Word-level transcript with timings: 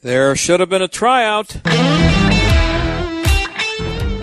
There 0.00 0.36
should 0.36 0.60
have 0.60 0.68
been 0.68 0.80
a 0.80 0.88
tryout. 0.88 1.60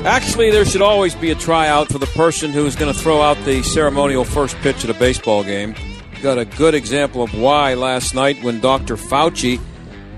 Actually, 0.05 0.49
there 0.49 0.65
should 0.65 0.81
always 0.81 1.13
be 1.15 1.31
a 1.31 1.35
tryout 1.35 1.91
for 1.91 1.97
the 1.97 2.05
person 2.07 2.51
who's 2.51 2.75
going 2.75 2.93
to 2.93 2.99
throw 2.99 3.21
out 3.21 3.37
the 3.45 3.61
ceremonial 3.63 4.23
first 4.23 4.55
pitch 4.57 4.83
at 4.83 4.89
a 4.89 4.93
baseball 4.93 5.43
game. 5.43 5.75
Got 6.21 6.37
a 6.37 6.45
good 6.45 6.75
example 6.75 7.21
of 7.23 7.37
why 7.39 7.73
last 7.73 8.15
night 8.15 8.41
when 8.41 8.59
Dr. 8.61 8.95
Fauci 8.95 9.59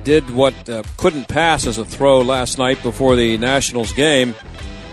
did 0.03 0.29
what 0.29 0.69
uh, 0.69 0.83
couldn't 0.95 1.27
pass 1.27 1.65
as 1.65 1.77
a 1.77 1.85
throw 1.85 2.21
last 2.21 2.57
night 2.57 2.81
before 2.83 3.15
the 3.15 3.37
Nationals 3.37 3.91
game. 3.93 4.35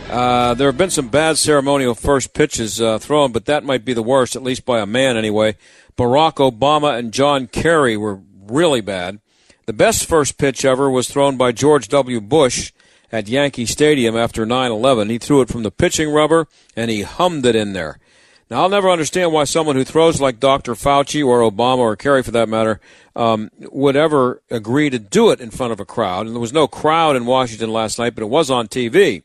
Uh, 0.09 0.55
there 0.55 0.69
have 0.69 0.79
been 0.79 0.91
some 0.91 1.09
bad 1.09 1.39
ceremonial 1.39 1.95
first 1.95 2.35
pitches 2.35 2.81
uh, 2.81 2.99
thrown, 2.99 3.33
but 3.33 3.47
that 3.47 3.65
might 3.65 3.85
be 3.85 3.95
the 3.95 4.03
worst, 4.03 4.37
at 4.37 4.43
least 4.43 4.65
by 4.65 4.81
a 4.81 4.87
man 4.87 5.17
anyway. 5.17 5.57
Barack 5.97 6.35
Obama 6.35 6.99
and 6.99 7.13
John 7.13 7.47
Kerry 7.47 7.97
were 7.97 8.21
really 8.47 8.81
bad. 8.81 9.21
The 9.67 9.73
best 9.73 10.07
first 10.07 10.37
pitch 10.37 10.65
ever 10.65 10.91
was 10.91 11.09
thrown 11.09 11.37
by 11.37 11.53
George 11.53 11.89
W. 11.89 12.21
Bush 12.21 12.73
at 13.11 13.29
Yankee 13.29 13.65
Stadium 13.65 14.17
after 14.17 14.45
9 14.45 14.71
11. 14.71 15.09
He 15.09 15.19
threw 15.19 15.41
it 15.41 15.49
from 15.49 15.63
the 15.63 15.71
pitching 15.71 16.11
rubber 16.11 16.49
and 16.77 16.91
he 16.91 17.03
hummed 17.03 17.47
it 17.47 17.57
in 17.57 17.73
there. 17.73 17.99
Now, 18.51 18.63
I'll 18.63 18.69
never 18.69 18.91
understand 18.91 19.33
why 19.33 19.45
someone 19.45 19.75
who 19.75 19.85
throws 19.85 20.21
like 20.21 20.39
Dr. 20.39 20.75
Fauci 20.75 21.27
or 21.27 21.41
Obama 21.41 21.79
or 21.79 21.97
Kerry 21.97 22.23
for 22.23 22.31
that 22.33 22.49
matter 22.49 22.79
um, 23.17 23.51
would 23.59 23.97
ever 23.97 24.43
agree 24.51 24.91
to 24.91 24.99
do 24.99 25.31
it 25.31 25.41
in 25.41 25.51
front 25.51 25.73
of 25.73 25.81
a 25.81 25.87
crowd. 25.87 26.27
And 26.27 26.35
there 26.35 26.41
was 26.41 26.53
no 26.53 26.69
crowd 26.69 27.17
in 27.17 27.25
Washington 27.25 27.73
last 27.73 27.99
night, 27.99 28.15
but 28.15 28.23
it 28.23 28.29
was 28.29 28.51
on 28.51 28.69
TV. 28.69 29.23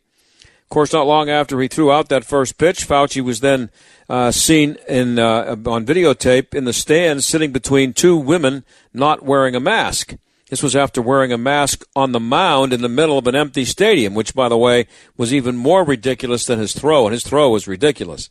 Of 0.69 0.71
course, 0.71 0.93
not 0.93 1.07
long 1.07 1.31
after 1.31 1.59
he 1.59 1.67
threw 1.67 1.91
out 1.91 2.09
that 2.09 2.23
first 2.23 2.59
pitch, 2.59 2.87
Fauci 2.87 3.23
was 3.23 3.39
then 3.39 3.71
uh, 4.07 4.29
seen 4.29 4.77
in 4.87 5.17
uh, 5.17 5.55
on 5.65 5.83
videotape 5.83 6.53
in 6.53 6.65
the 6.65 6.73
stands 6.73 7.25
sitting 7.25 7.51
between 7.51 7.91
two 7.91 8.15
women 8.15 8.63
not 8.93 9.23
wearing 9.23 9.55
a 9.55 9.59
mask. 9.59 10.15
This 10.51 10.61
was 10.61 10.75
after 10.75 11.01
wearing 11.01 11.31
a 11.31 11.39
mask 11.39 11.87
on 11.95 12.11
the 12.11 12.19
mound 12.19 12.71
in 12.71 12.83
the 12.83 12.87
middle 12.87 13.17
of 13.17 13.25
an 13.25 13.33
empty 13.33 13.65
stadium, 13.65 14.13
which, 14.13 14.35
by 14.35 14.47
the 14.47 14.59
way, 14.59 14.85
was 15.17 15.33
even 15.33 15.57
more 15.57 15.83
ridiculous 15.83 16.45
than 16.45 16.59
his 16.59 16.73
throw, 16.73 17.07
and 17.07 17.13
his 17.13 17.23
throw 17.23 17.49
was 17.49 17.67
ridiculous. 17.67 18.29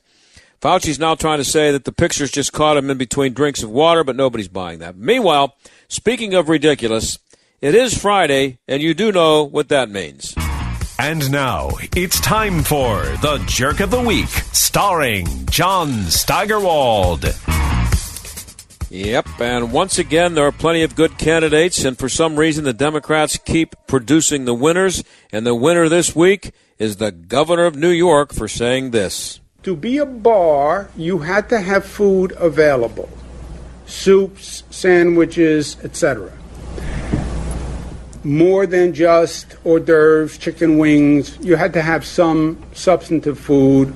Fauci's 0.60 1.00
now 1.00 1.16
trying 1.16 1.38
to 1.38 1.44
say 1.44 1.72
that 1.72 1.86
the 1.86 1.92
pictures 1.92 2.30
just 2.30 2.52
caught 2.52 2.76
him 2.76 2.88
in 2.88 2.98
between 2.98 3.34
drinks 3.34 3.64
of 3.64 3.70
water, 3.70 4.04
but 4.04 4.14
nobody's 4.14 4.46
buying 4.46 4.78
that. 4.78 4.96
Meanwhile, 4.96 5.56
speaking 5.88 6.34
of 6.34 6.48
ridiculous, 6.48 7.18
it 7.60 7.74
is 7.74 8.00
Friday, 8.00 8.60
and 8.68 8.80
you 8.80 8.94
do 8.94 9.10
know 9.10 9.42
what 9.42 9.68
that 9.70 9.90
means. 9.90 10.36
And 11.00 11.30
now 11.30 11.70
it's 11.94 12.20
time 12.20 12.64
for 12.64 13.04
the 13.22 13.40
Jerk 13.46 13.78
of 13.78 13.92
the 13.92 14.00
Week, 14.00 14.28
starring 14.52 15.46
John 15.46 15.90
Steigerwald. 16.10 17.24
Yep, 18.90 19.28
and 19.40 19.70
once 19.70 20.00
again, 20.00 20.34
there 20.34 20.46
are 20.46 20.52
plenty 20.52 20.82
of 20.82 20.96
good 20.96 21.16
candidates, 21.16 21.84
and 21.84 21.96
for 21.96 22.08
some 22.08 22.36
reason, 22.36 22.64
the 22.64 22.72
Democrats 22.72 23.36
keep 23.36 23.76
producing 23.86 24.44
the 24.44 24.54
winners, 24.54 25.04
and 25.30 25.46
the 25.46 25.54
winner 25.54 25.88
this 25.88 26.16
week 26.16 26.50
is 26.80 26.96
the 26.96 27.12
governor 27.12 27.66
of 27.66 27.76
New 27.76 27.90
York 27.90 28.34
for 28.34 28.48
saying 28.48 28.90
this. 28.90 29.38
To 29.62 29.76
be 29.76 29.98
a 29.98 30.06
bar, 30.06 30.90
you 30.96 31.18
had 31.18 31.48
to 31.50 31.60
have 31.60 31.84
food 31.84 32.32
available 32.38 33.08
soups, 33.86 34.64
sandwiches, 34.70 35.76
etc. 35.84 36.32
More 38.28 38.66
than 38.66 38.92
just 38.92 39.56
hors 39.64 39.80
d'oeuvres, 39.80 40.36
chicken 40.36 40.76
wings. 40.76 41.38
You 41.40 41.56
had 41.56 41.72
to 41.72 41.80
have 41.80 42.04
some 42.04 42.62
substantive 42.74 43.38
food. 43.38 43.94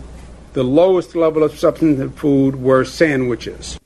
The 0.55 0.63
lowest 0.63 1.15
level 1.15 1.43
of 1.43 1.59
substantive 1.59 2.15
food 2.15 2.57
were 2.57 2.87
sandwiches. 2.87 3.79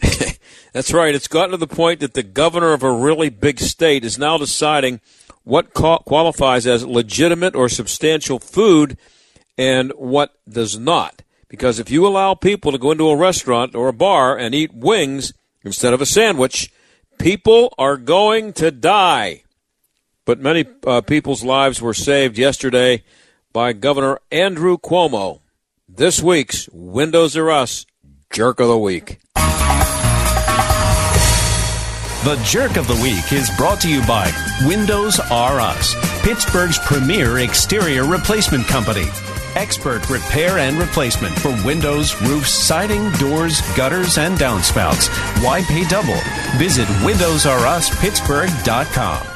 That's 0.72 0.94
right. 0.94 1.14
It's 1.14 1.28
gotten 1.28 1.50
to 1.50 1.58
the 1.58 1.66
point 1.66 2.00
that 2.00 2.14
the 2.14 2.22
governor 2.22 2.72
of 2.72 2.82
a 2.82 2.90
really 2.90 3.28
big 3.28 3.60
state 3.60 4.02
is 4.02 4.18
now 4.18 4.38
deciding 4.38 5.02
what 5.44 5.74
qualifies 5.74 6.66
as 6.66 6.86
legitimate 6.86 7.54
or 7.54 7.68
substantial 7.68 8.38
food 8.38 8.96
and 9.58 9.92
what 9.96 10.32
does 10.48 10.78
not. 10.78 11.20
Because 11.48 11.78
if 11.78 11.90
you 11.90 12.06
allow 12.06 12.32
people 12.32 12.72
to 12.72 12.78
go 12.78 12.92
into 12.92 13.10
a 13.10 13.16
restaurant 13.16 13.74
or 13.74 13.88
a 13.88 13.92
bar 13.92 14.38
and 14.38 14.54
eat 14.54 14.72
wings 14.72 15.34
instead 15.62 15.92
of 15.92 16.00
a 16.00 16.06
sandwich, 16.06 16.72
people 17.22 17.72
are 17.78 17.96
going 17.96 18.52
to 18.52 18.72
die. 18.72 19.44
But 20.24 20.40
many 20.40 20.64
uh, 20.84 21.02
people's 21.02 21.44
lives 21.44 21.80
were 21.80 21.94
saved 21.94 22.36
yesterday 22.36 23.04
by 23.52 23.72
Governor 23.74 24.18
Andrew 24.32 24.76
Cuomo. 24.76 25.38
This 25.88 26.20
week's 26.20 26.68
Windows 26.72 27.36
Are 27.36 27.50
Us 27.50 27.86
Jerk 28.32 28.58
of 28.58 28.66
the 28.66 28.78
Week. 28.78 29.20
The 32.24 32.40
Jerk 32.44 32.76
of 32.76 32.88
the 32.88 33.00
Week 33.00 33.32
is 33.32 33.50
brought 33.56 33.80
to 33.82 33.88
you 33.88 34.04
by 34.04 34.32
Windows 34.66 35.20
R 35.30 35.60
Us, 35.60 35.94
Pittsburgh's 36.22 36.78
premier 36.80 37.38
exterior 37.38 38.04
replacement 38.04 38.66
company. 38.66 39.06
Expert 39.56 40.08
repair 40.08 40.58
and 40.58 40.78
replacement 40.78 41.36
for 41.38 41.50
windows, 41.64 42.20
roofs, 42.22 42.50
siding, 42.50 43.10
doors, 43.12 43.60
gutters, 43.76 44.18
and 44.18 44.36
downspouts. 44.38 45.08
Why 45.42 45.62
pay 45.62 45.86
double? 45.88 46.18
Visit 46.56 46.86
WindowsRUsPittsburgh.com. 47.04 49.26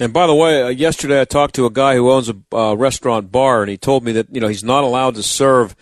And 0.00 0.12
by 0.12 0.26
the 0.26 0.34
way, 0.34 0.62
uh, 0.62 0.68
yesterday 0.68 1.20
I 1.20 1.24
talked 1.24 1.56
to 1.56 1.66
a 1.66 1.70
guy 1.70 1.96
who 1.96 2.08
owns 2.10 2.28
a 2.28 2.36
uh, 2.52 2.74
restaurant 2.74 3.32
bar, 3.32 3.62
and 3.62 3.70
he 3.70 3.76
told 3.76 4.04
me 4.04 4.12
that 4.12 4.32
you 4.32 4.40
know 4.40 4.46
he's 4.48 4.62
not 4.62 4.84
allowed 4.84 5.16
to 5.16 5.22
serve. 5.22 5.74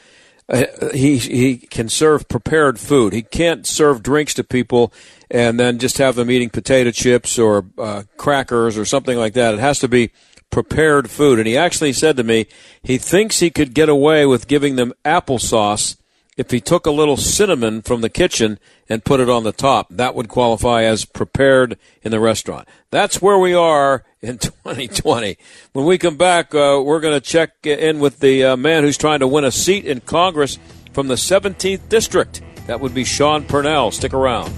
Uh, 0.48 0.64
he 0.94 1.18
he 1.18 1.58
can 1.58 1.88
serve 1.88 2.28
prepared 2.28 2.78
food. 2.78 3.12
He 3.12 3.22
can't 3.22 3.66
serve 3.66 4.00
drinks 4.02 4.32
to 4.34 4.44
people 4.44 4.92
and 5.30 5.58
then 5.58 5.78
just 5.78 5.98
have 5.98 6.14
them 6.14 6.30
eating 6.30 6.50
potato 6.50 6.92
chips 6.92 7.36
or 7.38 7.66
uh, 7.78 8.04
crackers 8.16 8.78
or 8.78 8.84
something 8.84 9.18
like 9.18 9.32
that. 9.34 9.54
It 9.54 9.60
has 9.60 9.80
to 9.80 9.88
be 9.88 10.12
prepared 10.50 11.10
food. 11.10 11.38
And 11.38 11.46
he 11.46 11.56
actually 11.56 11.92
said 11.92 12.16
to 12.16 12.24
me 12.24 12.46
he 12.82 12.98
thinks 12.98 13.40
he 13.40 13.50
could 13.50 13.74
get 13.74 13.88
away 13.88 14.26
with 14.26 14.48
giving 14.48 14.76
them 14.76 14.92
applesauce 15.04 15.96
if 16.36 16.50
he 16.50 16.60
took 16.60 16.86
a 16.86 16.90
little 16.90 17.16
cinnamon 17.16 17.80
from 17.82 18.02
the 18.02 18.10
kitchen 18.10 18.58
and 18.88 19.04
put 19.04 19.20
it 19.20 19.30
on 19.30 19.44
the 19.44 19.52
top. 19.52 19.88
That 19.90 20.14
would 20.14 20.28
qualify 20.28 20.82
as 20.82 21.04
prepared 21.04 21.78
in 22.02 22.10
the 22.10 22.20
restaurant. 22.20 22.68
That's 22.90 23.22
where 23.22 23.38
we 23.38 23.54
are 23.54 24.04
in 24.20 24.38
2020. 24.38 25.38
When 25.72 25.86
we 25.86 25.98
come 25.98 26.16
back, 26.16 26.54
uh, 26.54 26.82
we're 26.84 27.00
going 27.00 27.14
to 27.18 27.20
check 27.20 27.66
in 27.66 28.00
with 28.00 28.20
the 28.20 28.44
uh, 28.44 28.56
man 28.56 28.84
who's 28.84 28.98
trying 28.98 29.20
to 29.20 29.28
win 29.28 29.44
a 29.44 29.50
seat 29.50 29.84
in 29.84 30.00
Congress 30.00 30.58
from 30.92 31.08
the 31.08 31.14
17th 31.14 31.88
District. 31.88 32.42
That 32.66 32.80
would 32.80 32.94
be 32.94 33.04
Sean 33.04 33.44
Parnell. 33.44 33.90
Stick 33.90 34.12
around. 34.12 34.52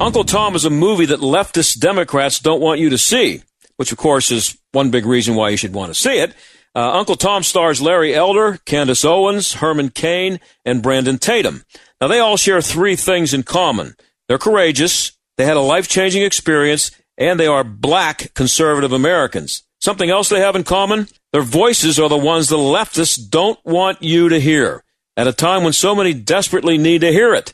Uncle 0.00 0.24
Tom 0.24 0.54
is 0.54 0.64
a 0.64 0.70
movie 0.70 1.04
that 1.04 1.20
leftist 1.20 1.78
Democrats 1.78 2.38
don't 2.38 2.62
want 2.62 2.80
you 2.80 2.88
to 2.88 2.96
see, 2.96 3.42
which 3.76 3.92
of 3.92 3.98
course 3.98 4.30
is 4.30 4.56
one 4.72 4.90
big 4.90 5.04
reason 5.04 5.34
why 5.34 5.50
you 5.50 5.58
should 5.58 5.74
want 5.74 5.92
to 5.92 6.00
see 6.00 6.18
it. 6.18 6.34
Uh, 6.74 6.92
Uncle 6.92 7.16
Tom 7.16 7.42
stars 7.42 7.82
Larry 7.82 8.14
Elder, 8.14 8.58
Candace 8.64 9.04
Owens, 9.04 9.52
Herman 9.52 9.90
Cain, 9.90 10.40
and 10.64 10.82
Brandon 10.82 11.18
Tatum. 11.18 11.64
Now 12.00 12.08
they 12.08 12.18
all 12.18 12.38
share 12.38 12.62
three 12.62 12.96
things 12.96 13.34
in 13.34 13.42
common. 13.42 13.94
They're 14.26 14.38
courageous, 14.38 15.12
they 15.36 15.44
had 15.44 15.58
a 15.58 15.60
life-changing 15.60 16.22
experience, 16.22 16.90
and 17.18 17.38
they 17.38 17.46
are 17.46 17.62
black 17.62 18.32
conservative 18.32 18.92
Americans. 18.92 19.64
Something 19.82 20.08
else 20.08 20.30
they 20.30 20.40
have 20.40 20.56
in 20.56 20.64
common? 20.64 21.08
Their 21.34 21.42
voices 21.42 21.98
are 21.98 22.08
the 22.08 22.16
ones 22.16 22.48
the 22.48 22.56
leftists 22.56 23.18
don't 23.28 23.58
want 23.66 24.02
you 24.02 24.30
to 24.30 24.40
hear 24.40 24.82
at 25.14 25.26
a 25.26 25.32
time 25.34 25.62
when 25.62 25.74
so 25.74 25.94
many 25.94 26.14
desperately 26.14 26.78
need 26.78 27.02
to 27.02 27.12
hear 27.12 27.34
it. 27.34 27.52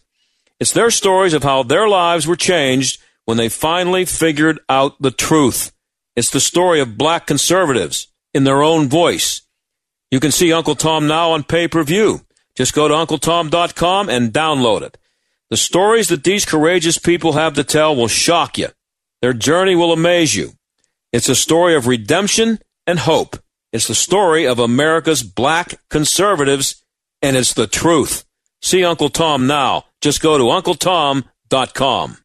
It's 0.58 0.72
their 0.72 0.90
stories 0.90 1.34
of 1.34 1.42
how 1.42 1.62
their 1.62 1.88
lives 1.88 2.26
were 2.26 2.36
changed 2.36 3.00
when 3.24 3.36
they 3.36 3.48
finally 3.48 4.04
figured 4.04 4.58
out 4.68 5.00
the 5.00 5.10
truth. 5.10 5.72
It's 6.14 6.30
the 6.30 6.40
story 6.40 6.80
of 6.80 6.96
black 6.96 7.26
conservatives 7.26 8.08
in 8.32 8.44
their 8.44 8.62
own 8.62 8.88
voice. 8.88 9.42
You 10.10 10.20
can 10.20 10.30
see 10.30 10.52
Uncle 10.52 10.74
Tom 10.74 11.06
now 11.06 11.32
on 11.32 11.44
pay 11.44 11.68
per 11.68 11.82
view. 11.82 12.22
Just 12.54 12.72
go 12.72 12.88
to 12.88 12.94
UncleTom.com 12.94 14.08
and 14.08 14.32
download 14.32 14.82
it. 14.82 14.96
The 15.50 15.56
stories 15.56 16.08
that 16.08 16.24
these 16.24 16.44
courageous 16.44 16.98
people 16.98 17.32
have 17.32 17.54
to 17.54 17.64
tell 17.64 17.94
will 17.94 18.08
shock 18.08 18.56
you. 18.56 18.68
Their 19.20 19.34
journey 19.34 19.76
will 19.76 19.92
amaze 19.92 20.34
you. 20.34 20.52
It's 21.12 21.28
a 21.28 21.34
story 21.34 21.74
of 21.74 21.86
redemption 21.86 22.58
and 22.86 22.98
hope. 22.98 23.36
It's 23.72 23.88
the 23.88 23.94
story 23.94 24.46
of 24.46 24.58
America's 24.58 25.22
black 25.22 25.74
conservatives, 25.90 26.82
and 27.20 27.36
it's 27.36 27.52
the 27.52 27.66
truth. 27.66 28.24
See 28.62 28.84
Uncle 28.84 29.10
Tom 29.10 29.46
now. 29.46 29.84
Just 30.06 30.22
go 30.22 30.38
to 30.38 30.44
UncleTom.com. 30.44 32.18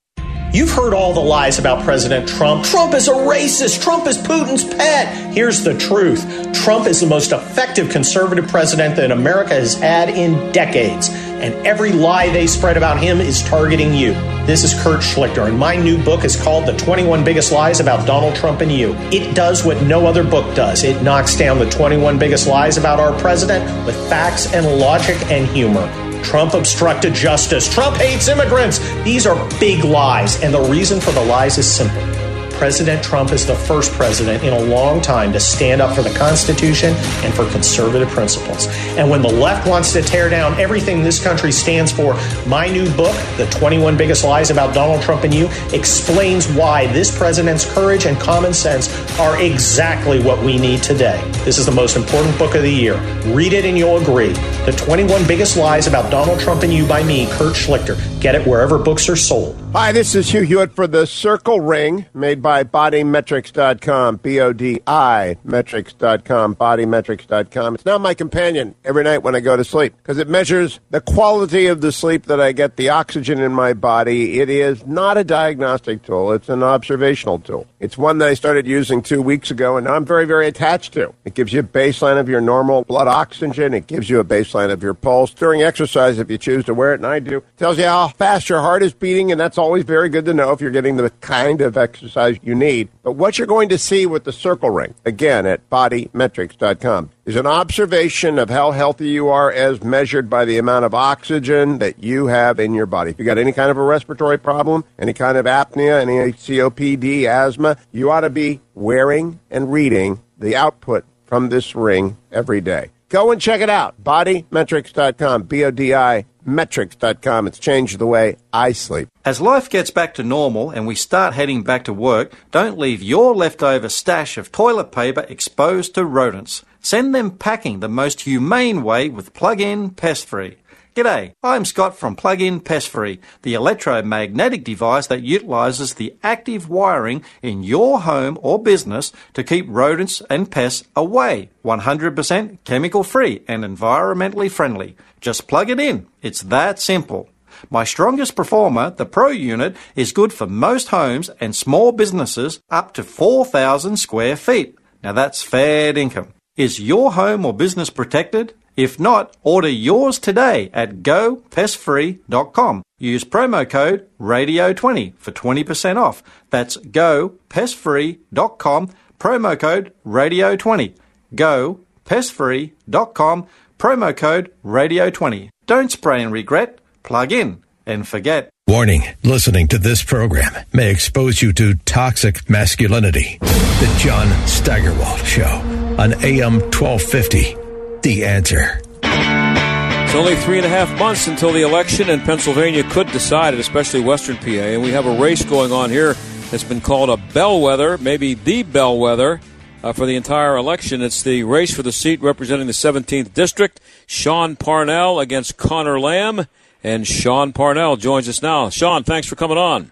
You've 0.53 0.69
heard 0.69 0.93
all 0.93 1.15
the 1.15 1.19
lies 1.19 1.57
about 1.57 1.83
President 1.83 2.29
Trump. 2.29 2.63
Trump 2.63 2.93
is 2.93 3.07
a 3.07 3.13
racist. 3.13 3.81
Trump 3.81 4.05
is 4.05 4.19
Putin's 4.19 4.63
pet. 4.63 5.33
Here's 5.33 5.63
the 5.63 5.75
truth 5.75 6.53
Trump 6.53 6.85
is 6.85 7.01
the 7.01 7.07
most 7.07 7.31
effective 7.31 7.89
conservative 7.89 8.47
president 8.47 8.97
that 8.97 9.09
America 9.09 9.55
has 9.55 9.73
had 9.73 10.09
in 10.09 10.51
decades. 10.51 11.09
And 11.09 11.55
every 11.65 11.91
lie 11.91 12.29
they 12.29 12.45
spread 12.45 12.77
about 12.77 12.99
him 12.99 13.19
is 13.19 13.41
targeting 13.41 13.95
you. 13.95 14.11
This 14.45 14.63
is 14.63 14.79
Kurt 14.83 15.01
Schlichter, 15.01 15.47
and 15.47 15.57
my 15.57 15.75
new 15.75 15.97
book 16.03 16.23
is 16.23 16.39
called 16.39 16.67
The 16.67 16.77
21 16.77 17.23
Biggest 17.23 17.51
Lies 17.51 17.79
About 17.79 18.05
Donald 18.05 18.35
Trump 18.35 18.61
and 18.61 18.71
You. 18.71 18.93
It 19.11 19.35
does 19.35 19.65
what 19.65 19.81
no 19.81 20.05
other 20.05 20.23
book 20.23 20.55
does 20.55 20.83
it 20.83 21.01
knocks 21.01 21.35
down 21.35 21.57
the 21.57 21.67
21 21.71 22.19
biggest 22.19 22.45
lies 22.45 22.77
about 22.77 22.99
our 22.99 23.19
president 23.19 23.65
with 23.87 23.95
facts 24.07 24.53
and 24.53 24.67
logic 24.77 25.19
and 25.31 25.47
humor. 25.47 26.10
Trump 26.23 26.53
obstructed 26.53 27.13
justice. 27.13 27.71
Trump 27.71 27.97
hates 27.97 28.27
immigrants. 28.27 28.79
These 29.03 29.25
are 29.25 29.35
big 29.59 29.83
lies, 29.83 30.41
and 30.41 30.53
the 30.53 30.61
reason 30.61 30.99
for 30.99 31.11
the 31.11 31.23
lies 31.25 31.57
is 31.57 31.69
simple. 31.69 32.20
President 32.61 33.03
Trump 33.03 33.31
is 33.31 33.43
the 33.43 33.55
first 33.55 33.91
president 33.93 34.43
in 34.43 34.53
a 34.53 34.59
long 34.59 35.01
time 35.01 35.33
to 35.33 35.39
stand 35.39 35.81
up 35.81 35.95
for 35.95 36.03
the 36.03 36.15
Constitution 36.15 36.93
and 37.23 37.33
for 37.33 37.49
conservative 37.49 38.07
principles. 38.09 38.67
And 38.97 39.09
when 39.09 39.23
the 39.23 39.31
left 39.31 39.67
wants 39.67 39.93
to 39.93 40.03
tear 40.03 40.29
down 40.29 40.53
everything 40.59 41.01
this 41.01 41.19
country 41.19 41.51
stands 41.51 41.91
for, 41.91 42.13
my 42.45 42.67
new 42.67 42.87
book, 42.91 43.15
The 43.37 43.47
21 43.49 43.97
Biggest 43.97 44.23
Lies 44.23 44.51
About 44.51 44.75
Donald 44.75 45.01
Trump 45.01 45.23
and 45.23 45.33
You, 45.33 45.49
explains 45.73 46.47
why 46.49 46.85
this 46.93 47.09
president's 47.17 47.65
courage 47.65 48.05
and 48.05 48.15
common 48.19 48.53
sense 48.53 48.93
are 49.19 49.41
exactly 49.41 50.21
what 50.21 50.39
we 50.43 50.59
need 50.59 50.83
today. 50.83 51.19
This 51.43 51.57
is 51.57 51.65
the 51.65 51.71
most 51.71 51.95
important 51.95 52.37
book 52.37 52.53
of 52.53 52.61
the 52.61 52.69
year. 52.69 52.95
Read 53.33 53.53
it 53.53 53.65
and 53.65 53.75
you'll 53.75 53.97
agree. 53.97 54.33
The 54.67 54.75
21 54.77 55.25
Biggest 55.25 55.57
Lies 55.57 55.87
About 55.87 56.11
Donald 56.11 56.39
Trump 56.39 56.61
and 56.61 56.71
You 56.71 56.85
by 56.85 57.01
me, 57.01 57.25
Kurt 57.31 57.55
Schlichter. 57.55 57.97
Get 58.21 58.35
it 58.35 58.45
wherever 58.45 58.77
books 58.77 59.09
are 59.09 59.15
sold. 59.15 59.59
Hi, 59.73 59.91
this 59.91 60.13
is 60.13 60.29
Hugh 60.29 60.43
Hewitt 60.43 60.75
for 60.75 60.85
the 60.85 61.07
Circle 61.07 61.59
Ring, 61.59 62.05
made 62.13 62.39
by 62.39 62.63
Bodimetrics.com, 62.63 64.17
B-O-D-I, 64.17 65.37
metrics.com, 65.43 66.55
Bodimetrics.com. 66.55 67.75
It's 67.75 67.85
now 67.85 67.97
my 67.97 68.13
companion 68.13 68.75
every 68.85 69.03
night 69.03 69.23
when 69.23 69.33
I 69.33 69.39
go 69.39 69.57
to 69.57 69.63
sleep 69.63 69.95
because 69.97 70.19
it 70.19 70.29
measures 70.29 70.79
the 70.91 71.01
quality 71.01 71.65
of 71.65 71.81
the 71.81 71.91
sleep 71.91 72.27
that 72.27 72.39
I 72.39 72.51
get, 72.51 72.75
the 72.75 72.89
oxygen 72.89 73.39
in 73.39 73.53
my 73.53 73.73
body. 73.73 74.39
It 74.39 74.51
is 74.51 74.85
not 74.85 75.17
a 75.17 75.23
diagnostic 75.23 76.03
tool. 76.03 76.31
It's 76.33 76.49
an 76.49 76.61
observational 76.61 77.39
tool. 77.39 77.65
It's 77.79 77.97
one 77.97 78.19
that 78.19 78.27
I 78.27 78.35
started 78.35 78.67
using 78.67 79.01
two 79.01 79.23
weeks 79.23 79.49
ago, 79.49 79.77
and 79.77 79.87
I'm 79.87 80.05
very, 80.05 80.25
very 80.25 80.45
attached 80.45 80.93
to. 80.93 81.11
It 81.25 81.33
gives 81.33 81.53
you 81.53 81.61
a 81.61 81.63
baseline 81.63 82.19
of 82.19 82.29
your 82.29 82.41
normal 82.41 82.83
blood 82.83 83.07
oxygen. 83.07 83.73
It 83.73 83.87
gives 83.87 84.11
you 84.11 84.19
a 84.19 84.23
baseline 84.23 84.69
of 84.69 84.83
your 84.83 84.93
pulse 84.93 85.33
during 85.33 85.63
exercise 85.63 86.19
if 86.19 86.29
you 86.29 86.37
choose 86.37 86.65
to 86.65 86.75
wear 86.75 86.93
it, 86.93 86.97
and 86.99 87.07
I 87.07 87.17
do. 87.17 87.37
It 87.37 87.57
tells 87.57 87.79
you 87.79 87.85
how 87.85 88.10
fast 88.11 88.49
your 88.49 88.61
heart 88.61 88.83
is 88.83 88.93
beating, 88.93 89.31
and 89.31 89.39
that's 89.39 89.57
always 89.57 89.83
very 89.83 90.09
good 90.09 90.25
to 90.25 90.33
know 90.33 90.51
if 90.51 90.61
you're 90.61 90.71
getting 90.71 90.97
the 90.97 91.09
kind 91.21 91.61
of 91.61 91.77
exercise 91.77 92.37
you 92.43 92.55
need. 92.55 92.89
But 93.03 93.13
what 93.13 93.37
you're 93.37 93.47
going 93.47 93.69
to 93.69 93.77
see 93.77 94.05
with 94.05 94.23
the 94.23 94.31
circle 94.31 94.69
ring, 94.69 94.93
again 95.05 95.45
at 95.45 95.69
bodimetrics.com, 95.69 97.09
is 97.25 97.35
an 97.35 97.47
observation 97.47 98.39
of 98.39 98.49
how 98.49 98.71
healthy 98.71 99.09
you 99.09 99.29
are 99.29 99.51
as 99.51 99.83
measured 99.83 100.29
by 100.29 100.45
the 100.45 100.57
amount 100.57 100.85
of 100.85 100.93
oxygen 100.93 101.79
that 101.79 102.03
you 102.03 102.27
have 102.27 102.59
in 102.59 102.73
your 102.73 102.85
body. 102.85 103.11
If 103.11 103.19
you 103.19 103.25
got 103.25 103.37
any 103.37 103.51
kind 103.51 103.71
of 103.71 103.77
a 103.77 103.83
respiratory 103.83 104.37
problem, 104.37 104.83
any 104.99 105.13
kind 105.13 105.37
of 105.37 105.45
apnea, 105.45 106.01
any 106.01 106.31
COPD, 106.33 107.23
asthma, 107.25 107.77
you 107.91 108.11
ought 108.11 108.21
to 108.21 108.29
be 108.29 108.61
wearing 108.75 109.39
and 109.49 109.71
reading 109.71 110.21
the 110.37 110.55
output 110.55 111.05
from 111.25 111.49
this 111.49 111.75
ring 111.75 112.17
every 112.31 112.61
day. 112.61 112.89
Go 113.11 113.31
and 113.31 113.41
check 113.41 113.59
it 113.59 113.69
out. 113.69 114.01
Bodimetrics.com. 114.01 115.43
B 115.43 115.65
O 115.65 115.71
D 115.71 115.93
I 115.93 116.25
metrics.com. 116.45 117.47
It's 117.47 117.59
changed 117.59 117.99
the 117.99 118.07
way 118.07 118.37
I 118.51 118.71
sleep. 118.71 119.07
As 119.23 119.41
life 119.41 119.69
gets 119.69 119.91
back 119.91 120.13
to 120.15 120.23
normal 120.23 120.69
and 120.69 120.87
we 120.87 120.95
start 120.95 121.33
heading 121.33 121.63
back 121.63 121.83
to 121.85 121.93
work, 121.93 122.33
don't 122.51 122.77
leave 122.77 123.03
your 123.03 123.35
leftover 123.35 123.89
stash 123.89 124.37
of 124.37 124.51
toilet 124.51 124.91
paper 124.91 125.25
exposed 125.29 125.95
to 125.95 126.05
rodents. 126.05 126.63
Send 126.81 127.13
them 127.13 127.31
packing 127.31 127.79
the 127.79 127.89
most 127.89 128.21
humane 128.21 128.83
way 128.83 129.09
with 129.09 129.33
plug-in 129.33 129.91
pest 129.91 130.25
free. 130.25 130.57
G'day, 130.93 131.31
I'm 131.41 131.63
Scott 131.63 131.95
from 131.97 132.17
Plug-in 132.17 132.59
Pest 132.59 132.89
Free, 132.89 133.21
the 133.43 133.53
electromagnetic 133.53 134.65
device 134.65 135.07
that 135.07 135.23
utilizes 135.23 135.93
the 135.93 136.13
active 136.21 136.67
wiring 136.67 137.23
in 137.41 137.63
your 137.63 138.01
home 138.01 138.37
or 138.41 138.61
business 138.61 139.13
to 139.33 139.41
keep 139.41 139.65
rodents 139.69 140.21
and 140.29 140.51
pests 140.51 140.85
away. 140.93 141.49
100% 141.63 142.57
chemical 142.65 143.05
free 143.05 143.41
and 143.47 143.63
environmentally 143.63 144.51
friendly. 144.51 144.97
Just 145.21 145.47
plug 145.47 145.69
it 145.69 145.79
in. 145.79 146.07
It's 146.21 146.41
that 146.41 146.79
simple. 146.79 147.29
My 147.69 147.83
strongest 147.83 148.35
performer, 148.35 148.89
the 148.89 149.05
Pro 149.05 149.27
unit, 149.29 149.77
is 149.95 150.11
good 150.11 150.33
for 150.33 150.47
most 150.47 150.87
homes 150.89 151.29
and 151.39 151.55
small 151.55 151.91
businesses 151.91 152.59
up 152.69 152.95
to 152.95 153.03
4,000 153.03 153.97
square 153.97 154.35
feet. 154.35 154.75
Now 155.03 155.11
that's 155.13 155.43
fair 155.43 155.95
income. 155.97 156.33
Is 156.57 156.79
your 156.79 157.13
home 157.13 157.45
or 157.45 157.53
business 157.53 157.91
protected? 157.91 158.55
If 158.75 158.99
not, 158.99 159.37
order 159.43 159.67
yours 159.67 160.17
today 160.17 160.71
at 160.73 161.03
gopestfree.com. 161.03 162.81
Use 162.97 163.23
promo 163.23 163.69
code 163.69 164.07
RADIO20 164.19 165.13
for 165.17 165.31
20% 165.31 165.97
off. 165.97 166.23
That's 166.49 166.77
gopestfree.com, 166.77 168.89
promo 169.19 169.59
code 169.59 169.93
RADIO20. 170.05 170.95
Gopestfree.com, 171.35 173.47
promo 173.81 174.15
code 174.15 174.53
RADIO20. 174.63 175.49
Don't 175.65 175.91
spray 175.91 176.21
and 176.21 176.31
regret, 176.31 176.77
plug 177.01 177.31
in 177.31 177.63
and 177.83 178.07
forget. 178.07 178.51
Warning 178.67 179.01
listening 179.23 179.67
to 179.69 179.79
this 179.79 180.03
program 180.03 180.53
may 180.71 180.91
expose 180.91 181.41
you 181.41 181.51
to 181.53 181.73
toxic 181.85 182.47
masculinity. 182.47 183.39
The 183.39 183.95
John 183.97 184.27
Steigerwald 184.47 185.21
Show 185.21 185.49
on 185.97 186.13
AM 186.23 186.59
1250. 186.69 187.57
The 188.03 188.23
answer. 188.23 188.81
It's 189.03 190.15
only 190.15 190.35
three 190.35 190.57
and 190.57 190.65
a 190.65 190.69
half 190.69 190.99
months 190.99 191.27
until 191.27 191.51
the 191.51 191.63
election, 191.63 192.09
and 192.09 192.21
Pennsylvania 192.21 192.83
could 192.83 193.07
decide 193.07 193.55
it, 193.55 193.59
especially 193.59 194.01
Western 194.01 194.37
PA. 194.37 194.45
And 194.45 194.83
we 194.83 194.91
have 194.91 195.07
a 195.07 195.17
race 195.17 195.43
going 195.43 195.71
on 195.71 195.89
here 195.89 196.13
that's 196.51 196.63
been 196.63 196.81
called 196.81 197.09
a 197.09 197.17
bellwether, 197.33 197.97
maybe 197.97 198.35
the 198.35 198.61
bellwether 198.61 199.39
uh, 199.83 199.93
for 199.93 200.05
the 200.05 200.15
entire 200.15 200.55
election. 200.55 201.01
It's 201.01 201.23
the 201.23 201.43
race 201.43 201.73
for 201.73 201.83
the 201.83 201.91
seat 201.91 202.21
representing 202.21 202.67
the 202.67 202.73
17th 202.73 203.33
district. 203.33 203.79
Sean 204.05 204.55
Parnell 204.55 205.19
against 205.19 205.57
Conor 205.57 205.99
Lamb, 205.99 206.47
and 206.83 207.07
Sean 207.07 207.53
Parnell 207.53 207.97
joins 207.97 208.27
us 208.29 208.41
now. 208.41 208.69
Sean, 208.69 209.03
thanks 209.03 209.27
for 209.27 209.35
coming 209.35 209.57
on. 209.57 209.91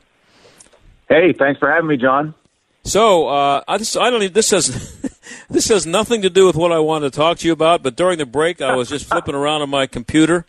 Hey, 1.08 1.34
thanks 1.34 1.60
for 1.60 1.72
having 1.72 1.88
me, 1.88 1.98
John. 1.98 2.36
So 2.84 3.28
uh, 3.28 3.64
I, 3.68 3.78
just, 3.78 3.98
I 3.98 4.10
don't. 4.10 4.24
Even, 4.24 4.34
this 4.34 4.52
has 4.52 5.02
this 5.50 5.68
has 5.68 5.86
nothing 5.86 6.22
to 6.22 6.30
do 6.30 6.46
with 6.46 6.56
what 6.56 6.72
I 6.72 6.80
wanted 6.80 7.12
to 7.12 7.18
talk 7.18 7.40
to 7.40 7.48
you 7.48 7.54
about. 7.54 7.84
But 7.84 7.96
during 7.96 8.18
the 8.18 8.26
break, 8.26 8.62
I 8.62 8.76
was 8.76 8.90
just 8.90 9.06
flipping 9.06 9.36
around 9.36 9.62
on 9.62 9.70
my 9.70 9.86
computer, 9.86 10.46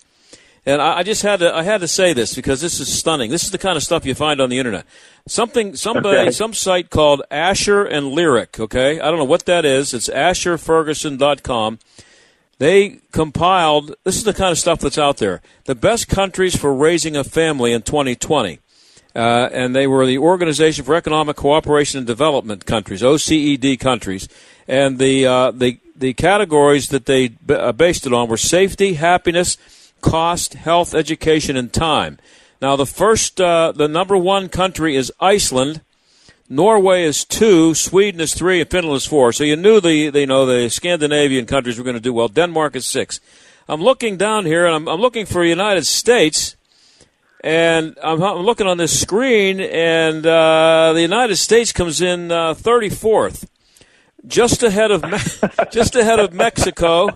and 0.70 0.82
I, 0.82 0.98
I, 0.98 1.02
just 1.02 1.22
had 1.22 1.40
to 1.40 1.54
I 1.54 1.62
had 1.62 1.80
to 1.80 1.88
say 1.88 2.12
this 2.12 2.34
because 2.34 2.60
this 2.60 2.80
is 2.80 2.92
stunning. 2.92 3.30
This 3.30 3.44
is 3.44 3.50
the 3.50 3.58
kind 3.58 3.76
of 3.76 3.82
stuff 3.82 4.06
you 4.06 4.14
find 4.14 4.40
on 4.40 4.48
the 4.50 4.58
internet. 4.58 4.86
Something 5.26 5.76
somebody 5.76 6.18
Okay. 6.18 6.30
some 6.30 6.54
site 6.54 6.90
called 6.90 7.22
Asher 7.30 7.84
and 7.84 8.08
Lyric. 8.08 8.58
Okay, 8.58 9.00
I 9.00 9.10
don't 9.10 9.18
know 9.18 9.24
what 9.24 9.46
that 9.46 9.64
is. 9.64 9.92
It's 9.92 10.08
AsherFergusson.com. 10.08 11.78
They 12.58 13.00
compiled. 13.12 13.94
This 14.04 14.16
is 14.16 14.24
the 14.24 14.34
kind 14.34 14.52
of 14.52 14.58
stuff 14.58 14.80
that's 14.80 14.98
out 14.98 15.16
there. 15.16 15.40
The 15.64 15.74
best 15.74 16.08
countries 16.08 16.56
for 16.56 16.74
raising 16.74 17.16
a 17.16 17.24
family 17.24 17.72
in 17.72 17.82
2020 17.82 18.58
uh, 19.14 19.48
and 19.52 19.74
they 19.74 19.86
were 19.86 20.06
the 20.06 20.18
Organization 20.18 20.84
for 20.84 20.94
Economic 20.94 21.36
Cooperation 21.36 21.98
and 21.98 22.06
Development 22.06 22.64
countries, 22.64 23.02
OCED 23.02 23.78
countries, 23.80 24.28
and 24.68 24.98
the 24.98 25.26
uh, 25.26 25.50
the 25.50 25.80
the 25.96 26.14
categories 26.14 26.88
that 26.88 27.06
they 27.06 27.28
b- 27.28 27.54
uh, 27.54 27.72
based 27.72 28.06
it 28.06 28.12
on 28.12 28.28
were 28.28 28.36
safety, 28.36 28.94
happiness, 28.94 29.56
cost, 30.00 30.54
health, 30.54 30.94
education, 30.94 31.56
and 31.56 31.72
time. 31.72 32.18
Now, 32.60 32.76
the 32.76 32.86
first, 32.86 33.40
uh, 33.40 33.72
the 33.72 33.88
number 33.88 34.16
one 34.16 34.48
country 34.48 34.96
is 34.96 35.12
Iceland. 35.20 35.80
Norway 36.48 37.04
is 37.04 37.24
two, 37.24 37.74
Sweden 37.74 38.20
is 38.20 38.34
three, 38.34 38.60
and 38.60 38.70
Finland 38.70 38.96
is 38.96 39.06
four. 39.06 39.32
So 39.32 39.44
you 39.44 39.56
knew 39.56 39.80
the, 39.80 40.10
the 40.10 40.20
you 40.20 40.26
know 40.26 40.46
the 40.46 40.68
Scandinavian 40.68 41.46
countries 41.46 41.78
were 41.78 41.84
going 41.84 41.94
to 41.94 42.00
do 42.00 42.12
well. 42.12 42.28
Denmark 42.28 42.76
is 42.76 42.86
six. 42.86 43.20
I'm 43.68 43.80
looking 43.80 44.16
down 44.16 44.46
here, 44.46 44.66
and 44.66 44.74
I'm, 44.74 44.88
I'm 44.88 45.00
looking 45.00 45.26
for 45.26 45.44
United 45.44 45.86
States 45.86 46.56
and 47.42 47.96
I'm, 48.02 48.22
I'm 48.22 48.42
looking 48.42 48.66
on 48.66 48.76
this 48.76 48.98
screen, 49.00 49.60
and 49.60 50.26
uh, 50.26 50.92
the 50.92 51.00
United 51.00 51.36
States 51.36 51.72
comes 51.72 52.00
in 52.00 52.30
uh, 52.30 52.54
34th, 52.54 53.46
just 54.26 54.62
ahead 54.62 54.90
of 54.90 55.02
Me- 55.04 55.48
just 55.72 55.96
ahead 55.96 56.20
of 56.20 56.32
Mexico, 56.34 57.08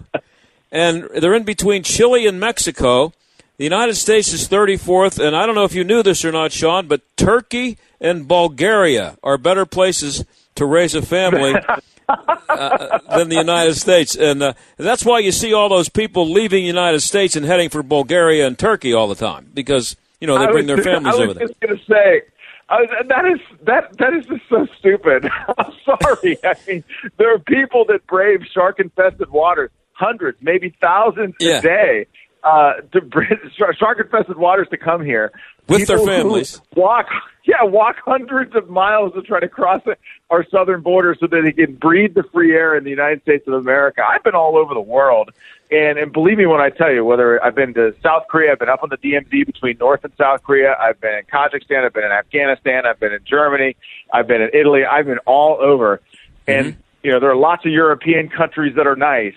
and 0.75 1.09
they're 1.15 1.35
in 1.35 1.45
between 1.45 1.85
Chile 1.85 2.27
and 2.27 2.39
Mexico. 2.41 3.13
The 3.57 3.65
United 3.65 3.95
States 3.95 4.33
is 4.33 4.49
34th, 4.49 5.25
and 5.25 5.37
I 5.37 5.47
don't 5.47 5.55
know 5.55 5.63
if 5.63 5.75
you 5.75 5.85
knew 5.85 6.03
this 6.03 6.25
or 6.25 6.33
not, 6.33 6.51
Sean, 6.51 6.89
but 6.89 7.03
Turkey 7.17 7.79
and 8.01 8.27
Bulgaria 8.27 9.17
are 9.23 9.39
better 9.39 9.65
places 9.65 10.25
to 10.57 10.67
raise 10.67 10.97
a 10.97 11.03
family 11.03 11.55
uh, 12.09 12.99
than 13.17 13.29
the 13.29 13.37
United 13.37 13.77
States, 13.77 14.17
and 14.17 14.43
uh, 14.43 14.53
that's 14.77 15.05
why 15.05 15.21
you 15.21 15.31
see 15.31 15.53
all 15.53 15.69
those 15.69 15.89
people 15.89 16.29
leaving 16.29 16.65
the 16.65 16.67
United 16.67 17.01
States 17.01 17.37
and 17.37 17.47
heading 17.47 17.69
for 17.69 17.85
Bulgaria 17.85 18.45
and 18.45 18.59
Turkey 18.59 18.93
all 18.93 19.07
the 19.07 19.15
time 19.15 19.51
because 19.55 19.97
you 20.21 20.27
know 20.27 20.37
they 20.39 20.47
bring 20.49 20.67
their 20.67 20.83
families 20.83 21.15
over 21.15 21.35
there. 21.35 21.43
I 21.43 21.47
was 21.47 21.51
just 21.51 21.61
going 21.61 21.79
to 21.79 21.85
say. 21.85 22.23
Uh, 22.67 22.79
that 23.09 23.27
is 23.27 23.41
that 23.63 23.97
that 23.99 24.15
is 24.15 24.25
just 24.25 24.43
so 24.49 24.67
stupid. 24.79 25.29
I'm 25.59 25.73
sorry. 25.85 26.39
I 26.45 26.55
mean, 26.67 26.83
there 27.19 27.33
are 27.33 27.39
people 27.39 27.85
that 27.87 28.07
brave 28.07 28.41
shark-infested 28.53 29.31
waters, 29.31 29.71
hundreds, 29.95 30.39
maybe 30.43 30.75
thousands 30.81 31.35
Yeah. 31.41 31.59
a 31.59 31.63
day, 31.63 32.07
uh, 32.43 32.75
to 32.93 33.01
bring 33.01 33.29
shark-infested 33.79 34.37
waters 34.37 34.69
to 34.71 34.77
come 34.77 35.05
here. 35.05 35.33
With 35.67 35.87
their 35.87 35.97
People 35.97 36.13
who 36.13 36.19
families. 36.19 36.61
Walk, 36.77 37.07
yeah, 37.47 37.63
walk 37.63 37.97
hundreds 38.05 38.55
of 38.55 38.69
miles 38.69 39.15
to 39.15 39.23
try 39.23 39.41
to 39.41 39.49
cross 39.49 39.81
our 40.29 40.45
southern 40.51 40.83
border 40.83 41.17
so 41.19 41.27
that 41.27 41.41
they 41.43 41.53
can 41.53 41.77
breathe 41.77 42.15
the 42.15 42.23
free 42.23 42.53
air 42.55 42.77
in 42.77 42.85
the 42.85 42.91
United 42.91 43.23
States 43.23 43.49
of 43.49 43.55
America. 43.55 44.03
I've 44.07 44.23
been 44.23 44.35
all 44.35 44.59
over 44.59 44.75
the 44.75 44.81
world, 44.83 45.31
and 45.71 45.99
and 45.99 46.13
believe 46.13 46.37
me 46.37 46.45
when 46.45 46.61
I 46.61 46.69
tell 46.69 46.93
you, 46.93 47.03
whether 47.03 47.43
I've 47.43 47.55
been 47.55 47.73
to 47.75 47.95
South 48.03 48.25
Korea, 48.29 48.53
I've 48.53 48.59
been 48.59 48.69
up 48.69 48.83
on 48.83 48.91
the 48.91 48.99
DMZ 48.99 49.47
between 49.47 49.79
North 49.79 50.05
and 50.05 50.13
South 50.19 50.43
Korea, 50.43 50.77
I've 50.79 51.01
been 51.01 51.15
in 51.15 51.25
Kazakhstan, 51.25 51.87
I've 51.87 51.95
been 51.95 52.05
in 52.05 52.13
Afghanistan, 52.13 52.85
I've 52.85 53.01
been 53.01 53.15
in 53.15 53.25
Germany, 53.25 53.75
I've 54.13 54.27
been 54.27 54.43
in 54.43 54.51
Italy, 54.53 54.85
I've 54.85 55.07
been 55.07 55.19
all 55.25 55.57
over, 55.63 56.03
and 56.47 56.77
you 57.03 57.11
know 57.11 57.21
there 57.21 57.31
are 57.31 57.37
lots 57.37 57.65
of 57.65 57.73
European 57.73 58.29
countries 58.29 58.75
that 58.77 58.87
are 58.87 58.97
nice. 58.97 59.35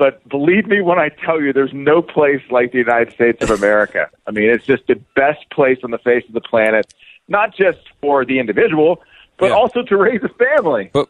But 0.00 0.26
believe 0.30 0.66
me 0.66 0.80
when 0.80 0.98
I 0.98 1.10
tell 1.10 1.42
you, 1.42 1.52
there's 1.52 1.74
no 1.74 2.00
place 2.00 2.40
like 2.50 2.72
the 2.72 2.78
United 2.78 3.12
States 3.12 3.42
of 3.42 3.50
America. 3.50 4.08
I 4.26 4.30
mean, 4.30 4.48
it's 4.48 4.64
just 4.64 4.86
the 4.86 4.94
best 5.14 5.48
place 5.50 5.76
on 5.84 5.90
the 5.90 5.98
face 5.98 6.24
of 6.26 6.32
the 6.32 6.40
planet, 6.40 6.94
not 7.28 7.54
just 7.54 7.80
for 8.00 8.24
the 8.24 8.38
individual, 8.38 9.02
but 9.36 9.50
Yeah. 9.50 9.56
also 9.56 9.82
to 9.82 9.96
raise 9.98 10.22
a 10.22 10.30
family. 10.30 10.88
But 10.94 11.08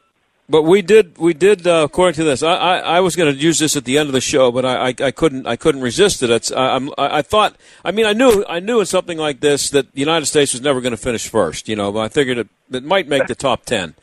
but 0.49 0.63
we 0.63 0.83
did 0.83 1.17
we 1.19 1.35
did 1.35 1.65
uh, 1.69 1.83
according 1.85 2.15
to 2.17 2.25
this. 2.25 2.43
I, 2.43 2.53
I, 2.57 2.77
I 2.97 3.01
was 3.01 3.15
going 3.15 3.33
to 3.33 3.41
use 3.41 3.61
this 3.61 3.77
at 3.77 3.85
the 3.85 3.97
end 3.97 4.09
of 4.09 4.13
the 4.13 4.21
show, 4.21 4.51
but 4.51 4.65
I, 4.65 4.89
I, 4.89 4.95
I 5.07 5.11
couldn't 5.13 5.47
I 5.47 5.55
couldn't 5.55 5.83
resist 5.83 6.25
it. 6.25 6.31
It's, 6.31 6.51
I, 6.51 6.75
I'm, 6.75 6.91
I 6.99 7.19
I 7.19 7.23
thought 7.23 7.55
I 7.85 7.93
mean 7.93 8.07
I 8.07 8.13
knew 8.13 8.45
I 8.49 8.59
knew 8.59 8.81
in 8.81 8.87
something 8.87 9.19
like 9.19 9.39
this 9.39 9.71
that 9.71 9.93
the 9.93 10.01
United 10.01 10.27
States 10.27 10.53
was 10.53 10.63
never 10.63 10.81
going 10.81 10.91
to 10.91 10.97
finish 10.97 11.29
first. 11.29 11.69
You 11.69 11.77
know, 11.77 11.93
but 11.93 12.01
I 12.01 12.09
figured 12.09 12.39
it, 12.39 12.49
it 12.73 12.83
might 12.83 13.07
make 13.07 13.29
the 13.29 13.37
top 13.37 13.67
ten. 13.67 13.95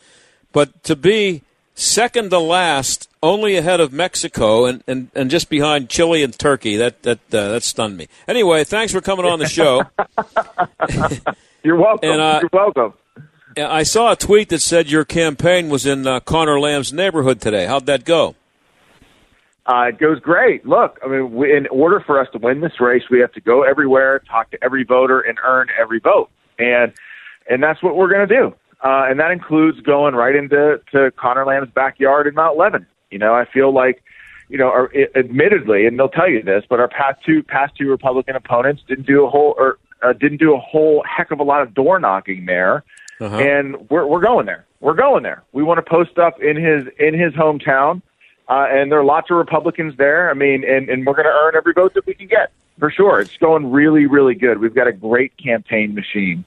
But 0.53 0.81
to 0.85 0.95
be 0.95 1.41
second 1.75 2.29
to 2.29 2.39
last, 2.39 3.06
only 3.23 3.55
ahead 3.55 3.79
of 3.79 3.91
Mexico 3.91 4.65
and, 4.65 4.83
and, 4.87 5.09
and 5.15 5.29
just 5.29 5.49
behind 5.49 5.89
Chile 5.89 6.23
and 6.23 6.37
Turkey, 6.37 6.75
that 6.77 7.03
that 7.03 7.19
uh, 7.33 7.51
that 7.51 7.63
stunned 7.63 7.97
me. 7.97 8.07
Anyway, 8.27 8.63
thanks 8.63 8.93
for 8.93 9.01
coming 9.01 9.25
on 9.25 9.39
the 9.39 9.47
show. 9.47 9.83
You're 11.63 11.77
welcome. 11.77 12.09
And, 12.09 12.21
uh, 12.21 12.39
You're 12.41 12.49
welcome. 12.53 12.93
I 13.57 13.83
saw 13.83 14.11
a 14.11 14.15
tweet 14.15 14.49
that 14.49 14.59
said 14.59 14.91
your 14.91 15.03
campaign 15.03 15.69
was 15.69 15.85
in 15.85 16.05
uh, 16.05 16.19
Conor 16.19 16.59
Lamb's 16.59 16.93
neighborhood 16.93 17.41
today. 17.41 17.65
How'd 17.65 17.87
that 17.87 18.05
go? 18.05 18.35
Uh, 19.65 19.87
it 19.89 19.97
goes 19.97 20.19
great. 20.19 20.65
Look, 20.65 20.99
I 21.03 21.07
mean, 21.07 21.33
we, 21.33 21.55
in 21.55 21.67
order 21.67 21.99
for 21.99 22.21
us 22.21 22.27
to 22.31 22.37
win 22.37 22.61
this 22.61 22.79
race, 22.79 23.03
we 23.09 23.19
have 23.19 23.33
to 23.33 23.41
go 23.41 23.63
everywhere, 23.63 24.19
talk 24.19 24.49
to 24.51 24.63
every 24.63 24.83
voter, 24.83 25.19
and 25.19 25.37
earn 25.43 25.67
every 25.79 25.99
vote. 25.99 26.29
And 26.57 26.93
and 27.49 27.61
that's 27.63 27.81
what 27.81 27.95
we're 27.95 28.09
going 28.09 28.27
to 28.27 28.33
do. 28.33 28.55
Uh, 28.83 29.07
and 29.09 29.19
that 29.19 29.31
includes 29.31 29.79
going 29.81 30.13
right 30.13 30.35
into 30.35 30.79
to 30.91 31.11
Conor 31.17 31.45
Lamb's 31.45 31.71
backyard 31.71 32.27
in 32.27 32.35
Mount 32.35 32.57
Lebanon. 32.57 32.87
You 33.11 33.19
know, 33.19 33.33
I 33.33 33.45
feel 33.45 33.73
like, 33.73 34.03
you 34.49 34.57
know, 34.57 34.67
our, 34.67 34.91
admittedly, 35.15 35.85
and 35.85 35.97
they'll 35.97 36.09
tell 36.09 36.29
you 36.29 36.41
this, 36.41 36.63
but 36.69 36.79
our 36.79 36.87
past 36.87 37.23
two 37.25 37.43
past 37.43 37.75
two 37.75 37.89
Republican 37.89 38.35
opponents 38.35 38.83
didn't 38.87 39.07
do 39.07 39.25
a 39.25 39.29
whole 39.29 39.55
or 39.57 39.77
uh, 40.01 40.13
didn't 40.13 40.37
do 40.37 40.53
a 40.53 40.59
whole 40.59 41.03
heck 41.03 41.31
of 41.31 41.39
a 41.39 41.43
lot 41.43 41.61
of 41.61 41.73
door 41.73 41.99
knocking 41.99 42.45
there. 42.45 42.83
Uh-huh. 43.19 43.35
And 43.37 43.89
we're 43.89 44.05
we're 44.05 44.21
going 44.21 44.45
there. 44.45 44.65
We're 44.79 44.93
going 44.93 45.23
there. 45.23 45.43
We 45.53 45.63
want 45.63 45.83
to 45.83 45.89
post 45.89 46.17
up 46.19 46.41
in 46.41 46.55
his 46.55 46.85
in 46.99 47.13
his 47.13 47.33
hometown. 47.33 48.01
Uh, 48.49 48.65
and 48.69 48.91
there 48.91 48.99
are 48.99 49.03
lots 49.03 49.29
of 49.29 49.37
Republicans 49.37 49.97
there. 49.97 50.29
I 50.29 50.33
mean, 50.33 50.63
and, 50.63 50.87
and 50.87 51.05
we're 51.05 51.15
going 51.15 51.25
to 51.25 51.31
earn 51.31 51.55
every 51.57 51.73
vote 51.73 51.93
that 51.95 52.05
we 52.05 52.13
can 52.13 52.27
get 52.27 52.51
for 52.79 52.89
sure. 52.89 53.19
It's 53.19 53.35
going 53.37 53.71
really, 53.71 54.05
really 54.05 54.35
good. 54.35 54.59
We've 54.59 54.73
got 54.73 54.87
a 54.87 54.93
great 54.93 55.35
campaign 55.37 55.93
machine. 55.93 56.45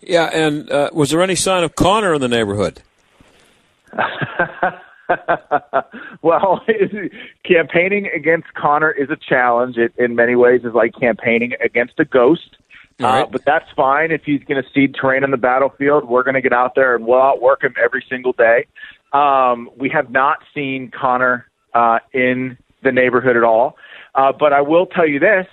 Yeah, 0.00 0.30
and 0.32 0.70
uh, 0.70 0.90
was 0.92 1.10
there 1.10 1.22
any 1.22 1.34
sign 1.34 1.62
of 1.62 1.74
Conor 1.74 2.14
in 2.14 2.20
the 2.20 2.28
neighborhood? 2.28 2.82
well, 6.22 6.64
campaigning 7.44 8.08
against 8.14 8.52
Conor 8.54 8.90
is 8.90 9.10
a 9.10 9.16
challenge. 9.16 9.76
It, 9.76 9.92
in 9.98 10.14
many 10.14 10.36
ways, 10.36 10.62
is 10.64 10.74
like 10.74 10.94
campaigning 10.98 11.52
against 11.64 11.94
a 11.98 12.04
ghost. 12.04 12.56
All 13.00 13.06
right. 13.06 13.22
Uh, 13.22 13.26
but 13.26 13.44
that's 13.44 13.70
fine 13.74 14.10
if 14.10 14.22
he's 14.24 14.42
going 14.44 14.62
to 14.62 14.68
cede 14.74 14.94
terrain 14.94 15.24
on 15.24 15.30
the 15.30 15.36
battlefield. 15.36 16.08
We're 16.08 16.22
going 16.22 16.34
to 16.34 16.40
get 16.40 16.52
out 16.52 16.74
there 16.74 16.94
and 16.94 17.06
we'll 17.06 17.22
outwork 17.22 17.62
him 17.62 17.74
every 17.82 18.04
single 18.08 18.32
day. 18.32 18.66
Um, 19.12 19.70
we 19.76 19.88
have 19.90 20.10
not 20.10 20.38
seen 20.54 20.90
Conor 20.90 21.46
uh, 21.74 21.98
in 22.12 22.56
the 22.82 22.92
neighborhood 22.92 23.36
at 23.36 23.44
all. 23.44 23.76
Uh, 24.14 24.32
but 24.32 24.52
I 24.52 24.60
will 24.60 24.86
tell 24.86 25.08
you 25.08 25.18
this. 25.18 25.46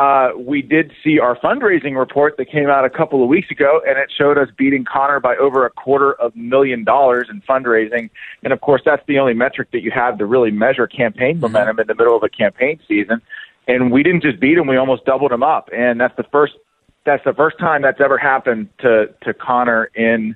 Uh, 0.00 0.30
we 0.34 0.62
did 0.62 0.90
see 1.04 1.18
our 1.18 1.36
fundraising 1.36 1.94
report 1.94 2.38
that 2.38 2.50
came 2.50 2.70
out 2.70 2.86
a 2.86 2.90
couple 2.90 3.22
of 3.22 3.28
weeks 3.28 3.50
ago, 3.50 3.82
and 3.86 3.98
it 3.98 4.10
showed 4.16 4.38
us 4.38 4.48
beating 4.56 4.82
Conor 4.82 5.20
by 5.20 5.36
over 5.36 5.66
a 5.66 5.70
quarter 5.70 6.14
of 6.14 6.32
a 6.34 6.38
million 6.38 6.84
dollars 6.84 7.28
in 7.30 7.42
fundraising. 7.42 8.08
And 8.42 8.50
of 8.50 8.62
course, 8.62 8.80
that's 8.82 9.02
the 9.06 9.18
only 9.18 9.34
metric 9.34 9.68
that 9.72 9.82
you 9.82 9.90
have 9.90 10.16
to 10.16 10.24
really 10.24 10.52
measure 10.52 10.86
campaign 10.86 11.38
momentum 11.38 11.80
in 11.80 11.86
the 11.86 11.94
middle 11.94 12.16
of 12.16 12.22
a 12.22 12.30
campaign 12.30 12.80
season. 12.88 13.20
And 13.68 13.92
we 13.92 14.02
didn't 14.02 14.22
just 14.22 14.40
beat 14.40 14.56
him; 14.56 14.66
we 14.66 14.78
almost 14.78 15.04
doubled 15.04 15.32
him 15.32 15.42
up. 15.42 15.68
And 15.70 16.00
that's 16.00 16.16
the 16.16 16.24
first 16.32 16.54
that's 17.04 17.22
the 17.26 17.34
first 17.34 17.58
time 17.58 17.82
that's 17.82 18.00
ever 18.00 18.16
happened 18.16 18.70
to 18.78 19.14
to 19.24 19.34
Conor 19.34 19.90
in 19.94 20.34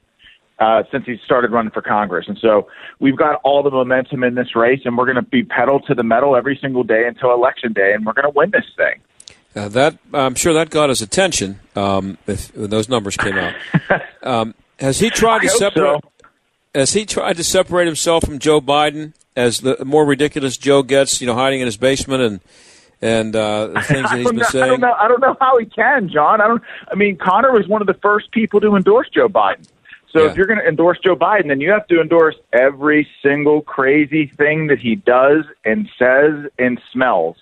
uh, 0.58 0.82
since 0.92 1.06
he 1.06 1.16
started 1.24 1.52
running 1.52 1.72
for 1.72 1.80
Congress. 1.80 2.26
And 2.28 2.36
so 2.38 2.68
we've 3.00 3.16
got 3.16 3.40
all 3.44 3.62
the 3.62 3.70
momentum 3.70 4.24
in 4.24 4.34
this 4.34 4.54
race, 4.54 4.82
and 4.84 4.98
we're 4.98 5.06
going 5.06 5.16
to 5.16 5.22
be 5.22 5.42
pedal 5.42 5.80
to 5.86 5.94
the 5.94 6.04
metal 6.04 6.36
every 6.36 6.58
single 6.60 6.84
day 6.84 7.04
until 7.08 7.32
election 7.32 7.72
day, 7.72 7.94
and 7.94 8.04
we're 8.04 8.12
going 8.12 8.30
to 8.30 8.36
win 8.36 8.50
this 8.50 8.66
thing. 8.76 9.00
Uh, 9.56 9.68
that 9.68 9.98
I'm 10.12 10.34
sure 10.34 10.52
that 10.54 10.70
got 10.70 10.88
his 10.88 11.00
attention 11.00 11.60
um, 11.76 12.18
if, 12.26 12.54
when 12.56 12.70
those 12.70 12.88
numbers 12.88 13.16
came 13.16 13.36
out. 13.38 13.54
Um, 14.24 14.54
has 14.80 14.98
he 15.00 15.10
tried 15.10 15.42
to 15.42 15.48
I 15.52 15.56
separate? 15.58 16.00
so. 16.02 16.28
Has 16.74 16.94
he 16.94 17.04
tried 17.04 17.36
to 17.36 17.44
separate 17.44 17.84
himself 17.84 18.24
from 18.24 18.38
Joe 18.38 18.58
Biden 18.58 19.12
as 19.36 19.60
the 19.60 19.84
more 19.84 20.06
ridiculous 20.06 20.56
Joe 20.56 20.82
gets? 20.82 21.20
You 21.20 21.26
know, 21.26 21.34
hiding 21.34 21.60
in 21.60 21.66
his 21.66 21.76
basement 21.76 22.22
and 22.22 22.40
and 23.02 23.36
uh, 23.36 23.66
the 23.66 23.82
things 23.82 24.02
that 24.08 24.12
I 24.12 24.18
he's 24.20 24.28
been 24.28 24.36
know, 24.38 24.44
I 24.46 24.48
saying. 24.48 24.66
don't 24.70 24.80
know. 24.80 24.92
I 24.98 25.08
don't 25.08 25.20
know 25.20 25.36
how 25.42 25.58
he 25.58 25.66
can, 25.66 26.08
John. 26.08 26.40
I 26.40 26.48
don't. 26.48 26.62
I 26.90 26.94
mean, 26.94 27.18
Conor 27.18 27.52
was 27.52 27.68
one 27.68 27.82
of 27.82 27.86
the 27.86 27.92
first 28.02 28.30
people 28.32 28.60
to 28.62 28.76
endorse 28.76 29.10
Joe 29.10 29.28
Biden. 29.28 29.66
So 30.10 30.22
Yeah. 30.24 30.30
if 30.30 30.36
you're 30.38 30.46
going 30.46 30.60
to 30.60 30.66
endorse 30.66 30.98
Joe 31.04 31.16
Biden, 31.16 31.48
then 31.48 31.60
you 31.60 31.70
have 31.70 31.86
to 31.88 32.00
endorse 32.00 32.36
every 32.54 33.06
single 33.22 33.60
crazy 33.60 34.28
thing 34.28 34.68
that 34.68 34.78
he 34.78 34.94
does 34.96 35.44
and 35.66 35.86
says 35.98 36.50
and 36.58 36.80
smells. 36.92 37.36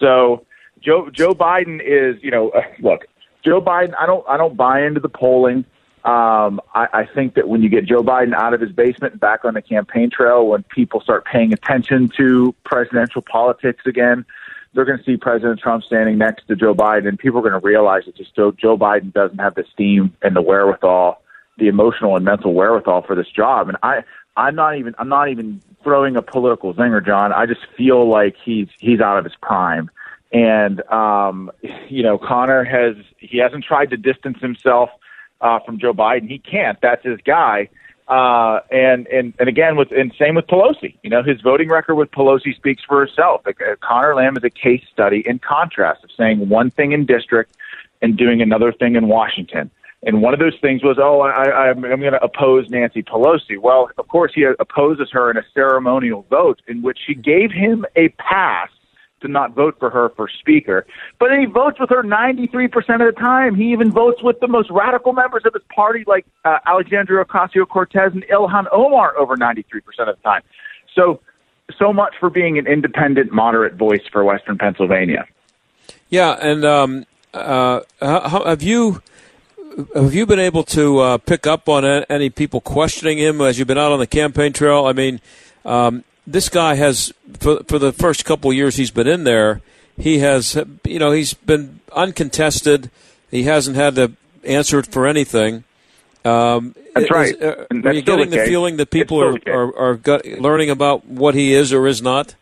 So 0.00 0.44
Joe 0.86 1.10
Joe 1.10 1.34
Biden 1.34 1.82
is, 1.84 2.22
you 2.22 2.30
know, 2.30 2.50
uh, 2.50 2.62
look, 2.78 3.06
Joe 3.44 3.60
Biden. 3.60 3.94
I 3.98 4.06
don't 4.06 4.24
I 4.28 4.36
don't 4.36 4.56
buy 4.56 4.86
into 4.86 5.00
the 5.00 5.08
polling. 5.08 5.64
Um, 6.04 6.60
I, 6.72 6.86
I 6.92 7.06
think 7.12 7.34
that 7.34 7.48
when 7.48 7.62
you 7.62 7.68
get 7.68 7.84
Joe 7.84 8.04
Biden 8.04 8.32
out 8.32 8.54
of 8.54 8.60
his 8.60 8.70
basement 8.70 9.14
and 9.14 9.20
back 9.20 9.44
on 9.44 9.54
the 9.54 9.62
campaign 9.62 10.08
trail, 10.08 10.46
when 10.46 10.62
people 10.62 11.00
start 11.00 11.24
paying 11.24 11.52
attention 11.52 12.08
to 12.16 12.54
presidential 12.64 13.22
politics 13.22 13.82
again, 13.86 14.24
they're 14.72 14.84
going 14.84 14.98
to 14.98 15.04
see 15.04 15.16
President 15.16 15.58
Trump 15.58 15.82
standing 15.82 16.16
next 16.16 16.46
to 16.46 16.54
Joe 16.54 16.76
Biden, 16.76 17.08
and 17.08 17.18
people 17.18 17.40
are 17.40 17.42
going 17.42 17.60
to 17.60 17.66
realize 17.66 18.04
that 18.04 18.14
just 18.14 18.36
Joe, 18.36 18.52
Joe 18.52 18.78
Biden 18.78 19.12
doesn't 19.12 19.38
have 19.38 19.56
the 19.56 19.64
steam 19.72 20.14
and 20.22 20.36
the 20.36 20.42
wherewithal, 20.42 21.20
the 21.58 21.66
emotional 21.66 22.14
and 22.14 22.24
mental 22.24 22.54
wherewithal 22.54 23.02
for 23.02 23.16
this 23.16 23.28
job. 23.28 23.68
And 23.68 23.76
I, 23.82 24.04
I'm 24.36 24.54
not 24.54 24.78
even, 24.78 24.94
I'm 24.98 25.08
not 25.08 25.28
even 25.30 25.60
throwing 25.82 26.14
a 26.14 26.22
political 26.22 26.72
zinger, 26.72 27.04
John. 27.04 27.32
I 27.32 27.46
just 27.46 27.66
feel 27.76 28.08
like 28.08 28.36
he's 28.44 28.68
he's 28.78 29.00
out 29.00 29.18
of 29.18 29.24
his 29.24 29.34
prime. 29.42 29.90
And 30.32 30.82
um, 30.90 31.50
you 31.88 32.02
know, 32.02 32.18
Conor 32.18 32.64
has 32.64 32.96
he 33.18 33.38
hasn't 33.38 33.64
tried 33.64 33.90
to 33.90 33.96
distance 33.96 34.38
himself 34.40 34.90
uh, 35.40 35.60
from 35.60 35.78
Joe 35.78 35.94
Biden. 35.94 36.28
He 36.28 36.38
can't. 36.38 36.78
That's 36.80 37.04
his 37.04 37.20
guy. 37.24 37.68
Uh, 38.08 38.60
and, 38.70 39.08
and, 39.08 39.34
and 39.40 39.48
again, 39.48 39.76
with, 39.76 39.90
and 39.90 40.14
same 40.16 40.36
with 40.36 40.46
Pelosi. 40.46 40.96
You 41.02 41.10
know, 41.10 41.24
his 41.24 41.40
voting 41.40 41.68
record 41.68 41.96
with 41.96 42.10
Pelosi 42.12 42.54
speaks 42.54 42.82
for 42.84 43.02
itself. 43.02 43.42
Like, 43.44 43.60
uh, 43.60 43.74
Conor 43.80 44.14
Lamb 44.14 44.36
is 44.36 44.44
a 44.44 44.50
case 44.50 44.82
study 44.92 45.24
in 45.26 45.40
contrast 45.40 46.04
of 46.04 46.10
saying 46.16 46.48
one 46.48 46.70
thing 46.70 46.92
in 46.92 47.04
district 47.04 47.56
and 48.02 48.16
doing 48.16 48.40
another 48.40 48.72
thing 48.72 48.94
in 48.94 49.08
Washington. 49.08 49.70
And 50.04 50.22
one 50.22 50.34
of 50.34 50.38
those 50.38 50.56
things 50.60 50.84
was, 50.84 50.98
oh, 51.00 51.22
I, 51.22 51.70
I'm, 51.70 51.84
I'm 51.84 52.00
going 52.00 52.12
to 52.12 52.22
oppose 52.22 52.70
Nancy 52.70 53.02
Pelosi. 53.02 53.58
Well, 53.58 53.90
of 53.98 54.06
course, 54.06 54.30
he 54.34 54.44
opposes 54.44 55.08
her 55.10 55.28
in 55.30 55.36
a 55.36 55.44
ceremonial 55.52 56.24
vote 56.30 56.62
in 56.68 56.82
which 56.82 56.98
she 57.04 57.14
gave 57.14 57.50
him 57.50 57.84
a 57.96 58.10
pass 58.10 58.68
to 59.26 59.32
not 59.32 59.54
vote 59.54 59.76
for 59.78 59.90
her 59.90 60.10
for 60.10 60.28
speaker. 60.28 60.86
But 61.18 61.28
then 61.30 61.40
he 61.40 61.46
votes 61.46 61.78
with 61.80 61.90
her 61.90 62.02
93% 62.02 62.74
of 62.74 63.14
the 63.14 63.20
time. 63.20 63.54
He 63.54 63.72
even 63.72 63.90
votes 63.90 64.22
with 64.22 64.40
the 64.40 64.48
most 64.48 64.70
radical 64.70 65.12
members 65.12 65.42
of 65.44 65.54
his 65.54 65.62
party, 65.74 66.04
like 66.06 66.26
uh, 66.44 66.58
Alexandria 66.66 67.24
Ocasio 67.24 67.68
Cortez 67.68 68.12
and 68.12 68.24
Ilhan 68.24 68.66
Omar, 68.72 69.16
over 69.16 69.36
93% 69.36 69.62
of 69.98 70.16
the 70.16 70.22
time. 70.22 70.42
So, 70.94 71.20
so 71.78 71.92
much 71.92 72.14
for 72.18 72.30
being 72.30 72.58
an 72.58 72.66
independent, 72.66 73.32
moderate 73.32 73.74
voice 73.74 74.02
for 74.10 74.24
Western 74.24 74.58
Pennsylvania. 74.58 75.26
Yeah, 76.08 76.36
and 76.40 76.64
um, 76.64 77.06
uh, 77.34 77.80
how, 78.00 78.44
have 78.44 78.62
you 78.62 79.02
have 79.94 80.14
you 80.14 80.24
been 80.24 80.38
able 80.38 80.62
to 80.62 80.98
uh, 81.00 81.18
pick 81.18 81.46
up 81.46 81.68
on 81.68 81.84
any 81.84 82.30
people 82.30 82.60
questioning 82.60 83.18
him 83.18 83.40
as 83.40 83.58
you've 83.58 83.68
been 83.68 83.78
out 83.78 83.92
on 83.92 83.98
the 83.98 84.06
campaign 84.06 84.52
trail? 84.52 84.86
I 84.86 84.92
mean, 84.92 85.20
um, 85.64 86.04
this 86.26 86.48
guy 86.48 86.74
has 86.74 87.12
for 87.38 87.62
for 87.64 87.78
the 87.78 87.92
first 87.92 88.24
couple 88.24 88.50
of 88.50 88.56
years 88.56 88.76
he's 88.76 88.90
been 88.90 89.06
in 89.06 89.24
there, 89.24 89.62
he 89.98 90.18
has 90.18 90.62
you 90.84 90.98
know 90.98 91.12
he's 91.12 91.34
been 91.34 91.80
uncontested. 91.92 92.90
He 93.30 93.44
hasn't 93.44 93.76
had 93.76 93.94
to 93.96 94.12
answer 94.44 94.82
for 94.82 95.06
anything. 95.06 95.64
Um, 96.24 96.74
that's 96.94 97.10
right. 97.10 97.34
Is, 97.34 97.42
uh, 97.42 97.66
are 97.84 97.92
you 97.92 98.02
getting 98.02 98.30
the, 98.30 98.38
the 98.38 98.46
feeling 98.46 98.78
that 98.78 98.90
people 98.90 99.22
are, 99.22 99.38
are, 99.46 99.98
are 100.02 100.20
learning 100.38 100.70
about 100.70 101.06
what 101.06 101.34
he 101.34 101.52
is 101.52 101.72
or 101.72 101.86
is 101.86 102.02
not? 102.02 102.34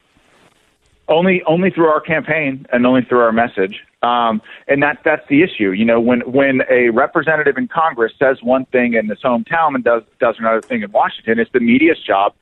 Only, 1.07 1.43
only 1.47 1.71
through 1.71 1.89
our 1.89 2.01
campaign 2.01 2.67
and 2.73 2.87
only 2.87 3.03
through 3.03 3.19
our 3.19 3.33
message. 3.33 3.81
Um, 4.03 4.41
and 4.69 4.83
that's 4.83 4.99
that's 5.05 5.27
the 5.29 5.43
issue. 5.43 5.71
You 5.71 5.85
know, 5.85 5.99
when 5.99 6.21
when 6.21 6.61
a 6.71 6.91
representative 6.91 7.57
in 7.57 7.69
Congress 7.69 8.13
says 8.19 8.39
one 8.43 8.67
thing 8.67 8.95
in 8.95 9.09
his 9.09 9.19
hometown 9.23 9.75
and 9.75 9.83
does 9.83 10.03
does 10.21 10.37
another 10.39 10.61
thing 10.61 10.83
in 10.83 10.93
Washington, 10.93 11.39
it's 11.39 11.51
the 11.53 11.61
media's 11.61 11.99
job 12.07 12.35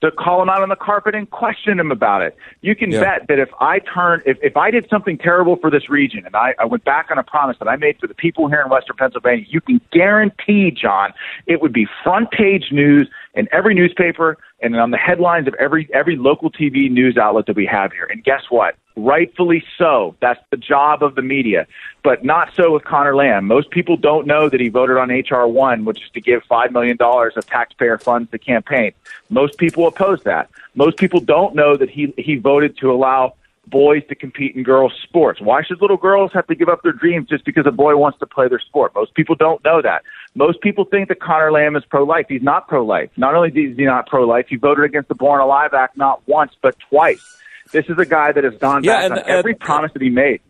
to 0.00 0.10
call 0.10 0.42
him 0.42 0.48
out 0.48 0.62
on 0.62 0.68
the 0.70 0.76
carpet 0.76 1.14
and 1.14 1.30
question 1.30 1.78
him 1.78 1.90
about 1.90 2.22
it. 2.22 2.36
You 2.62 2.74
can 2.74 2.90
yeah. 2.90 3.00
bet 3.00 3.28
that 3.28 3.38
if 3.38 3.50
I 3.60 3.80
turn, 3.80 4.22
if, 4.24 4.38
if 4.42 4.56
I 4.56 4.70
did 4.70 4.88
something 4.88 5.18
terrible 5.18 5.56
for 5.56 5.70
this 5.70 5.90
region 5.90 6.24
and 6.24 6.34
I, 6.34 6.54
I 6.58 6.64
went 6.64 6.84
back 6.84 7.08
on 7.10 7.18
a 7.18 7.22
promise 7.22 7.56
that 7.58 7.68
I 7.68 7.76
made 7.76 7.98
for 7.98 8.06
the 8.06 8.14
people 8.14 8.48
here 8.48 8.62
in 8.62 8.70
Western 8.70 8.96
Pennsylvania, 8.96 9.44
you 9.48 9.60
can 9.60 9.80
guarantee, 9.92 10.70
John, 10.70 11.12
it 11.46 11.60
would 11.60 11.72
be 11.72 11.86
front 12.02 12.30
page 12.30 12.72
news 12.72 13.08
in 13.34 13.48
every 13.52 13.74
newspaper 13.74 14.38
and 14.60 14.76
on 14.76 14.90
the 14.90 14.96
headlines 14.96 15.46
of 15.46 15.54
every 15.54 15.88
every 15.92 16.16
local 16.16 16.50
TV 16.50 16.90
news 16.90 17.16
outlet 17.16 17.46
that 17.46 17.56
we 17.56 17.66
have 17.66 17.92
here. 17.92 18.06
And 18.10 18.22
guess 18.22 18.42
what? 18.50 18.76
Rightfully 18.96 19.64
so. 19.78 20.16
That's 20.20 20.40
the 20.50 20.56
job 20.56 21.02
of 21.02 21.14
the 21.14 21.22
media. 21.22 21.66
But 22.02 22.24
not 22.24 22.50
so 22.54 22.72
with 22.72 22.84
Conor 22.84 23.14
Lamb. 23.14 23.46
Most 23.46 23.70
people 23.70 23.96
don't 23.96 24.26
know 24.26 24.48
that 24.48 24.60
he 24.60 24.68
voted 24.68 24.96
on 24.96 25.10
HR 25.10 25.46
one, 25.46 25.84
which 25.84 26.02
is 26.02 26.10
to 26.10 26.20
give 26.20 26.42
five 26.44 26.72
million 26.72 26.96
dollars 26.96 27.34
of 27.36 27.46
taxpayer 27.46 27.98
funds 27.98 28.30
to 28.32 28.38
campaign. 28.38 28.92
Most 29.28 29.58
people 29.58 29.86
oppose 29.86 30.22
that. 30.24 30.50
Most 30.74 30.96
people 30.98 31.20
don't 31.20 31.54
know 31.54 31.76
that 31.76 31.90
he 31.90 32.12
he 32.18 32.36
voted 32.36 32.76
to 32.78 32.90
allow 32.90 33.34
boys 33.66 34.02
to 34.08 34.14
compete 34.14 34.56
in 34.56 34.62
girls' 34.62 34.92
sports. 35.02 35.40
Why 35.40 35.62
should 35.62 35.80
little 35.80 35.96
girls 35.96 36.32
have 36.32 36.46
to 36.48 36.54
give 36.54 36.68
up 36.68 36.82
their 36.82 36.92
dreams 36.92 37.28
just 37.28 37.44
because 37.44 37.66
a 37.66 37.70
boy 37.70 37.96
wants 37.96 38.18
to 38.18 38.26
play 38.26 38.48
their 38.48 38.58
sport? 38.58 38.94
Most 38.94 39.14
people 39.14 39.36
don't 39.36 39.64
know 39.64 39.80
that. 39.80 40.02
Most 40.34 40.60
people 40.60 40.84
think 40.84 41.08
that 41.08 41.20
Conor 41.20 41.50
Lamb 41.50 41.74
is 41.76 41.84
pro-life. 41.84 42.26
He's 42.28 42.42
not 42.42 42.68
pro-life. 42.68 43.10
Not 43.16 43.34
only 43.34 43.48
is 43.50 43.76
he 43.76 43.84
not 43.84 44.06
pro-life, 44.06 44.46
he 44.48 44.56
voted 44.56 44.84
against 44.84 45.08
the 45.08 45.14
Born 45.14 45.40
Alive 45.40 45.74
Act 45.74 45.96
not 45.96 46.26
once 46.26 46.52
but 46.62 46.76
twice. 46.88 47.38
This 47.72 47.86
is 47.88 47.98
a 47.98 48.06
guy 48.06 48.32
that 48.32 48.44
has 48.44 48.56
gone 48.56 48.84
yeah, 48.84 48.96
back 48.96 49.04
and, 49.04 49.12
on 49.12 49.28
every 49.28 49.52
and, 49.52 49.60
promise 49.60 49.92
that 49.92 50.02
he 50.02 50.10
made. 50.10 50.40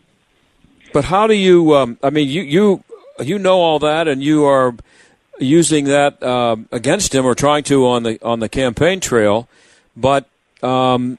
But 0.92 1.04
how 1.04 1.26
do 1.26 1.34
you? 1.34 1.74
Um, 1.74 1.98
I 2.02 2.10
mean, 2.10 2.28
you 2.28 2.42
you 2.42 2.84
you 3.20 3.38
know 3.38 3.60
all 3.60 3.78
that, 3.78 4.08
and 4.08 4.22
you 4.22 4.44
are 4.44 4.74
using 5.38 5.84
that 5.86 6.22
uh, 6.22 6.56
against 6.72 7.14
him 7.14 7.24
or 7.24 7.34
trying 7.34 7.62
to 7.64 7.86
on 7.86 8.02
the 8.02 8.18
on 8.22 8.40
the 8.40 8.48
campaign 8.48 9.00
trail. 9.00 9.48
But 9.96 10.26
um, 10.62 11.18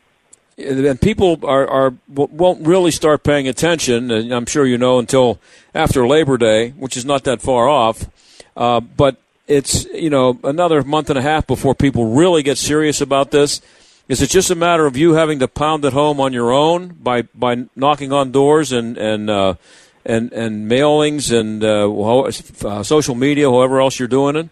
and 0.57 0.99
people 1.01 1.39
are, 1.43 1.67
are 1.67 1.93
won't 2.07 2.65
really 2.65 2.91
start 2.91 3.23
paying 3.23 3.47
attention, 3.47 4.11
and 4.11 4.31
I'm 4.31 4.45
sure 4.45 4.65
you 4.65 4.77
know 4.77 4.99
until 4.99 5.39
after 5.73 6.07
Labor 6.07 6.37
Day, 6.37 6.71
which 6.71 6.97
is 6.97 7.05
not 7.05 7.23
that 7.23 7.41
far 7.41 7.67
off. 7.67 8.05
Uh, 8.55 8.79
but 8.79 9.17
it's 9.47 9.85
you 9.85 10.09
know 10.09 10.39
another 10.43 10.83
month 10.83 11.09
and 11.09 11.19
a 11.19 11.21
half 11.21 11.47
before 11.47 11.75
people 11.75 12.13
really 12.13 12.43
get 12.43 12.57
serious 12.57 13.01
about 13.01 13.31
this. 13.31 13.61
Is 14.07 14.21
it 14.21 14.29
just 14.29 14.49
a 14.49 14.55
matter 14.55 14.85
of 14.85 14.97
you 14.97 15.13
having 15.13 15.39
to 15.39 15.47
pound 15.47 15.85
it 15.85 15.93
home 15.93 16.19
on 16.19 16.33
your 16.33 16.51
own 16.51 16.89
by 17.01 17.23
by 17.23 17.65
knocking 17.75 18.11
on 18.11 18.31
doors 18.31 18.71
and 18.71 18.97
and 18.97 19.29
uh, 19.29 19.55
and 20.05 20.31
and 20.33 20.69
mailings 20.69 21.31
and 21.31 21.63
uh, 21.63 22.67
uh 22.67 22.83
social 22.83 23.15
media, 23.15 23.49
whoever 23.49 23.79
else 23.79 23.99
you're 23.99 24.07
doing 24.07 24.35
it? 24.35 24.49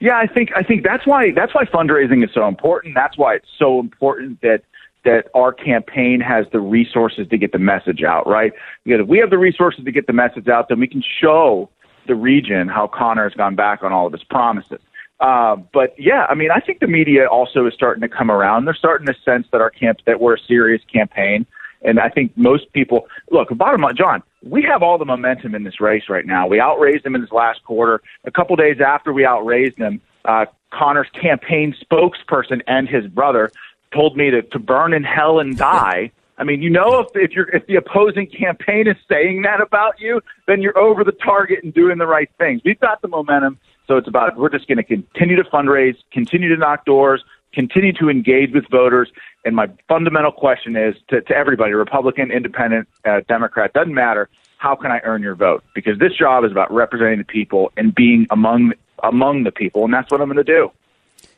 Yeah, 0.00 0.16
I 0.16 0.26
think 0.26 0.50
I 0.54 0.62
think 0.62 0.82
that's 0.84 1.06
why 1.06 1.30
that's 1.30 1.54
why 1.54 1.64
fundraising 1.64 2.24
is 2.24 2.30
so 2.34 2.46
important. 2.48 2.94
That's 2.94 3.16
why 3.16 3.36
it's 3.36 3.48
so 3.58 3.80
important 3.80 4.40
that 4.42 4.62
that 5.04 5.28
our 5.34 5.52
campaign 5.52 6.20
has 6.20 6.46
the 6.52 6.60
resources 6.60 7.28
to 7.28 7.38
get 7.38 7.52
the 7.52 7.60
message 7.60 8.02
out, 8.02 8.26
right? 8.26 8.52
Because 8.84 9.00
if 9.02 9.06
we 9.06 9.18
have 9.18 9.30
the 9.30 9.38
resources 9.38 9.84
to 9.84 9.92
get 9.92 10.08
the 10.08 10.12
message 10.12 10.48
out, 10.48 10.68
then 10.68 10.80
we 10.80 10.88
can 10.88 11.02
show 11.20 11.70
the 12.06 12.14
region 12.14 12.68
how 12.68 12.86
Conor 12.86 13.24
has 13.24 13.34
gone 13.34 13.54
back 13.54 13.82
on 13.82 13.92
all 13.92 14.06
of 14.06 14.12
his 14.12 14.24
promises. 14.24 14.80
Uh, 15.18 15.56
but 15.72 15.94
yeah, 15.98 16.26
I 16.28 16.34
mean, 16.34 16.50
I 16.50 16.60
think 16.60 16.80
the 16.80 16.86
media 16.86 17.26
also 17.26 17.66
is 17.66 17.74
starting 17.74 18.02
to 18.02 18.08
come 18.08 18.30
around. 18.30 18.66
They're 18.66 18.74
starting 18.74 19.06
to 19.06 19.14
sense 19.24 19.46
that 19.52 19.60
our 19.60 19.70
camp 19.70 20.00
that 20.06 20.20
we're 20.20 20.34
a 20.34 20.40
serious 20.40 20.82
campaign, 20.92 21.46
and 21.82 21.98
I 21.98 22.10
think 22.10 22.36
most 22.36 22.72
people 22.72 23.08
look. 23.30 23.48
Bottom 23.56 23.80
line, 23.80 23.96
John, 23.96 24.22
we 24.42 24.62
have 24.62 24.82
all 24.82 24.98
the 24.98 25.06
momentum 25.06 25.54
in 25.54 25.64
this 25.64 25.80
race 25.80 26.04
right 26.08 26.26
now. 26.26 26.46
We 26.46 26.60
outraised 26.60 27.06
him 27.06 27.14
in 27.14 27.22
his 27.22 27.32
last 27.32 27.64
quarter. 27.64 28.02
A 28.24 28.30
couple 28.30 28.56
days 28.56 28.80
after 28.80 29.12
we 29.12 29.24
outraised 29.24 29.78
him, 29.78 30.02
uh, 30.26 30.46
Conor's 30.70 31.08
campaign 31.20 31.74
spokesperson 31.80 32.60
and 32.66 32.88
his 32.88 33.06
brother 33.06 33.50
told 33.94 34.16
me 34.16 34.30
to, 34.30 34.42
to 34.42 34.58
burn 34.58 34.92
in 34.92 35.02
hell 35.02 35.38
and 35.38 35.56
die. 35.56 36.10
I 36.38 36.44
mean, 36.44 36.60
you 36.62 36.70
know, 36.70 37.00
if, 37.00 37.08
if 37.14 37.32
you're 37.32 37.48
if 37.48 37.66
the 37.66 37.76
opposing 37.76 38.26
campaign 38.26 38.86
is 38.86 38.96
saying 39.08 39.42
that 39.42 39.60
about 39.60 39.98
you, 39.98 40.20
then 40.46 40.60
you're 40.60 40.76
over 40.78 41.02
the 41.02 41.12
target 41.12 41.64
and 41.64 41.72
doing 41.72 41.98
the 41.98 42.06
right 42.06 42.30
things. 42.38 42.60
We've 42.64 42.78
got 42.78 43.00
the 43.00 43.08
momentum, 43.08 43.58
so 43.86 43.96
it's 43.96 44.08
about 44.08 44.36
we're 44.36 44.50
just 44.50 44.68
going 44.68 44.78
to 44.78 44.84
continue 44.84 45.36
to 45.36 45.44
fundraise, 45.44 45.96
continue 46.12 46.48
to 46.50 46.56
knock 46.56 46.84
doors, 46.84 47.24
continue 47.54 47.92
to 47.94 48.10
engage 48.10 48.52
with 48.52 48.64
voters. 48.70 49.10
And 49.44 49.56
my 49.56 49.68
fundamental 49.88 50.32
question 50.32 50.76
is 50.76 50.94
to, 51.08 51.22
to 51.22 51.34
everybody, 51.34 51.72
Republican, 51.72 52.30
Independent, 52.30 52.88
uh, 53.04 53.20
Democrat, 53.28 53.72
doesn't 53.72 53.94
matter. 53.94 54.28
How 54.58 54.74
can 54.74 54.90
I 54.90 55.00
earn 55.04 55.22
your 55.22 55.36
vote? 55.36 55.64
Because 55.74 55.98
this 55.98 56.12
job 56.18 56.44
is 56.44 56.50
about 56.50 56.72
representing 56.72 57.18
the 57.18 57.24
people 57.24 57.72
and 57.76 57.94
being 57.94 58.26
among 58.30 58.72
among 59.02 59.44
the 59.44 59.52
people, 59.52 59.84
and 59.84 59.94
that's 59.94 60.10
what 60.10 60.20
I'm 60.20 60.28
going 60.28 60.44
to 60.44 60.44
do. 60.44 60.70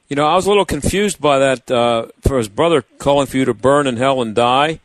You 0.09 0.17
know, 0.17 0.27
I 0.27 0.35
was 0.35 0.47
a 0.47 0.49
little 0.49 0.65
confused 0.65 1.21
by 1.21 1.39
that 1.39 1.71
uh, 1.71 2.07
for 2.23 2.39
his 2.39 2.49
brother 2.49 2.83
calling 2.83 3.27
for 3.27 3.37
you 3.37 3.45
to 3.45 3.55
burn 3.55 3.87
in 3.87 3.97
hell 3.97 4.23
and 4.23 4.35
die. 4.35 4.81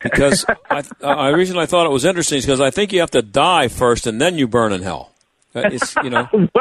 Because 0.00 0.44
I, 0.70 0.82
the 0.82 1.32
reason 1.34 1.58
I 1.58 1.66
thought 1.66 1.86
it 1.86 1.90
was 1.90 2.04
interesting 2.04 2.38
is 2.38 2.46
because 2.46 2.60
I 2.60 2.70
think 2.70 2.92
you 2.92 3.00
have 3.00 3.10
to 3.12 3.22
die 3.22 3.68
first 3.68 4.06
and 4.06 4.20
then 4.20 4.38
you 4.38 4.46
burn 4.48 4.72
in 4.72 4.82
hell. 4.82 5.12
Uh, 5.54 5.62
it's, 5.72 5.94
you 5.96 6.10
know. 6.10 6.28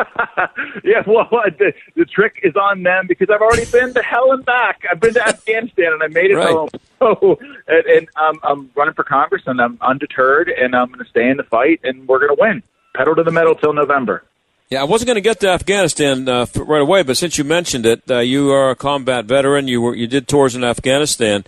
yeah, 0.84 1.04
well, 1.06 1.28
the, 1.32 1.74
the 1.96 2.06
trick 2.06 2.40
is 2.44 2.56
on 2.56 2.84
them 2.84 3.06
because 3.08 3.30
I've 3.30 3.42
already 3.42 3.70
been 3.70 3.94
to 3.94 4.02
hell 4.02 4.32
and 4.32 4.46
back. 4.46 4.84
I've 4.90 5.00
been 5.00 5.14
to 5.16 5.28
Afghanistan 5.28 5.92
and 5.94 6.04
I 6.04 6.08
made 6.08 6.32
it 6.32 6.36
right. 6.36 6.50
home. 6.50 6.70
So, 7.00 7.38
and, 7.68 7.86
and 7.86 8.08
um, 8.16 8.40
I'm 8.42 8.72
running 8.76 8.96
for 8.96 9.04
Congress 9.04 9.44
and 9.46 9.62
I'm 9.62 9.78
undeterred 9.82 10.50
and 10.50 10.76
I'm 10.76 10.88
going 10.88 10.98
to 10.98 11.08
stay 11.08 11.30
in 11.30 11.38
the 11.38 11.44
fight 11.44 11.80
and 11.84 12.08
we're 12.08 12.18
going 12.18 12.36
to 12.36 12.42
win. 12.42 12.64
Pedal 12.96 13.14
to 13.18 13.24
the 13.24 13.30
metal 13.30 13.54
till 13.54 13.72
November. 13.72 14.24
Yeah, 14.72 14.82
I 14.82 14.86
wasn't 14.86 15.08
going 15.08 15.16
to 15.18 15.22
get 15.22 15.40
to 15.42 15.50
Afghanistan 15.50 16.28
uh, 16.28 16.48
right 16.56 16.82
away, 16.82 17.04
but 17.04 17.16
since 17.16 17.38
you 17.38 17.44
mentioned 17.44 17.86
it, 17.86 18.02
uh, 18.10 18.18
you 18.18 18.52
are 18.52 18.72
a 18.72 18.76
combat 18.76 19.26
veteran. 19.26 19.68
You 19.68 19.80
were 19.80 19.96
you 19.96 20.08
did 20.08 20.28
tours 20.28 20.56
in 20.56 20.64
Afghanistan. 20.64 21.46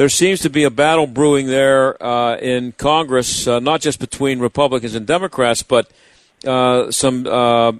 There 0.00 0.08
seems 0.08 0.40
to 0.40 0.48
be 0.48 0.64
a 0.64 0.70
battle 0.70 1.06
brewing 1.06 1.46
there 1.46 2.02
uh, 2.02 2.38
in 2.38 2.72
Congress, 2.72 3.46
uh, 3.46 3.60
not 3.60 3.82
just 3.82 4.00
between 4.00 4.38
Republicans 4.38 4.94
and 4.94 5.06
Democrats, 5.06 5.62
but 5.62 5.90
uh, 6.46 6.90
some 6.90 7.26
uh, 7.26 7.72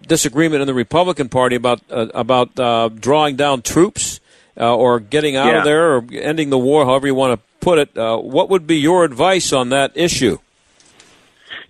disagreement 0.00 0.62
in 0.62 0.68
the 0.68 0.72
Republican 0.72 1.28
Party 1.28 1.54
about 1.54 1.82
about 1.90 2.54
drawing 2.98 3.36
down 3.36 3.60
troops 3.60 4.20
or 4.56 5.00
getting 5.00 5.36
out 5.36 5.48
yeah. 5.48 5.58
of 5.58 5.64
there 5.64 5.96
or 5.96 6.06
ending 6.12 6.48
the 6.48 6.56
war, 6.56 6.86
however 6.86 7.08
you 7.08 7.14
want 7.14 7.38
to 7.38 7.46
put 7.60 7.78
it. 7.78 7.90
what 7.94 8.48
would 8.48 8.66
be 8.66 8.78
your 8.78 9.04
advice 9.04 9.52
on 9.52 9.68
that 9.68 9.92
issue? 9.94 10.38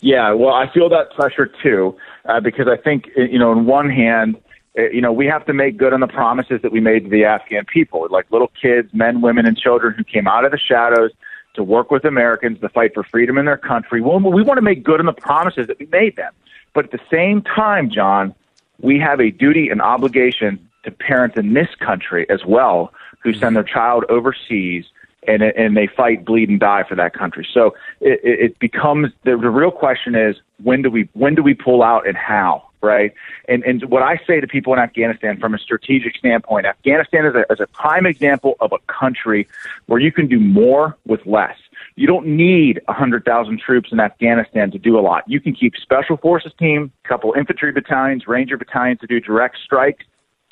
Yeah, 0.01 0.35
well, 0.35 0.55
I 0.55 0.73
feel 0.73 0.89
that 0.91 1.17
pressure 1.17 1.51
too 1.65 1.97
uh, 2.27 2.39
because 2.39 2.69
I 2.69 2.77
think, 2.77 3.09
you 3.17 3.41
know, 3.41 3.51
on 3.51 3.67
one 3.67 3.91
hand, 3.91 4.37
uh, 4.37 4.46
Uh, 4.79 4.83
you 4.91 5.01
know, 5.01 5.13
we 5.13 5.27
have 5.27 5.45
to 5.47 5.53
make 5.53 5.77
good 5.77 5.93
on 5.93 6.01
the 6.01 6.07
promises 6.07 6.61
that 6.63 6.73
we 6.73 6.81
made 6.81 7.05
to 7.05 7.11
the 7.11 7.25
Afghan 7.25 7.65
people, 7.65 8.07
like 8.11 8.31
little 8.31 8.51
kids, 8.61 8.93
men, 8.93 9.21
women, 9.21 9.47
and 9.47 9.57
children 9.57 9.95
who 9.95 10.05
came 10.05 10.27
out 10.27 10.45
of 10.45 10.53
the 10.53 10.59
shadows 10.59 11.11
to 11.55 11.63
work 11.63 11.91
with 11.91 12.05
Americans 12.05 12.61
to 12.61 12.69
fight 12.69 12.93
for 12.95 13.03
freedom 13.03 13.39
in 13.39 13.47
their 13.47 13.57
country. 13.57 14.01
Well, 14.01 14.21
we 14.21 14.43
want 14.43 14.59
to 14.59 14.63
make 14.63 14.83
good 14.83 15.01
on 15.01 15.07
the 15.07 15.13
promises 15.13 15.67
that 15.69 15.79
we 15.79 15.87
made 15.87 16.17
them. 16.17 16.33
But 16.75 16.87
at 16.87 16.91
the 16.91 17.01
same 17.11 17.41
time, 17.43 17.91
John, 17.91 18.35
we 18.81 18.99
have 18.99 19.21
a 19.21 19.31
duty 19.31 19.71
and 19.71 19.81
obligation 19.81 20.69
to 20.85 20.91
parents 20.91 21.37
in 21.39 21.55
this 21.55 21.75
country 21.81 22.29
as 22.29 22.45
well 22.45 22.93
who 23.21 23.33
send 23.33 23.57
their 23.57 23.65
child 23.65 24.05
overseas 24.09 24.85
and 25.27 25.43
and 25.43 25.77
they 25.77 25.89
fight, 25.89 26.25
bleed, 26.25 26.49
and 26.49 26.61
die 26.61 26.85
for 26.89 26.95
that 26.95 27.13
country. 27.13 27.47
So 27.53 27.75
it, 28.01 28.21
it 28.23 28.59
becomes 28.59 29.13
the, 29.25 29.33
the 29.37 29.51
real 29.51 29.73
question 29.73 30.15
is 30.15 30.37
when 30.63 30.83
do 30.83 30.91
we 30.91 31.09
when 31.15 31.35
do 31.35 31.43
we 31.43 31.55
pull 31.55 31.83
out 31.83 32.07
and 32.07 32.17
how, 32.17 32.66
right? 32.83 33.13
And 33.49 33.65
and 33.65 33.85
what 33.85 34.03
I 34.03 34.21
say 34.27 34.41
to 34.41 34.47
people 34.47 34.73
in 34.73 34.79
Afghanistan 34.79 35.39
from 35.39 35.55
a 35.55 35.59
strategic 35.59 36.17
standpoint, 36.17 36.67
Afghanistan 36.67 37.27
is 37.27 37.35
a, 37.35 37.53
is 37.53 37.61
a 37.61 37.67
prime 37.69 38.07
example 38.07 38.57
of 38.61 38.73
a 38.73 38.79
country 38.93 39.49
where 39.87 40.01
you 40.01 40.13
can 40.13 40.27
do 40.27 40.39
more 40.41 40.97
with 41.07 41.25
less. 41.27 41.57
You 41.97 42.07
don't 42.07 42.27
need 42.27 42.81
100,000 42.87 43.59
troops 43.59 43.91
in 43.91 44.01
Afghanistan 44.01 44.71
to 44.71 44.79
do 44.79 44.99
a 44.99 45.01
lot. 45.01 45.25
You 45.27 45.41
can 45.41 45.55
keep 45.55 45.75
special 45.77 46.17
forces 46.19 46.53
team, 46.59 46.93
couple 47.05 47.33
infantry 47.37 47.73
battalions, 47.73 48.27
ranger 48.27 48.57
battalions 48.57 49.01
to 49.01 49.07
do 49.07 49.19
direct 49.21 49.57
strikes, 49.65 50.05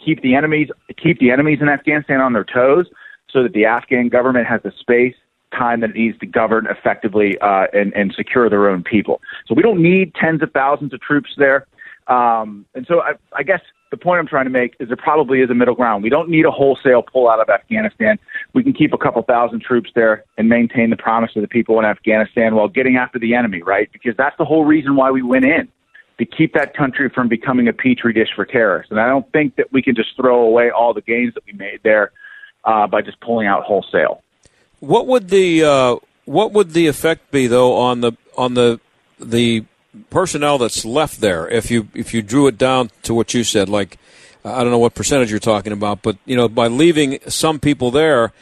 keep 0.03 0.23
the 0.23 0.35
enemies 0.35 0.69
keep 0.97 1.19
the 1.19 1.31
enemies 1.31 1.59
in 1.61 1.69
Afghanistan 1.69 2.21
on 2.21 2.33
their 2.33 2.45
toes 2.45 2.87
so 3.31 3.43
that 3.43 3.53
the 3.53 3.65
Afghan 3.65 4.09
government 4.09 4.47
has 4.47 4.63
the 4.63 4.73
space 4.79 5.15
time 5.57 5.81
that 5.81 5.91
it 5.91 5.97
needs 5.97 6.19
to 6.19 6.27
govern 6.27 6.67
effectively 6.67 7.39
uh, 7.39 7.67
and, 7.73 7.95
and 7.95 8.13
secure 8.13 8.51
their 8.51 8.69
own 8.69 8.83
people. 8.83 9.21
So 9.47 9.55
we 9.55 9.63
don't 9.63 9.81
need 9.81 10.15
tens 10.15 10.43
of 10.43 10.51
thousands 10.53 10.93
of 10.93 11.01
troops 11.01 11.31
there. 11.37 11.67
Um, 12.07 12.67
and 12.75 12.87
so 12.87 13.01
I, 13.01 13.13
I 13.35 13.43
guess 13.43 13.61
the 13.91 13.97
point 13.97 14.19
I'm 14.19 14.27
trying 14.27 14.45
to 14.45 14.51
make 14.51 14.75
is 14.81 14.89
there 14.89 14.97
probably 14.97 15.41
is 15.41 15.51
a 15.51 15.55
middle 15.55 15.75
ground. 15.75 16.03
We 16.03 16.11
don't 16.11 16.29
need 16.29 16.45
a 16.45 16.51
wholesale 16.51 17.03
pull 17.03 17.29
out 17.29 17.41
of 17.41 17.49
Afghanistan. 17.49 18.19
We 18.53 18.63
can 18.63 18.73
keep 18.73 18.93
a 18.93 18.99
couple 18.99 19.23
thousand 19.23 19.63
troops 19.63 19.91
there 19.95 20.25
and 20.37 20.49
maintain 20.49 20.91
the 20.91 20.97
promise 20.97 21.31
of 21.37 21.43
the 21.43 21.49
people 21.49 21.79
in 21.79 21.85
Afghanistan 21.85 22.55
while 22.55 22.69
getting 22.69 22.97
after 22.97 23.19
the 23.19 23.35
enemy, 23.35 23.63
right? 23.63 23.89
Because 23.93 24.17
that's 24.17 24.37
the 24.37 24.45
whole 24.45 24.65
reason 24.65 24.97
why 24.97 25.11
we 25.11 25.23
went 25.23 25.45
in 25.45 25.69
to 26.19 26.25
keep 26.25 26.55
that 26.55 26.77
country 26.77 27.09
from 27.09 27.29
becoming 27.29 27.69
a 27.69 27.73
petri 27.73 28.13
dish 28.13 28.29
for 28.35 28.45
terrorists. 28.45 28.91
And 28.91 29.01
I 29.01 29.09
don't 29.09 29.31
think 29.33 29.57
that 29.57 29.73
we 29.73 29.83
can 29.83 29.95
just 29.95 30.17
throw 30.17 30.41
away 30.43 30.71
all 30.71 30.93
the 30.93 31.01
gains 31.01 31.35
that 31.35 31.45
we 31.47 31.53
made 31.53 31.81
there 31.83 32.13
uh, 32.65 32.87
by 32.87 33.03
just 33.03 33.21
pulling 33.21 33.47
out 33.47 33.63
wholesale. 33.63 34.23
What 34.81 35.07
would 35.07 35.29
the 35.31 35.65
uh, 35.65 35.97
what 36.25 36.53
would 36.53 36.73
the 36.73 36.87
effect 36.87 37.31
be 37.31 37.47
though 37.47 37.77
on 37.77 38.01
the 38.01 38.13
on 38.37 38.55
the 38.55 38.81
the 39.19 39.65
personnel 40.11 40.59
that's 40.59 40.85
left 40.85 41.21
there 41.21 41.49
if 41.49 41.71
you 41.71 41.89
if 41.95 42.13
you 42.13 42.23
drew 42.23 42.47
it 42.47 42.59
down 42.59 42.91
to 43.03 43.15
what 43.15 43.35
you 43.35 43.45
said 43.45 43.69
like 43.69 43.99
I 44.45 44.63
don't 44.63 44.71
know 44.71 44.79
what 44.79 44.95
percentage 44.95 45.31
you're 45.31 45.41
talking 45.41 45.73
about 45.73 46.03
but 46.03 46.17
you 46.25 46.37
know 46.37 46.49
by 46.49 46.67
leaving 46.67 47.19
some 47.29 47.61
people 47.61 47.91
there 47.91 48.33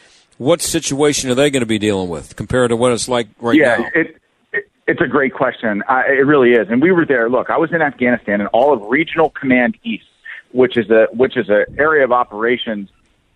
what 0.43 0.61
situation 0.61 1.31
are 1.31 1.35
they 1.35 1.51
going 1.51 1.61
to 1.61 1.67
be 1.67 1.79
dealing 1.79 2.09
with 2.09 2.37
compared 2.37 2.71
to 2.71 2.77
what 2.77 2.93
it's 2.93 3.09
like 3.09 3.29
right 3.41 3.57
yeah, 3.57 3.77
now? 3.77 3.87
It, 3.95 4.17
it, 4.53 4.71
it's 4.87 5.01
a 5.01 5.07
great 5.07 5.33
question. 5.35 5.83
Uh, 5.89 6.03
it 6.09 6.27
really 6.27 6.53
is. 6.53 6.69
And 6.69 6.83
we 6.83 6.91
were 6.91 7.07
there. 7.07 7.31
Look, 7.31 7.51
I 7.51 7.57
was 7.57 7.73
in 7.73 7.81
Afghanistan 7.81 8.41
and 8.41 8.49
all 8.49 8.73
of 8.73 8.83
Regional 8.91 9.31
Command 9.31 9.79
East, 9.85 10.05
which 10.53 10.77
is 10.77 10.91
a 10.91 11.07
which 11.13 11.37
is 11.37 11.49
an 11.49 11.67
area 11.79 12.05
of 12.05 12.13
operations 12.13 12.89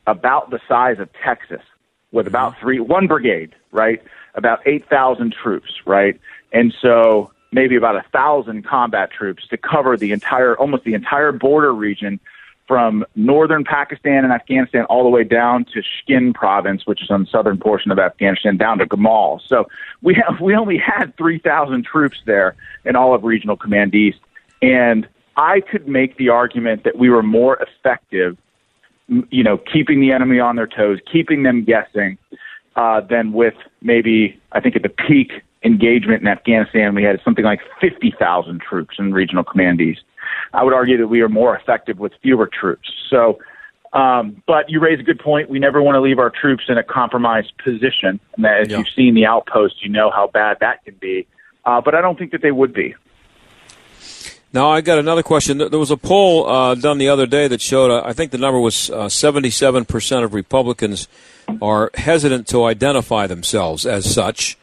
about 0.07 0.51
the 0.51 0.61
size 0.69 0.99
of 0.99 1.09
Texas, 1.25 1.63
with 2.13 2.27
about 2.27 2.59
three 2.59 2.81
one 2.81 3.07
brigade, 3.07 3.55
right? 3.71 4.03
About 4.35 4.61
eight 4.67 4.89
thousand 4.89 5.35
troops, 5.41 5.73
right? 5.87 6.21
And 6.53 6.75
so 6.81 7.31
maybe 7.53 7.77
about 7.77 7.97
a 7.97 8.05
thousand 8.13 8.65
combat 8.67 9.11
troops 9.11 9.47
to 9.49 9.57
cover 9.57 9.97
the 9.97 10.13
entire, 10.13 10.57
almost 10.57 10.85
the 10.85 10.95
entire 10.95 11.33
border 11.33 11.75
region 11.75 12.21
from 12.67 13.05
northern 13.15 13.65
Pakistan 13.65 14.25
and 14.25 14.33
Afghanistan 14.33 14.85
all 14.87 15.05
the 15.05 15.09
way 15.09 15.23
down 15.23 15.65
to 15.67 15.83
Shkin 15.83 16.35
province, 16.35 16.85
which 16.85 17.03
is 17.03 17.11
on 17.11 17.23
the 17.23 17.31
southern 17.31 17.59
portion 17.59 17.91
of 17.91 17.99
Afghanistan, 17.99 18.57
down 18.57 18.79
to 18.79 18.87
Gamal. 18.87 19.41
So 19.47 19.69
we 20.03 20.15
have, 20.15 20.41
we 20.41 20.55
only 20.55 20.79
had 20.79 21.17
3,000 21.17 21.85
troops 21.85 22.19
there 22.25 22.57
in 22.85 22.97
all 22.97 23.15
of 23.15 23.25
Regional 23.25 23.57
Command 23.57 23.95
East. 23.95 24.19
And 24.63 25.09
I 25.37 25.61
could 25.61 25.87
make 25.87 26.17
the 26.17 26.31
argument 26.31 26.85
that 26.85 26.99
we 26.99 27.11
were 27.11 27.23
more 27.23 27.59
effective, 27.63 28.37
you 29.31 29.45
know, 29.45 29.59
keeping 29.59 30.01
the 30.01 30.13
enemy 30.13 30.41
on 30.41 30.57
their 30.57 30.67
toes, 30.67 30.99
keeping 31.11 31.43
them 31.43 31.63
guessing, 31.63 32.19
uh, 32.75 33.01
than 33.01 33.33
with 33.33 33.55
maybe, 33.81 34.41
I 34.53 34.61
think 34.61 34.77
at 34.77 34.83
the 34.83 34.89
peak 34.89 35.43
engagement 35.63 36.23
in 36.23 36.29
Afghanistan, 36.29 36.95
we 36.95 37.03
had 37.03 37.21
something 37.25 37.45
like 37.45 37.61
50,000 37.81 38.61
troops 38.61 38.97
in 38.99 39.13
Regional 39.13 39.45
Command 39.45 39.81
East. 39.81 40.03
I 40.53 40.63
would 40.65 40.73
argue 40.75 40.97
that 40.99 41.09
we 41.09 41.21
are 41.21 41.29
more 41.29 41.57
effective 41.57 41.99
with 41.99 42.13
fewer 42.23 42.49
troops. 42.53 42.91
So, 43.11 43.39
um, 43.93 44.43
but 44.47 44.69
you 44.69 44.81
raise 44.81 45.01
a 45.01 45.03
good 45.03 45.19
point. 45.21 45.49
We 45.49 45.59
never 45.59 45.83
want 45.83 45.97
to 45.97 46.01
leave 46.01 46.19
our 46.19 46.31
troops 46.31 46.65
in 46.69 46.79
a 46.79 46.83
compromised 46.83 47.53
position. 47.63 48.21
And 48.37 48.45
that, 48.45 48.61
as 48.61 48.69
Yeah. 48.69 48.79
you've 48.79 48.89
seen 48.95 49.15
the 49.15 49.27
outpost, 49.27 49.83
you 49.83 49.89
know 49.91 50.11
how 50.11 50.27
bad 50.29 50.59
that 50.61 50.85
can 50.85 50.95
be. 51.01 51.27
Uh, 51.65 51.81
but 51.81 51.95
I 51.95 52.01
don't 52.01 52.19
think 52.19 52.33
that 52.33 52.43
they 52.43 52.53
would 52.53 52.73
be. 52.73 52.95
Now 54.53 54.71
I 54.71 54.81
got 54.81 54.99
another 54.99 55.23
question. 55.23 55.59
There 55.59 55.79
was 55.79 55.91
a 55.91 55.97
poll 55.97 56.49
uh, 56.49 56.75
done 56.77 56.99
the 56.99 57.09
other 57.09 57.27
day 57.27 57.49
that 57.49 57.61
showed 57.61 57.91
uh, 57.91 58.03
I 58.05 58.13
think 58.13 58.31
the 58.31 58.39
number 58.39 58.59
was 58.61 58.89
uh, 58.91 59.07
77% 59.07 60.25
of 60.25 60.33
Republicans 60.33 61.09
are 61.61 61.91
hesitant 61.95 62.47
to 62.49 62.65
identify 62.65 63.27
themselves 63.27 63.85
as 63.85 64.11
such 64.13 64.57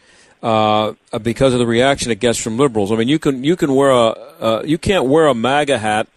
uh, 0.43 0.93
because 1.21 1.53
of 1.53 1.59
the 1.59 1.65
reaction 1.65 2.11
it 2.11 2.19
gets 2.19 2.37
from 2.37 2.57
liberals. 2.57 2.91
I 2.91 2.95
mean, 2.95 3.07
you 3.07 3.17
can 3.17 3.43
you 3.43 3.55
can 3.55 3.73
wear 3.73 3.89
a 3.89 4.07
uh, 4.09 4.63
you 4.65 4.77
can't 4.77 5.05
wear 5.05 5.27
a 5.27 5.33
MAGA 5.33 5.79
hat 5.79 6.07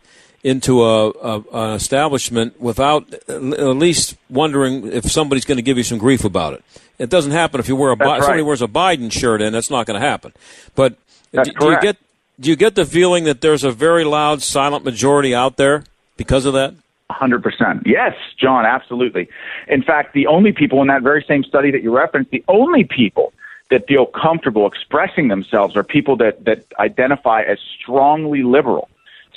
into 0.42 0.82
a, 0.82 1.10
a 1.10 1.44
an 1.52 1.74
establishment 1.74 2.60
without 2.60 3.12
at 3.28 3.40
least 3.40 4.16
wondering 4.28 4.92
if 4.92 5.10
somebody's 5.10 5.44
going 5.44 5.58
to 5.58 5.62
give 5.62 5.78
you 5.78 5.84
some 5.84 5.98
grief 5.98 6.24
about 6.24 6.54
it. 6.54 6.64
It 6.98 7.08
doesn't 7.08 7.32
happen 7.32 7.60
if 7.60 7.68
you 7.68 7.76
wear 7.76 7.92
a 7.92 7.96
Bi- 7.96 8.20
somebody 8.20 8.42
wears 8.42 8.62
a 8.62 8.66
Biden 8.66 9.12
shirt 9.12 9.40
in. 9.40 9.52
That's 9.52 9.70
not 9.70 9.86
going 9.86 10.00
to 10.00 10.06
happen. 10.06 10.32
But 10.74 10.96
do, 11.32 11.44
do 11.44 11.70
you 11.70 11.80
get 11.80 11.96
do 12.40 12.50
you 12.50 12.56
get 12.56 12.74
the 12.74 12.84
feeling 12.84 13.24
that 13.24 13.40
there's 13.40 13.64
a 13.64 13.70
very 13.70 14.04
loud, 14.04 14.42
silent 14.42 14.84
majority 14.84 15.34
out 15.34 15.56
there 15.56 15.84
because 16.16 16.46
of 16.46 16.54
that? 16.54 16.74
100%. 17.10 17.86
Yes, 17.86 18.14
John, 18.36 18.66
absolutely. 18.66 19.28
In 19.68 19.82
fact, 19.82 20.12
the 20.12 20.26
only 20.26 20.52
people 20.52 20.82
in 20.82 20.88
that 20.88 21.02
very 21.02 21.24
same 21.28 21.44
study 21.44 21.70
that 21.70 21.80
you 21.80 21.96
referenced, 21.96 22.32
the 22.32 22.44
only 22.48 22.82
people 22.82 23.32
that 23.70 23.87
feel 23.87 24.07
comfortable 24.07 24.66
expressing 24.66 25.29
themselves 25.29 25.76
are 25.76 25.83
people 25.83 26.16
that, 26.16 26.44
that 26.44 26.64
identify 26.79 27.42
as 27.42 27.59
strongly 27.81 28.42
liberal. 28.42 28.88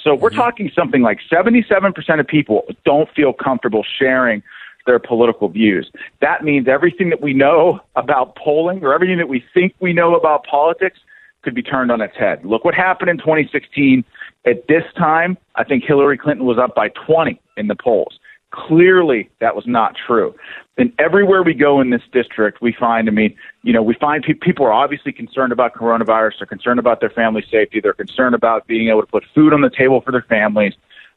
So 0.04 0.16
we're 0.16 0.30
mm-hmm. 0.30 0.40
talking 0.40 0.72
something 0.74 1.02
like 1.02 1.20
77% 1.32 2.20
of 2.20 2.28
people 2.28 2.66
don't 2.86 3.10
feel 3.14 3.34
comfortable 3.34 3.84
sharing 3.84 4.44
their 4.86 5.00
political 5.00 5.50
views. 5.50 5.92
That 6.22 6.44
means 6.44 6.68
everything 6.68 7.10
that 7.10 7.22
we 7.22 7.34
know 7.34 7.82
about 7.96 8.36
polling 8.36 8.84
or 8.84 8.94
everything 8.94 9.18
that 9.18 9.28
we 9.28 9.44
think 9.54 9.74
we 9.80 9.94
know 9.94 10.16
about 10.16 10.46
politics 10.46 11.00
could 11.42 11.56
be 11.56 11.64
turned 11.64 11.92
on 11.92 12.02
its 12.02 12.16
head. 12.18 12.46
Look 12.46 12.66
what 12.66 12.74
happened 12.74 13.10
in 13.10 13.18
2016. 13.18 14.04
At 14.46 14.68
this 14.68 14.84
time, 14.98 15.38
I 15.56 15.64
think 15.64 15.84
Hillary 15.84 16.18
Clinton 16.18 16.46
was 16.46 16.58
up 16.58 16.76
by 16.76 16.90
20 16.90 17.40
in 17.58 17.68
the 17.68 17.76
polls. 17.76 18.20
Clearly, 18.52 19.30
that 19.40 19.56
was 19.56 19.68
not 19.68 19.96
true. 19.96 20.34
And 20.78 20.92
everywhere 20.98 21.44
we 21.44 21.54
go 21.54 21.82
in 21.82 21.90
this 21.92 22.02
district, 22.12 22.62
we 22.62 22.72
find, 22.72 23.08
I 23.08 23.12
mean, 23.12 23.36
you 23.64 23.74
know, 23.74 23.84
we 23.84 23.94
find 23.94 24.24
pe- 24.24 24.34
people 24.34 24.66
are 24.66 24.72
obviously 24.72 25.12
concerned 25.12 25.52
about 25.52 25.76
coronavirus. 25.76 26.40
They're 26.40 26.48
concerned 26.48 26.80
about 26.80 27.00
their 27.00 27.10
family 27.12 27.46
safety. 27.52 27.80
They're 27.80 27.94
concerned 27.94 28.34
about 28.34 28.66
being 28.66 28.88
able 28.90 29.02
to 29.02 29.08
put 29.08 29.24
food 29.36 29.54
on 29.54 29.62
the 29.62 29.70
table 29.70 30.02
for 30.02 30.12
their 30.12 30.26
families. 30.28 30.74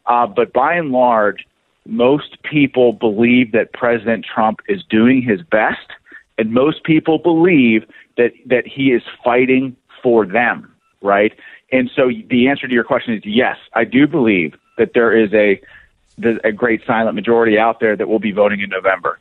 Uh, 0.06 0.26
but 0.26 0.52
by 0.52 0.74
and 0.74 0.90
large, 0.90 1.46
most 1.86 2.42
people 2.42 2.92
believe 2.92 3.52
that 3.52 3.72
President 3.72 4.24
Trump 4.24 4.60
is 4.68 4.82
doing 4.88 5.22
his 5.22 5.40
best, 5.42 5.88
and 6.38 6.52
most 6.52 6.84
people 6.84 7.18
believe 7.18 7.84
that 8.16 8.32
that 8.46 8.66
he 8.66 8.92
is 8.92 9.02
fighting 9.24 9.76
for 10.02 10.26
them, 10.26 10.72
right? 11.00 11.32
And 11.70 11.90
so 11.94 12.10
the 12.28 12.48
answer 12.48 12.68
to 12.68 12.74
your 12.74 12.84
question 12.84 13.14
is 13.14 13.22
yes, 13.24 13.56
I 13.74 13.84
do 13.84 14.06
believe 14.06 14.54
that 14.78 14.90
there 14.94 15.16
is 15.16 15.32
a 15.32 15.60
there's 16.18 16.38
a 16.44 16.52
great 16.52 16.84
silent 16.86 17.14
majority 17.14 17.58
out 17.58 17.80
there 17.80 17.96
that 17.96 18.08
will 18.08 18.18
be 18.18 18.32
voting 18.32 18.60
in 18.60 18.70
November. 18.70 19.18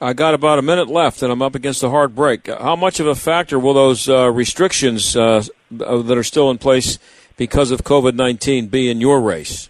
I 0.00 0.12
got 0.12 0.34
about 0.34 0.60
a 0.60 0.62
minute 0.62 0.88
left, 0.88 1.22
and 1.22 1.32
I'm 1.32 1.42
up 1.42 1.56
against 1.56 1.82
a 1.82 1.90
hard 1.90 2.14
break. 2.14 2.46
How 2.46 2.76
much 2.76 3.00
of 3.00 3.08
a 3.08 3.16
factor 3.16 3.58
will 3.58 3.74
those 3.74 4.08
uh, 4.08 4.30
restrictions 4.30 5.16
uh, 5.16 5.42
that 5.72 6.16
are 6.16 6.22
still 6.22 6.50
in 6.50 6.58
place 6.58 6.98
because 7.36 7.72
of 7.72 7.82
COVID 7.82 8.14
19 8.14 8.68
be 8.68 8.90
in 8.90 9.00
your 9.00 9.20
race? 9.20 9.68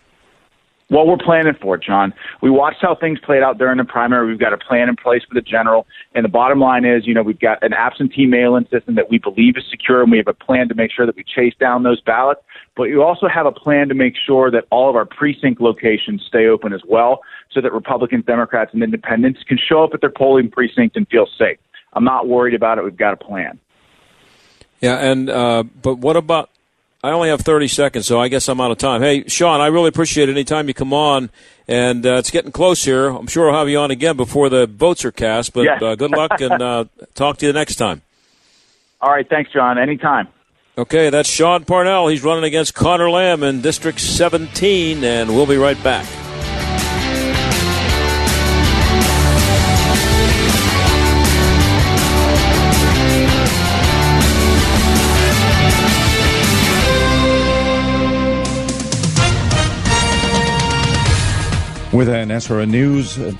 Well, 0.91 1.07
we're 1.07 1.19
planning 1.19 1.53
for 1.61 1.77
John. 1.77 2.15
We 2.41 2.49
watched 2.49 2.79
how 2.81 2.95
things 2.95 3.19
played 3.21 3.43
out 3.43 3.59
during 3.59 3.77
the 3.77 3.85
primary. 3.85 4.27
We've 4.27 4.39
got 4.39 4.55
a 4.55 4.57
plan 4.57 4.89
in 4.89 4.97
place 4.97 5.23
for 5.29 5.35
the 5.35 5.43
general. 5.43 5.87
And 6.15 6.25
the 6.25 6.31
bottom 6.31 6.61
line 6.61 6.87
is, 6.87 7.07
you 7.07 7.13
know, 7.13 7.23
we've 7.23 7.39
got 7.39 7.63
an 7.63 7.75
absentee 7.75 8.25
mail-in 8.25 8.67
system 8.71 8.95
that 8.95 9.11
we 9.11 9.19
believe 9.19 9.59
is 9.59 9.65
secure, 9.71 10.01
and 10.01 10.11
we 10.11 10.17
have 10.17 10.29
a 10.29 10.33
plan 10.33 10.67
to 10.71 10.75
make 10.75 10.91
sure 10.91 11.05
that 11.05 11.15
we 11.15 11.25
chase 11.25 11.53
down 11.61 11.83
those 11.83 12.01
ballots. 12.01 12.41
But 12.75 12.85
you 12.85 13.03
also 13.03 13.29
have 13.29 13.45
a 13.45 13.53
plan 13.53 13.89
to 13.89 13.95
make 13.95 14.15
sure 14.17 14.51
that 14.51 14.65
all 14.71 14.89
of 14.89 14.97
our 14.97 15.05
precinct 15.05 15.61
locations 15.61 16.25
stay 16.27 16.47
open 16.47 16.73
as 16.73 16.81
well, 16.89 17.21
so 17.53 17.61
that 17.61 17.73
Republicans, 17.75 18.25
Democrats, 18.25 18.71
and 18.73 18.83
Independents 18.83 19.41
can 19.47 19.59
show 19.59 19.85
up 19.85 19.91
at 19.93 20.01
their 20.01 20.11
polling 20.11 20.51
precinct 20.51 20.97
and 20.97 21.07
feel 21.09 21.27
safe. 21.39 21.59
I'm 21.93 22.05
not 22.05 22.29
worried 22.29 22.55
about 22.55 22.79
it. 22.79 22.85
We've 22.85 22.97
got 22.97 23.13
a 23.13 23.17
plan. 23.17 23.61
Yeah, 24.81 24.97
and 24.97 25.29
uh, 25.29 25.65
but 25.83 25.97
what 25.97 26.17
about? 26.17 26.49
I 27.03 27.11
only 27.11 27.29
have 27.29 27.43
30 27.43 27.69
seconds, 27.69 28.07
so 28.07 28.21
I 28.21 28.27
guess 28.27 28.49
I'm 28.49 28.61
out 28.61 28.73
of 28.73 28.79
time. 28.79 29.03
Hey, 29.03 29.23
Sean, 29.29 29.61
I 29.61 29.69
really 29.69 29.89
appreciate 29.89 30.29
it 30.29 30.33
anytime 30.33 30.67
you 30.67 30.75
come 30.75 30.93
on, 30.93 31.31
and 31.69 32.05
uh, 32.05 32.15
it's 32.17 32.31
getting 32.33 32.51
close 32.51 32.85
here. 32.85 33.09
I'm 33.09 33.29
sure 33.29 33.51
I'll 33.51 33.59
have 33.59 33.69
you 33.69 33.79
on 33.79 33.93
again 33.93 34.17
before 34.17 34.49
the 34.49 34.67
votes 34.67 35.05
are 35.05 35.13
cast, 35.13 35.53
but 35.53 35.63
Yes. 35.63 35.81
uh, 35.81 35.95
good 35.95 36.11
luck 36.11 36.41
and 36.41 36.61
uh, 36.61 36.87
talk 37.15 37.37
to 37.39 37.47
you 37.47 37.53
next 37.53 37.77
time. 37.77 38.03
All 39.01 39.13
right. 39.13 39.29
Thanks, 39.29 39.53
John. 39.53 39.79
Anytime. 39.79 40.27
Okay, 40.77 41.09
that's 41.11 41.29
Sean 41.29 41.65
Parnell. 41.65 42.09
He's 42.09 42.25
running 42.25 42.45
against 42.45 42.75
Conor 42.75 43.11
Lamb 43.11 43.45
in 43.45 43.61
District 43.61 44.01
17, 44.01 45.05
and 45.05 45.31
we'll 45.31 45.47
be 45.47 45.57
right 45.57 45.81
back. 45.85 46.05
With 61.91 62.11
an 62.11 62.29
SRN 62.29 62.69
News 62.69 63.19
uh, 63.19 63.33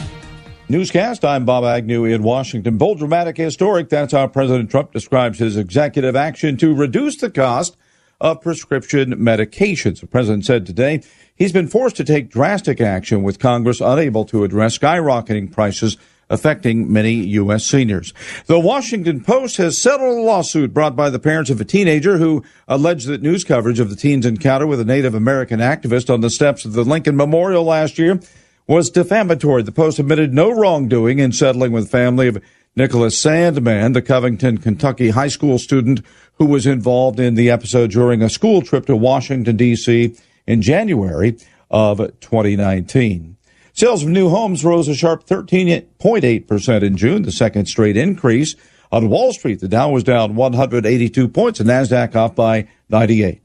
newscast, 0.71 1.23
I'm 1.23 1.45
Bob 1.45 1.65
Agnew 1.65 2.07
in 2.07 2.23
Washington. 2.23 2.79
Bold, 2.79 2.99
dramatic, 2.99 3.37
historic. 3.37 3.91
That's 3.91 4.15
how 4.15 4.27
President 4.27 4.71
Trump 4.71 4.91
describes 4.91 5.39
his 5.39 5.59
executive 5.59 6.17
action 6.17 6.57
to 6.57 6.75
reduce 6.75 7.19
the 7.19 7.29
cost 7.29 7.77
of 8.23 8.41
prescription 8.41 9.13
medications. 9.17 10.01
The 10.01 10.07
president 10.07 10.47
said 10.47 10.65
today 10.65 11.03
he's 11.37 11.53
been 11.53 11.69
forced 11.69 11.97
to 11.97 12.05
take 12.05 12.31
drastic 12.31 12.81
action 12.81 13.23
with 13.23 13.39
Congress 13.39 13.83
unable 13.83 14.25
to 14.25 14.45
address 14.45 14.79
skyrocketing 14.79 15.53
prices 15.53 15.99
affecting 16.31 16.93
many 16.93 17.13
U.S. 17.13 17.65
seniors. 17.65 18.13
The 18.47 18.59
Washington 18.59 19.23
Post 19.23 19.57
has 19.57 19.79
settled 19.79 20.19
a 20.19 20.21
lawsuit 20.21 20.75
brought 20.75 20.97
by 20.97 21.11
the 21.11 21.19
parents 21.19 21.51
of 21.51 21.61
a 21.61 21.65
teenager 21.65 22.19
who 22.19 22.45
alleged 22.67 23.07
that 23.09 23.23
news 23.23 23.45
coverage 23.45 23.81
of 23.81 23.91
the 23.91 23.97
teen's 23.97 24.27
encounter 24.27 24.67
with 24.67 24.81
a 24.81 24.85
Native 24.85 25.15
American 25.15 25.61
activist 25.61 26.13
on 26.13 26.21
the 26.21 26.31
steps 26.31 26.65
of 26.65 26.73
the 26.73 26.85
Lincoln 26.85 27.17
Memorial 27.17 27.65
last 27.65 27.99
year 27.99 28.21
was 28.67 28.91
defamatory. 28.91 29.63
The 29.63 29.73
Post 29.73 29.99
admitted 29.99 30.35
no 30.35 30.51
wrongdoing 30.51 31.19
in 31.19 31.33
settling 31.33 31.73
with 31.73 31.91
family 31.91 32.29
of 32.29 32.43
Nicholas 32.77 33.21
Sandmann, 33.21 33.95
the 33.95 34.03
Covington, 34.03 34.59
Kentucky 34.59 35.11
high 35.11 35.29
school 35.29 35.59
student 35.59 36.05
who 36.35 36.47
was 36.47 36.67
involved 36.67 37.19
in 37.19 37.35
the 37.35 37.51
episode 37.51 37.91
during 37.91 38.23
a 38.23 38.31
school 38.31 38.63
trip 38.63 38.87
to 38.87 38.95
Washington, 38.95 39.57
D.C. 39.57 40.15
in 40.47 40.63
January 40.63 41.37
of 41.71 41.99
2019. 42.21 43.38
Sales 43.79 44.03
of 44.03 44.09
new 44.09 44.29
homes 44.29 44.65
rose 44.65 44.89
a 44.89 44.95
sharp 44.97 45.25
13.8% 45.25 46.83
in 46.83 46.97
June, 46.97 47.23
the 47.23 47.31
second 47.31 47.67
straight 47.67 47.97
increase. 47.97 48.57
On 48.91 49.09
Wall 49.09 49.33
Street, 49.33 49.61
the 49.61 49.69
Dow 49.69 49.91
was 49.91 50.03
down 50.03 50.35
182 50.35 51.29
points 51.29 51.61
and 51.61 51.69
NASDAQ 51.69 52.17
off 52.17 52.35
by 52.35 52.67
98. 52.89 53.41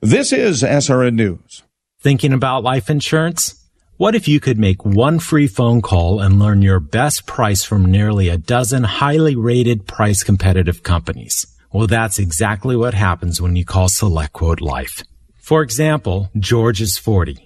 This 0.00 0.32
is 0.32 0.62
SRN 0.62 1.12
News. 1.16 1.62
Thinking 2.00 2.32
about 2.32 2.62
life 2.62 2.88
insurance? 2.88 3.68
What 3.98 4.14
if 4.14 4.26
you 4.26 4.40
could 4.40 4.58
make 4.58 4.82
one 4.86 5.18
free 5.18 5.46
phone 5.46 5.82
call 5.82 6.20
and 6.20 6.38
learn 6.38 6.62
your 6.62 6.80
best 6.80 7.26
price 7.26 7.62
from 7.62 7.84
nearly 7.84 8.30
a 8.30 8.38
dozen 8.38 8.82
highly 8.82 9.36
rated 9.36 9.86
price 9.86 10.22
competitive 10.22 10.84
companies? 10.84 11.54
Well, 11.70 11.86
that's 11.86 12.18
exactly 12.18 12.76
what 12.76 12.94
happens 12.94 13.42
when 13.42 13.56
you 13.56 13.66
call 13.66 13.88
SelectQuote 13.88 14.62
Life. 14.62 15.02
For 15.36 15.60
example, 15.60 16.30
George 16.38 16.80
is 16.80 16.96
40. 16.96 17.45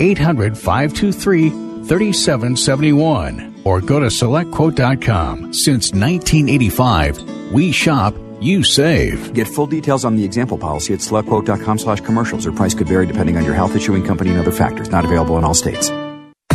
800 0.00 0.56
523 0.56 1.50
3771 1.50 3.62
or 3.64 3.80
go 3.80 4.00
to 4.00 4.06
selectquote.com. 4.06 5.52
Since 5.52 5.92
1985, 5.92 7.52
we 7.52 7.72
shop, 7.72 8.14
you 8.40 8.64
save. 8.64 9.34
Get 9.34 9.46
full 9.46 9.66
details 9.66 10.04
on 10.04 10.16
the 10.16 10.24
example 10.24 10.58
policy 10.58 10.94
at 10.94 11.00
selectquote.com 11.00 11.78
slash 11.78 12.00
commercials. 12.00 12.46
Or 12.46 12.52
price 12.52 12.74
could 12.74 12.88
vary 12.88 13.06
depending 13.06 13.36
on 13.36 13.44
your 13.44 13.54
health 13.54 13.76
issuing 13.76 14.04
company 14.04 14.30
and 14.30 14.40
other 14.40 14.52
factors. 14.52 14.90
Not 14.90 15.04
available 15.04 15.36
in 15.36 15.44
all 15.44 15.54
states. 15.54 15.90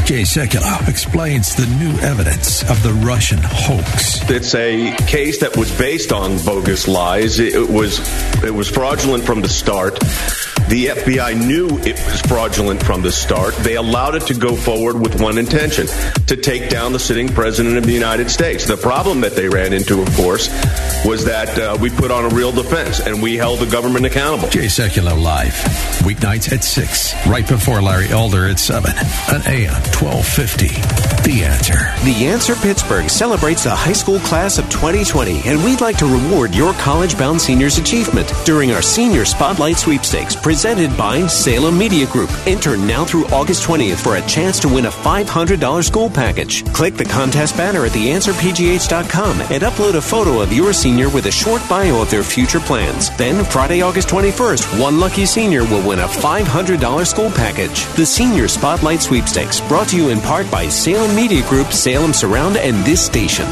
Jay 0.06 0.22
Sekulow 0.22 0.88
explains 0.88 1.56
the 1.56 1.65
new 1.78 2.00
evidence 2.00 2.62
of 2.70 2.84
the 2.84 2.94
Russian 2.94 3.39
hoax. 3.41 4.22
It's 4.30 4.54
a 4.54 4.96
case 5.08 5.39
that 5.39 5.58
was 5.58 5.76
based 5.80 6.12
on 6.12 6.38
bogus 6.46 6.88
lies. 6.88 7.39
It 7.39 7.68
was 7.68 8.00
it 8.44 8.54
was 8.54 8.70
fraudulent 8.70 9.24
from 9.24 9.41
the 9.41 9.50
start. 9.50 10.00
The 10.68 10.88
FBI 10.88 11.46
knew 11.48 11.68
it 11.80 11.96
was 12.06 12.22
fraudulent 12.22 12.84
from 12.84 13.04
the 13.04 13.12
start. 13.12 13.56
They 13.58 13.76
allowed 13.76 14.15
it 14.15 14.24
to 14.28 14.34
go 14.34 14.56
forward 14.56 15.00
with 15.00 15.22
one 15.22 15.38
intention 15.38 15.86
to 16.26 16.36
take 16.36 16.70
down 16.70 16.91
the 16.91 17.00
sitting 17.00 17.28
president 17.28 17.78
of 17.78 17.86
the 17.86 17.94
United 17.94 18.32
States. 18.32 18.65
The 18.65 18.78
problem 18.78 19.22
that 19.22 19.36
they 19.36 19.48
ran 19.48 19.74
into, 19.74 20.02
of 20.02 20.12
course, 20.15 20.50
was 21.06 21.26
that 21.26 21.56
uh, 21.60 21.78
we 21.80 21.91
put 21.91 22.10
on 22.10 22.26
a 22.26 22.36
real 22.36 22.52
defense 22.52 23.00
and 23.00 23.22
we 23.22 23.36
held 23.36 23.60
the 23.60 23.68
government 23.68 24.08
accountable. 24.08 24.50
Jay 24.50 24.65
Sekulow 24.65 25.22
live, 25.22 25.54
weeknights 26.02 26.52
at 26.52 26.63
6, 26.63 27.28
right 27.28 27.48
before 27.48 27.80
Larry 27.84 28.10
Elder 28.10 28.48
at 28.48 28.58
7, 28.58 28.89
on 29.32 29.41
AM 29.46 29.84
1250. 30.02 31.06
The 31.26 31.44
Answer. 31.44 31.74
The 32.04 32.28
Answer 32.28 32.56
Pittsburgh 32.56 33.10
celebrates 33.10 33.64
the 33.64 33.74
high 33.74 33.94
school 33.94 34.20
class 34.20 34.60
of 34.60 34.70
2020, 34.70 35.42
and 35.46 35.64
we'd 35.64 35.82
like 35.82 35.98
to 35.98 36.06
reward 36.06 36.54
your 36.54 36.74
college 36.74 37.18
bound 37.18 37.42
seniors' 37.42 37.80
achievement 37.80 38.32
during 38.44 38.72
our 38.72 38.82
Senior 38.82 39.26
Spotlight 39.26 39.78
Sweepstakes 39.78 40.36
presented 40.36 40.96
by 40.96 41.26
Salem 41.26 41.78
Media 41.78 42.06
Group. 42.08 42.30
Enter 42.46 42.78
now 42.78 43.06
through 43.06 43.26
August 43.28 43.64
20th 43.64 44.04
for 44.04 44.18
a 44.18 44.28
chance 44.28 44.60
to 44.60 44.68
win 44.68 44.86
a 44.86 44.92
$500 44.92 45.84
school 45.84 46.10
package. 46.10 46.64
Click 46.74 46.94
the 46.96 47.06
contest 47.06 47.58
banner 47.58 47.86
at 47.86 47.94
theanswerpgh.com 47.94 49.42
and 49.42 49.64
upload 49.64 49.96
a 49.96 50.02
photo 50.02 50.42
of 50.42 50.54
your 50.54 50.74
senior 50.74 51.10
with 51.10 51.26
a 51.26 51.32
short 51.32 51.62
bio 51.68 52.02
of 52.02 52.12
their 52.12 52.24
future 52.24 52.60
plans. 52.60 53.16
Then, 53.18 53.44
Friday, 53.46 53.82
August 53.82 54.10
21st, 54.10 54.80
one 54.80 55.00
lucky 55.00 55.26
senior 55.26 55.64
will 55.64 55.88
win 55.88 56.00
a 56.00 56.08
$500 56.08 57.08
school 57.08 57.32
package. 57.32 57.86
The 57.96 58.06
Senior 58.06 58.48
Spotlight 58.48 59.02
Sweepstakes, 59.02 59.62
brought 59.62 59.85
to 59.89 59.98
you 59.98 60.10
in 60.10 60.19
part 60.21 60.50
by 60.52 60.67
Salem 60.67 61.15
Media 61.15 61.48
Group, 61.50 61.71
Salem 61.71 62.13
Surround, 62.13 62.58
and 62.58 62.76
this 62.86 63.06
station. 63.06 63.48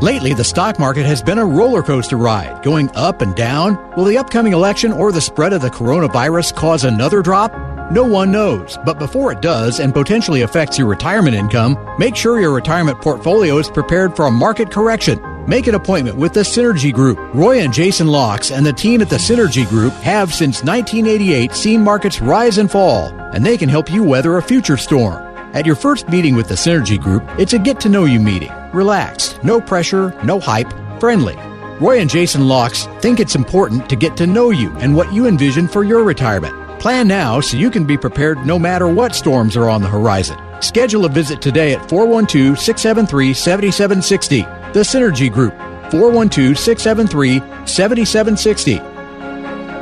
Lately, 0.00 0.32
the 0.32 0.44
stock 0.44 0.78
market 0.78 1.04
has 1.04 1.22
been 1.22 1.38
a 1.38 1.44
roller 1.44 1.82
coaster 1.82 2.16
ride, 2.16 2.62
going 2.62 2.90
up 2.94 3.20
and 3.20 3.36
down. 3.36 3.76
Will 3.96 4.06
the 4.06 4.16
upcoming 4.16 4.54
election 4.54 4.92
or 4.92 5.12
the 5.12 5.20
spread 5.20 5.52
of 5.52 5.60
the 5.60 5.68
coronavirus 5.68 6.56
cause 6.56 6.84
another 6.84 7.20
drop? 7.20 7.52
No 7.92 8.04
one 8.04 8.32
knows, 8.32 8.78
but 8.86 8.98
before 8.98 9.30
it 9.32 9.42
does 9.42 9.78
and 9.78 9.92
potentially 9.92 10.40
affects 10.40 10.78
your 10.78 10.86
retirement 10.86 11.34
income, 11.34 11.76
make 11.98 12.16
sure 12.16 12.40
your 12.40 12.54
retirement 12.54 13.02
portfolio 13.02 13.58
is 13.58 13.68
prepared 13.68 14.16
for 14.16 14.26
a 14.26 14.30
market 14.30 14.70
correction. 14.70 15.18
Make 15.50 15.66
an 15.66 15.74
appointment 15.74 16.16
with 16.16 16.32
the 16.32 16.42
Synergy 16.42 16.94
Group. 16.94 17.18
Roy 17.34 17.58
and 17.58 17.74
Jason 17.74 18.06
Locks 18.06 18.52
and 18.52 18.64
the 18.64 18.72
team 18.72 19.02
at 19.02 19.10
the 19.10 19.16
Synergy 19.16 19.68
Group 19.68 19.92
have 19.94 20.32
since 20.32 20.62
1988 20.62 21.52
seen 21.54 21.82
markets 21.82 22.20
rise 22.20 22.58
and 22.58 22.70
fall, 22.70 23.08
and 23.34 23.44
they 23.44 23.58
can 23.58 23.68
help 23.68 23.90
you 23.90 24.04
weather 24.04 24.36
a 24.36 24.42
future 24.42 24.76
storm. 24.76 25.16
At 25.52 25.66
your 25.66 25.74
first 25.74 26.08
meeting 26.08 26.36
with 26.36 26.46
the 26.46 26.54
Synergy 26.54 27.00
Group, 27.00 27.24
it's 27.36 27.52
a 27.52 27.58
get 27.58 27.80
to 27.80 27.88
know 27.88 28.04
you 28.04 28.20
meeting. 28.20 28.52
Relaxed, 28.72 29.42
no 29.42 29.60
pressure, 29.60 30.14
no 30.22 30.38
hype, 30.38 30.72
friendly. 31.00 31.34
Roy 31.80 31.98
and 31.98 32.08
Jason 32.08 32.46
Locks 32.46 32.84
think 33.00 33.18
it's 33.18 33.34
important 33.34 33.90
to 33.90 33.96
get 33.96 34.16
to 34.18 34.28
know 34.28 34.50
you 34.50 34.70
and 34.76 34.94
what 34.94 35.12
you 35.12 35.26
envision 35.26 35.66
for 35.66 35.82
your 35.82 36.04
retirement. 36.04 36.54
Plan 36.78 37.08
now 37.08 37.40
so 37.40 37.56
you 37.56 37.72
can 37.72 37.84
be 37.84 37.98
prepared 37.98 38.46
no 38.46 38.56
matter 38.56 38.86
what 38.86 39.16
storms 39.16 39.56
are 39.56 39.68
on 39.68 39.82
the 39.82 39.88
horizon. 39.88 40.38
Schedule 40.62 41.06
a 41.06 41.08
visit 41.08 41.42
today 41.42 41.74
at 41.74 41.88
412 41.88 42.56
673 42.56 43.34
7760. 43.34 44.59
The 44.72 44.80
Synergy 44.80 45.32
Group, 45.32 45.52
412 45.90 46.56
673 46.56 47.40
7760. 47.66 48.80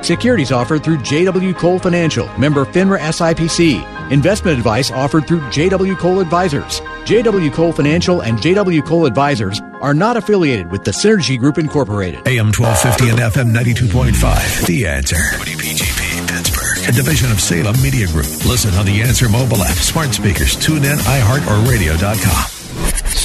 Securities 0.03 0.51
offered 0.51 0.83
through 0.83 0.97
JW 0.99 1.55
Cole 1.57 1.79
Financial, 1.79 2.27
member 2.39 2.65
FINRA 2.65 2.99
SIPC. 2.99 4.11
Investment 4.11 4.57
advice 4.57 4.91
offered 4.91 5.27
through 5.27 5.41
JW 5.51 5.99
Cole 5.99 6.21
Advisors. 6.21 6.81
JW 7.05 7.53
Cole 7.53 7.73
Financial 7.73 8.23
and 8.23 8.39
JW 8.39 8.87
Cole 8.87 9.05
Advisors 9.05 9.61
are 9.83 9.93
not 9.93 10.17
affiliated 10.17 10.71
with 10.71 10.85
the 10.85 10.93
Synergy 10.93 11.39
Group 11.39 11.59
Incorporated. 11.59 12.27
AM 12.27 12.47
1250 12.47 13.11
and 13.11 13.19
FM 13.19 13.53
92.5. 13.53 14.67
The 14.67 14.87
Answer. 14.87 15.17
WPGP 15.17 16.29
Pittsburgh. 16.29 16.89
A 16.89 16.93
division 16.93 17.31
of 17.31 17.41
Salem 17.41 17.77
Media 17.83 18.07
Group. 18.07 18.27
Listen 18.47 18.73
on 18.75 18.87
the 18.87 19.03
Answer 19.03 19.29
mobile 19.29 19.63
app, 19.63 19.77
smart 19.77 20.15
speakers, 20.15 20.57
tune 20.57 20.85
in, 20.85 20.97
iHeart, 20.97 21.47
or 21.47 21.71
radio.com. 21.71 22.58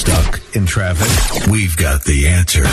Stuck 0.04 0.54
in 0.54 0.66
traffic? 0.66 1.50
We've 1.50 1.74
got 1.78 2.04
the 2.04 2.28
answer. 2.28 2.64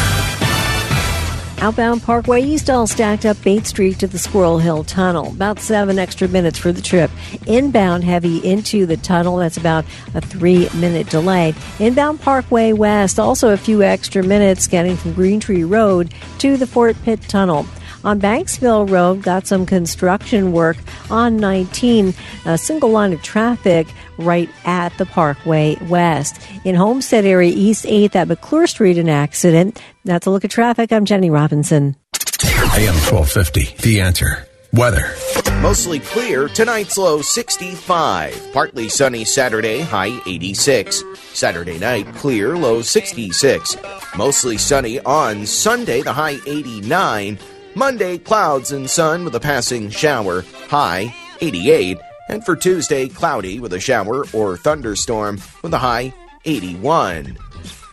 Outbound 1.64 2.04
Parkway 2.04 2.42
East 2.42 2.70
all 2.70 2.88
stacked 2.88 3.26
up 3.26 3.38
8th 3.38 3.68
Street 3.68 4.00
to 4.00 4.08
the 4.08 4.20
Squirrel 4.20 4.60
Hill 4.60 4.84
Tunnel. 4.84 5.28
About 5.28 5.58
seven 5.60 5.98
extra 5.98 6.28
minutes 6.28 6.60
for 6.60 6.74
the 6.74 6.82
trip. 6.82 7.10
Inbound 7.48 8.04
heavy 8.04 8.46
into 8.46 8.86
the 8.86 8.98
tunnel. 8.98 9.38
That's 9.38 9.56
about 9.56 9.86
a 10.14 10.20
three 10.20 10.68
minute 10.76 11.10
delay. 11.10 11.54
Inbound 11.80 12.20
Parkway 12.20 12.74
West, 12.74 13.18
also 13.18 13.54
a 13.54 13.58
few 13.58 13.82
extra 13.82 14.22
minutes 14.22 14.68
getting 14.68 14.98
from 14.98 15.14
Green 15.14 15.40
Tree 15.40 15.64
Road 15.64 16.14
to 16.40 16.58
the 16.58 16.68
Fort 16.68 16.98
Pitt 17.04 17.22
Tunnel. 17.22 17.66
On 18.04 18.20
Banksville 18.20 18.90
Road, 18.90 19.22
got 19.22 19.46
some 19.46 19.66
construction 19.66 20.52
work 20.52 20.78
on 21.10 21.38
19, 21.38 22.14
a 22.46 22.58
single 22.58 22.90
line 22.90 23.14
of 23.14 23.22
traffic 23.22 23.88
right 24.22 24.50
at 24.66 24.98
the 24.98 25.06
Parkway 25.06 25.76
West. 25.88 26.42
In 26.64 26.76
Homestead 26.76 27.26
area, 27.26 27.54
East 27.56 27.86
8th 27.86 28.16
at 28.16 28.28
McClure 28.28 28.68
Street, 28.68 28.98
an 28.98 29.10
accident. 29.10 29.82
That's 30.06 30.26
a 30.26 30.32
look 30.32 30.46
at 30.46 30.52
traffic. 30.52 30.92
I'm 30.92 31.06
Jenny 31.06 31.30
Robinson. 31.30 31.96
AM 32.44 32.96
1250, 32.96 33.76
The 33.82 34.02
Answer. 34.02 34.48
Weather. 34.74 35.14
Mostly 35.60 36.00
clear. 36.00 36.48
Tonight's 36.48 36.98
low 36.98 37.22
65. 37.22 38.54
Partly 38.54 38.88
sunny 38.88 39.26
Saturday, 39.26 39.82
high 39.82 40.22
86. 40.26 41.04
Saturday 41.34 41.78
night, 41.78 42.08
clear, 42.16 42.56
low 42.58 42.82
66. 42.82 43.76
Mostly 44.16 44.58
sunny 44.58 45.00
on 45.02 45.46
Sunday, 45.46 46.02
the 46.02 46.14
high 46.14 46.38
89. 46.48 47.38
Monday, 47.76 48.18
clouds 48.18 48.72
and 48.72 48.90
sun 48.90 49.26
with 49.26 49.36
a 49.36 49.40
passing 49.40 49.90
shower, 49.90 50.44
high 50.68 51.14
88. 51.42 51.98
And 52.32 52.46
for 52.46 52.56
Tuesday, 52.56 53.10
cloudy 53.10 53.60
with 53.60 53.74
a 53.74 53.80
shower 53.82 54.26
or 54.32 54.56
thunderstorm 54.56 55.42
with 55.62 55.74
a 55.74 55.78
high 55.78 56.14
81. 56.46 57.38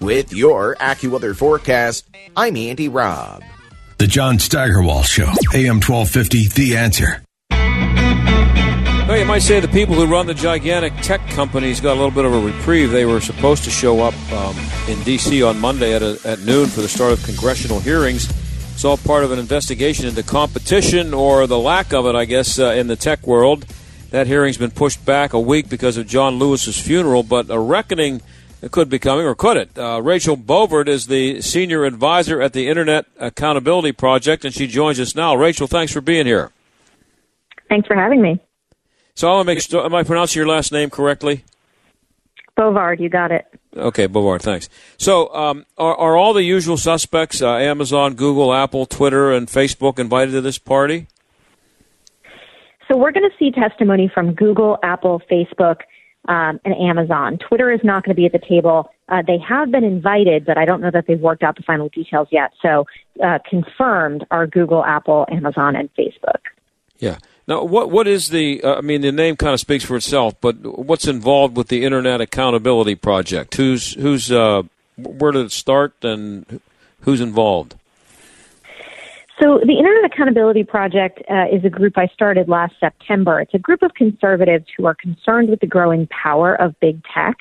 With 0.00 0.32
your 0.32 0.76
AccuWeather 0.76 1.36
forecast, 1.36 2.08
I'm 2.36 2.56
Andy 2.56 2.88
Robb. 2.88 3.42
The 3.98 4.06
John 4.06 4.38
Steigerwald 4.38 5.06
Show, 5.06 5.32
AM 5.54 5.80
1250, 5.80 6.48
The 6.50 6.76
Answer. 6.76 7.24
Well, 9.08 9.18
you 9.18 9.24
might 9.24 9.42
say 9.42 9.58
the 9.58 9.66
people 9.66 9.96
who 9.96 10.06
run 10.06 10.26
the 10.28 10.34
gigantic 10.34 10.92
tech 11.02 11.26
companies 11.30 11.80
got 11.80 11.94
a 11.94 11.98
little 11.98 12.12
bit 12.12 12.24
of 12.24 12.32
a 12.32 12.38
reprieve. 12.38 12.92
They 12.92 13.06
were 13.06 13.20
supposed 13.20 13.64
to 13.64 13.70
show 13.70 14.02
up 14.02 14.14
um, 14.32 14.56
in 14.86 15.02
D.C. 15.02 15.42
on 15.42 15.58
Monday 15.58 15.94
at, 15.94 16.02
a, 16.02 16.16
at 16.24 16.38
noon 16.42 16.68
for 16.68 16.80
the 16.80 16.88
start 16.88 17.12
of 17.12 17.24
congressional 17.24 17.80
hearings. 17.80 18.30
It's 18.72 18.84
all 18.84 18.98
part 18.98 19.24
of 19.24 19.32
an 19.32 19.40
investigation 19.40 20.06
into 20.06 20.22
competition 20.22 21.12
or 21.12 21.48
the 21.48 21.58
lack 21.58 21.92
of 21.92 22.06
it, 22.06 22.14
I 22.14 22.24
guess, 22.24 22.60
uh, 22.60 22.66
in 22.66 22.86
the 22.86 22.94
tech 22.94 23.26
world. 23.26 23.66
That 24.10 24.26
hearing's 24.26 24.56
been 24.56 24.70
pushed 24.70 25.04
back 25.04 25.32
a 25.32 25.40
week 25.40 25.68
because 25.68 25.96
of 25.96 26.06
John 26.06 26.38
Lewis's 26.38 26.80
funeral, 26.80 27.22
but 27.22 27.50
a 27.50 27.58
reckoning 27.58 28.22
could 28.70 28.88
be 28.88 28.98
coming, 28.98 29.26
or 29.26 29.34
could 29.34 29.56
it? 29.56 29.78
Uh, 29.78 30.00
Rachel 30.02 30.36
Bovard 30.36 30.88
is 30.88 31.06
the 31.06 31.40
senior 31.42 31.84
advisor 31.84 32.40
at 32.40 32.52
the 32.52 32.68
Internet 32.68 33.06
Accountability 33.18 33.92
Project, 33.92 34.44
and 34.44 34.54
she 34.54 34.66
joins 34.66 34.98
us 34.98 35.14
now. 35.14 35.34
Rachel, 35.34 35.66
thanks 35.66 35.92
for 35.92 36.00
being 36.00 36.26
here. 36.26 36.50
Thanks 37.68 37.86
for 37.86 37.94
having 37.94 38.22
me. 38.22 38.40
So 39.14 39.28
I 39.28 39.34
want 39.34 39.46
to 39.46 39.54
make 39.54 39.60
sure, 39.60 39.84
am 39.84 39.94
I 39.94 40.02
pronouncing 40.02 40.40
your 40.40 40.48
last 40.48 40.72
name 40.72 40.90
correctly? 40.90 41.44
Bovard, 42.56 42.98
you 42.98 43.08
got 43.08 43.30
it. 43.30 43.46
Okay, 43.76 44.08
Bovard, 44.08 44.40
thanks. 44.40 44.68
So 44.96 45.32
um, 45.34 45.66
are, 45.76 45.94
are 45.94 46.16
all 46.16 46.32
the 46.32 46.42
usual 46.42 46.76
suspects, 46.76 47.42
uh, 47.42 47.54
Amazon, 47.56 48.14
Google, 48.14 48.52
Apple, 48.52 48.86
Twitter, 48.86 49.32
and 49.32 49.46
Facebook, 49.46 49.98
invited 49.98 50.32
to 50.32 50.40
this 50.40 50.58
party? 50.58 51.06
So 52.88 52.96
we're 52.96 53.12
going 53.12 53.28
to 53.28 53.36
see 53.38 53.50
testimony 53.50 54.10
from 54.12 54.34
Google, 54.34 54.78
Apple, 54.82 55.20
Facebook, 55.30 55.80
um, 56.26 56.60
and 56.64 56.74
Amazon. 56.74 57.38
Twitter 57.38 57.70
is 57.70 57.80
not 57.84 58.04
going 58.04 58.14
to 58.14 58.20
be 58.20 58.26
at 58.26 58.32
the 58.32 58.38
table. 58.38 58.90
Uh, 59.08 59.22
they 59.26 59.38
have 59.38 59.70
been 59.70 59.84
invited, 59.84 60.44
but 60.44 60.58
I 60.58 60.64
don't 60.64 60.80
know 60.80 60.90
that 60.90 61.06
they've 61.06 61.20
worked 61.20 61.42
out 61.42 61.56
the 61.56 61.62
final 61.62 61.88
details 61.88 62.28
yet. 62.30 62.52
So 62.60 62.86
uh, 63.22 63.38
confirmed 63.48 64.26
are 64.30 64.46
Google, 64.46 64.84
Apple, 64.84 65.26
Amazon, 65.30 65.76
and 65.76 65.88
Facebook. 65.94 66.40
Yeah. 66.98 67.18
Now, 67.46 67.64
what 67.64 67.90
what 67.90 68.06
is 68.06 68.28
the? 68.28 68.62
Uh, 68.62 68.76
I 68.76 68.80
mean, 68.82 69.00
the 69.00 69.12
name 69.12 69.36
kind 69.36 69.54
of 69.54 69.60
speaks 69.60 69.84
for 69.84 69.96
itself, 69.96 70.34
but 70.42 70.56
what's 70.78 71.08
involved 71.08 71.56
with 71.56 71.68
the 71.68 71.82
Internet 71.82 72.20
Accountability 72.20 72.94
Project? 72.94 73.54
Who's 73.54 73.94
who's 73.94 74.30
uh, 74.30 74.64
where 74.98 75.32
did 75.32 75.46
it 75.46 75.52
start, 75.52 75.94
and 76.02 76.60
who's 77.02 77.22
involved? 77.22 77.76
So, 79.40 79.60
the 79.64 79.78
Internet 79.78 80.04
Accountability 80.12 80.64
Project 80.64 81.22
uh, 81.30 81.44
is 81.52 81.64
a 81.64 81.70
group 81.70 81.96
I 81.96 82.08
started 82.08 82.48
last 82.48 82.74
September. 82.80 83.40
It's 83.40 83.54
a 83.54 83.58
group 83.58 83.82
of 83.82 83.94
conservatives 83.94 84.64
who 84.76 84.86
are 84.86 84.96
concerned 84.96 85.48
with 85.48 85.60
the 85.60 85.66
growing 85.66 86.08
power 86.08 86.60
of 86.60 86.74
big 86.80 87.00
tech 87.14 87.36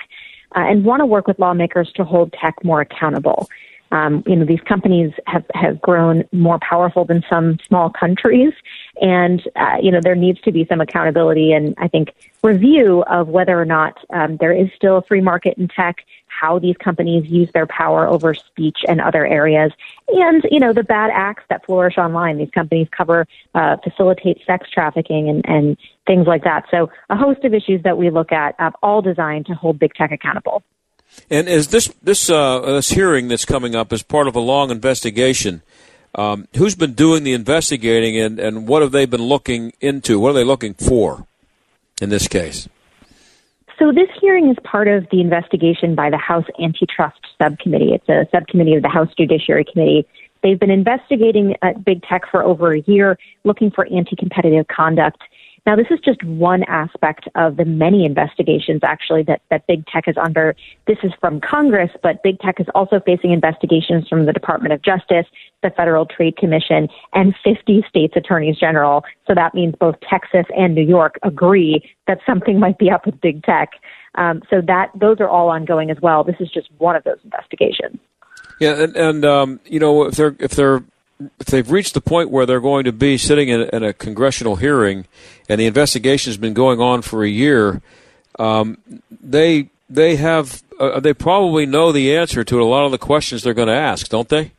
uh, 0.54 0.60
and 0.60 0.84
want 0.84 1.00
to 1.00 1.06
work 1.06 1.26
with 1.26 1.40
lawmakers 1.40 1.90
to 1.96 2.04
hold 2.04 2.32
tech 2.40 2.54
more 2.62 2.80
accountable. 2.80 3.48
Um, 3.90 4.22
you 4.26 4.36
know, 4.36 4.44
these 4.44 4.60
companies 4.60 5.12
have, 5.26 5.44
have 5.54 5.80
grown 5.80 6.22
more 6.30 6.60
powerful 6.60 7.04
than 7.04 7.24
some 7.28 7.58
small 7.66 7.90
countries. 7.90 8.52
And, 9.00 9.42
uh, 9.54 9.76
you 9.80 9.90
know, 9.90 10.00
there 10.00 10.14
needs 10.14 10.40
to 10.42 10.52
be 10.52 10.66
some 10.66 10.80
accountability 10.80 11.52
and 11.52 11.74
I 11.78 11.88
think 11.88 12.14
review 12.42 13.02
of 13.02 13.28
whether 13.28 13.60
or 13.60 13.64
not 13.64 13.98
um, 14.10 14.36
there 14.38 14.52
is 14.52 14.68
still 14.74 14.98
a 14.98 15.02
free 15.02 15.20
market 15.20 15.56
in 15.56 15.68
tech, 15.68 16.04
how 16.26 16.58
these 16.58 16.76
companies 16.76 17.28
use 17.30 17.48
their 17.52 17.66
power 17.66 18.06
over 18.06 18.34
speech 18.34 18.78
and 18.88 19.00
other 19.00 19.26
areas, 19.26 19.72
and, 20.08 20.44
you 20.50 20.60
know, 20.60 20.72
the 20.72 20.82
bad 20.82 21.10
acts 21.12 21.44
that 21.48 21.64
flourish 21.64 21.98
online. 21.98 22.38
These 22.38 22.50
companies 22.50 22.88
cover, 22.90 23.26
uh, 23.54 23.76
facilitate 23.82 24.44
sex 24.46 24.70
trafficking 24.70 25.28
and, 25.28 25.48
and 25.48 25.76
things 26.06 26.26
like 26.26 26.44
that. 26.44 26.66
So 26.70 26.90
a 27.10 27.16
host 27.16 27.44
of 27.44 27.54
issues 27.54 27.82
that 27.82 27.98
we 27.98 28.10
look 28.10 28.32
at, 28.32 28.54
uh, 28.58 28.70
all 28.82 29.02
designed 29.02 29.46
to 29.46 29.54
hold 29.54 29.78
big 29.78 29.94
tech 29.94 30.12
accountable. 30.12 30.62
And 31.30 31.48
is 31.48 31.68
this 31.68 31.88
this 32.02 32.28
uh, 32.30 32.60
this 32.60 32.90
hearing 32.90 33.28
that's 33.28 33.44
coming 33.44 33.74
up 33.74 33.92
as 33.92 34.02
part 34.02 34.28
of 34.28 34.36
a 34.36 34.40
long 34.40 34.70
investigation? 34.70 35.62
Um, 36.14 36.48
who's 36.56 36.74
been 36.74 36.94
doing 36.94 37.22
the 37.22 37.32
investigating, 37.32 38.18
and, 38.18 38.38
and 38.40 38.66
what 38.66 38.82
have 38.82 38.92
they 38.92 39.06
been 39.06 39.22
looking 39.22 39.72
into? 39.80 40.18
What 40.18 40.30
are 40.30 40.34
they 40.34 40.44
looking 40.44 40.74
for 40.74 41.26
in 42.00 42.08
this 42.10 42.26
case? 42.26 42.68
So 43.78 43.92
this 43.92 44.08
hearing 44.20 44.50
is 44.50 44.56
part 44.64 44.88
of 44.88 45.06
the 45.12 45.20
investigation 45.20 45.94
by 45.94 46.10
the 46.10 46.16
House 46.16 46.46
Antitrust 46.60 47.20
Subcommittee. 47.40 47.92
It's 47.92 48.08
a 48.08 48.26
subcommittee 48.32 48.74
of 48.74 48.82
the 48.82 48.88
House 48.88 49.08
Judiciary 49.16 49.64
Committee. 49.64 50.06
They've 50.42 50.58
been 50.58 50.70
investigating 50.70 51.54
big 51.84 52.02
tech 52.02 52.22
for 52.30 52.42
over 52.42 52.74
a 52.74 52.80
year, 52.80 53.18
looking 53.44 53.70
for 53.70 53.86
anti-competitive 53.86 54.66
conduct 54.68 55.22
now, 55.68 55.76
this 55.76 55.88
is 55.90 56.00
just 56.02 56.24
one 56.24 56.62
aspect 56.62 57.28
of 57.34 57.58
the 57.58 57.66
many 57.66 58.06
investigations 58.06 58.80
actually 58.82 59.22
that, 59.24 59.42
that 59.50 59.66
big 59.66 59.86
tech 59.86 60.08
is 60.08 60.16
under. 60.16 60.56
This 60.86 60.96
is 61.02 61.12
from 61.20 61.42
Congress, 61.42 61.90
but 62.02 62.22
big 62.22 62.38
tech 62.38 62.58
is 62.58 62.68
also 62.74 63.00
facing 63.04 63.32
investigations 63.32 64.08
from 64.08 64.24
the 64.24 64.32
Department 64.32 64.72
of 64.72 64.80
Justice, 64.80 65.26
the 65.62 65.68
Federal 65.68 66.06
Trade 66.06 66.38
Commission, 66.38 66.88
and 67.12 67.34
50 67.44 67.84
states 67.86 68.14
attorneys 68.16 68.56
general. 68.56 69.04
So 69.26 69.34
that 69.34 69.54
means 69.54 69.74
both 69.78 69.96
Texas 70.08 70.46
and 70.56 70.74
New 70.74 70.86
York 70.86 71.18
agree 71.22 71.86
that 72.06 72.20
something 72.24 72.58
might 72.58 72.78
be 72.78 72.90
up 72.90 73.04
with 73.04 73.20
big 73.20 73.42
tech. 73.42 73.72
Um, 74.14 74.40
so 74.48 74.62
that 74.62 74.90
those 74.94 75.20
are 75.20 75.28
all 75.28 75.50
ongoing 75.50 75.90
as 75.90 75.98
well. 76.00 76.24
This 76.24 76.36
is 76.40 76.50
just 76.50 76.70
one 76.78 76.96
of 76.96 77.04
those 77.04 77.18
investigations. 77.24 77.98
Yeah, 78.58 78.84
and, 78.84 78.96
and 78.96 79.24
um, 79.26 79.60
you 79.66 79.80
know 79.80 80.04
if 80.04 80.14
they're 80.14 80.34
if 80.38 80.52
they're 80.52 80.82
if 81.40 81.46
they've 81.46 81.70
reached 81.70 81.94
the 81.94 82.00
point 82.00 82.30
where 82.30 82.46
they're 82.46 82.60
going 82.60 82.84
to 82.84 82.92
be 82.92 83.18
sitting 83.18 83.48
in, 83.48 83.62
in 83.72 83.82
a 83.82 83.92
congressional 83.92 84.56
hearing, 84.56 85.06
and 85.48 85.60
the 85.60 85.66
investigation 85.66 86.30
has 86.30 86.36
been 86.36 86.54
going 86.54 86.80
on 86.80 87.02
for 87.02 87.24
a 87.24 87.28
year, 87.28 87.82
um, 88.38 88.78
they 89.10 89.70
they 89.90 90.16
have 90.16 90.62
uh, 90.78 91.00
they 91.00 91.14
probably 91.14 91.66
know 91.66 91.92
the 91.92 92.14
answer 92.14 92.44
to 92.44 92.62
a 92.62 92.64
lot 92.64 92.84
of 92.84 92.92
the 92.92 92.98
questions 92.98 93.42
they're 93.42 93.54
going 93.54 93.68
to 93.68 93.74
ask, 93.74 94.08
don't 94.08 94.28
they? 94.28 94.52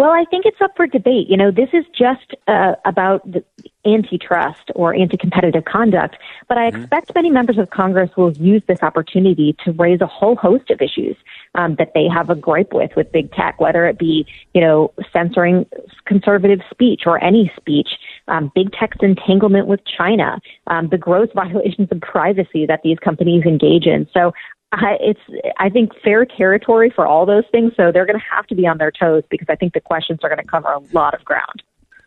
Well, 0.00 0.12
I 0.12 0.24
think 0.30 0.46
it's 0.46 0.62
up 0.62 0.70
for 0.78 0.86
debate. 0.86 1.28
You 1.28 1.36
know, 1.36 1.50
this 1.50 1.68
is 1.74 1.84
just 1.94 2.34
uh, 2.48 2.72
about 2.86 3.20
the 3.30 3.44
antitrust 3.84 4.70
or 4.74 4.94
anti-competitive 4.94 5.66
conduct, 5.66 6.16
but 6.48 6.56
I 6.56 6.70
mm-hmm. 6.70 6.80
expect 6.80 7.14
many 7.14 7.28
members 7.28 7.58
of 7.58 7.68
Congress 7.68 8.08
will 8.16 8.32
use 8.32 8.62
this 8.66 8.78
opportunity 8.80 9.54
to 9.62 9.72
raise 9.72 10.00
a 10.00 10.06
whole 10.06 10.36
host 10.36 10.70
of 10.70 10.80
issues 10.80 11.16
um, 11.54 11.74
that 11.74 11.92
they 11.92 12.08
have 12.08 12.30
a 12.30 12.34
gripe 12.34 12.72
with 12.72 12.92
with 12.96 13.12
big 13.12 13.30
tech, 13.32 13.60
whether 13.60 13.84
it 13.84 13.98
be 13.98 14.26
you 14.54 14.62
know 14.62 14.90
censoring 15.12 15.66
conservative 16.06 16.60
speech 16.70 17.02
or 17.04 17.22
any 17.22 17.52
speech, 17.54 17.90
um, 18.26 18.50
big 18.54 18.72
tech's 18.72 18.96
entanglement 19.02 19.66
with 19.66 19.80
China, 19.84 20.40
um, 20.68 20.88
the 20.88 20.96
gross 20.96 21.28
violations 21.34 21.88
of 21.90 22.00
privacy 22.00 22.64
that 22.64 22.80
these 22.82 22.98
companies 23.00 23.44
engage 23.44 23.84
in. 23.84 24.08
So 24.14 24.32
I, 24.72 24.96
it's 25.00 25.20
I 25.58 25.68
think 25.68 25.92
fair 26.02 26.24
territory 26.24 26.92
for 26.94 27.06
all 27.06 27.26
those 27.26 27.44
things. 27.50 27.72
So 27.76 27.90
they're 27.92 28.06
going 28.06 28.18
to 28.18 28.24
have 28.34 28.46
to 28.48 28.54
be 28.54 28.66
on 28.66 28.78
their 28.78 28.92
toes 28.92 29.24
because 29.28 29.48
I 29.48 29.56
think 29.56 29.72
the 29.72 29.80
questions 29.80 30.20
are 30.22 30.28
going 30.28 30.42
to 30.42 30.48
cover 30.48 30.68
a 30.68 30.80
lot 30.92 31.14
of 31.14 31.24
ground. 31.24 31.62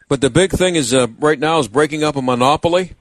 But 0.07 0.21
the 0.21 0.29
big 0.29 0.51
thing 0.51 0.75
is 0.75 0.93
uh, 0.93 1.07
right 1.19 1.39
now 1.39 1.59
is 1.59 1.67
breaking 1.67 2.03
up 2.03 2.15
a 2.15 2.21
monopoly. 2.21 2.93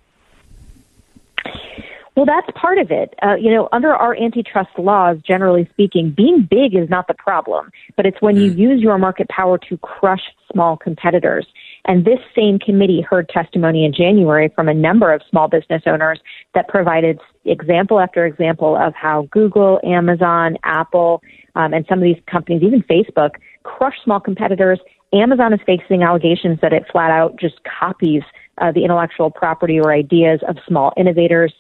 Well, 2.15 2.27
that's 2.27 2.47
part 2.55 2.79
of 2.79 2.91
it. 2.91 3.15
Uh, 3.23 3.37
you 3.37 3.51
know, 3.51 3.69
under 3.73 3.95
our 3.95 4.15
antitrust 4.15 4.71
laws, 4.79 5.17
generally 5.27 5.67
speaking, 5.73 6.11
being 6.15 6.47
big 6.49 6.75
is 6.75 6.91
not 6.91 7.07
the 7.07 7.15
problem, 7.15 7.71
but 7.97 8.05
it's 8.05 8.21
when 8.21 8.37
you 8.37 8.53
mm. 8.53 8.59
use 8.59 8.83
your 8.83 8.99
market 8.99 9.29
power 9.29 9.59
to 9.71 9.79
crush 9.79 10.21
small 10.53 10.77
competitors. 10.77 11.47
And 11.85 12.05
this 12.05 12.21
same 12.37 12.59
committee 12.59 13.01
heard 13.01 13.29
testimony 13.29 13.85
in 13.85 13.93
January 13.93 14.51
from 14.55 14.69
a 14.69 14.75
number 14.75 15.13
of 15.13 15.21
small 15.29 15.49
business 15.49 15.83
owners 15.87 16.21
that 16.55 16.69
provided 16.69 17.19
example 17.45 17.99
after 17.99 18.25
example 18.25 18.77
of 18.77 18.95
how 18.95 19.27
Google, 19.33 19.81
Amazon, 19.83 20.57
Apple, 20.63 21.23
um, 21.57 21.75
and 21.75 21.85
some 21.89 21.99
of 21.99 22.05
these 22.05 22.23
companies, 22.31 22.63
even 22.63 22.83
Facebook, 22.85 23.31
crush 23.65 23.97
small 24.05 24.21
competitors. 24.21 24.79
Amazon 25.13 25.53
is 25.53 25.61
facing 25.67 26.03
allegations 26.03 26.59
that 26.63 26.73
it 26.73 26.85
flat 26.91 27.11
out 27.11 27.39
just 27.39 27.57
copies 27.65 28.23
uh, 28.59 28.71
the 28.71 28.85
intellectual 28.85 29.31
property 29.31 29.79
or 29.81 29.93
ideas 29.93 30.41
of 30.49 30.57
small 30.67 30.93
innovators 30.97 31.53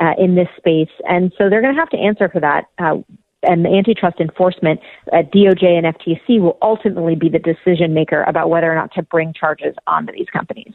uh, 0.00 0.12
in 0.18 0.34
this 0.34 0.48
space. 0.56 0.90
And 1.08 1.32
so 1.38 1.48
they're 1.48 1.62
going 1.62 1.74
to 1.74 1.80
have 1.80 1.90
to 1.90 1.98
answer 1.98 2.28
for 2.28 2.40
that. 2.40 2.66
Uh, 2.78 2.98
and 3.42 3.64
the 3.64 3.70
antitrust 3.70 4.20
enforcement 4.20 4.80
at 5.12 5.32
DOJ 5.32 5.64
and 5.64 5.86
FTC 5.96 6.40
will 6.40 6.58
ultimately 6.60 7.14
be 7.14 7.28
the 7.28 7.38
decision 7.38 7.94
maker 7.94 8.22
about 8.24 8.50
whether 8.50 8.70
or 8.70 8.74
not 8.74 8.92
to 8.94 9.02
bring 9.02 9.32
charges 9.32 9.74
onto 9.86 10.12
these 10.12 10.28
companies. 10.32 10.74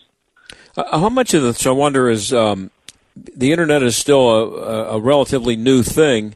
Uh, 0.75 0.99
how 0.99 1.09
much 1.09 1.33
of 1.33 1.43
this, 1.43 1.65
I 1.65 1.71
wonder, 1.71 2.09
is 2.09 2.33
um, 2.33 2.71
the 3.15 3.51
internet 3.51 3.83
is 3.83 3.95
still 3.95 4.29
a, 4.29 4.95
a, 4.95 4.99
relatively 4.99 5.55
new 5.55 5.83
thing, 5.83 6.35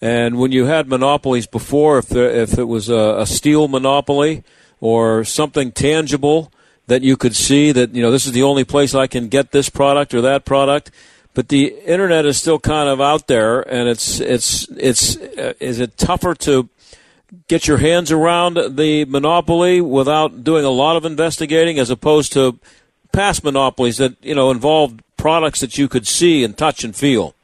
and 0.00 0.38
when 0.38 0.52
you 0.52 0.66
had 0.66 0.88
monopolies 0.88 1.46
before, 1.46 1.98
if 1.98 2.08
there, 2.08 2.30
if 2.30 2.58
it 2.58 2.64
was 2.64 2.88
a, 2.88 3.16
a 3.20 3.26
steel 3.26 3.68
monopoly 3.68 4.42
or 4.80 5.24
something 5.24 5.72
tangible 5.72 6.50
that 6.86 7.02
you 7.02 7.16
could 7.16 7.34
see 7.34 7.72
that 7.72 7.94
you 7.94 8.02
know 8.02 8.10
this 8.10 8.26
is 8.26 8.32
the 8.32 8.42
only 8.42 8.64
place 8.64 8.94
I 8.94 9.06
can 9.06 9.28
get 9.28 9.52
this 9.52 9.68
product 9.68 10.14
or 10.14 10.20
that 10.22 10.44
product, 10.44 10.90
but 11.34 11.48
the 11.48 11.66
internet 11.84 12.24
is 12.24 12.36
still 12.36 12.58
kind 12.58 12.88
of 12.88 13.00
out 13.00 13.26
there, 13.26 13.60
and 13.60 13.88
it's 13.88 14.20
it's 14.20 14.68
it's 14.70 15.16
uh, 15.16 15.54
is 15.60 15.80
it 15.80 15.98
tougher 15.98 16.34
to 16.36 16.68
get 17.48 17.66
your 17.66 17.78
hands 17.78 18.12
around 18.12 18.76
the 18.76 19.04
monopoly 19.06 19.80
without 19.80 20.44
doing 20.44 20.64
a 20.64 20.70
lot 20.70 20.96
of 20.96 21.04
investigating, 21.04 21.78
as 21.78 21.90
opposed 21.90 22.32
to 22.32 22.58
past 23.12 23.42
monopolies 23.44 23.98
that 23.98 24.16
you 24.22 24.34
know 24.34 24.50
involved 24.50 25.02
products 25.16 25.60
that 25.60 25.76
you 25.76 25.88
could 25.88 26.06
see 26.06 26.44
and 26.44 26.56
touch 26.56 26.84
and 26.84 26.94
feel. 26.94 27.34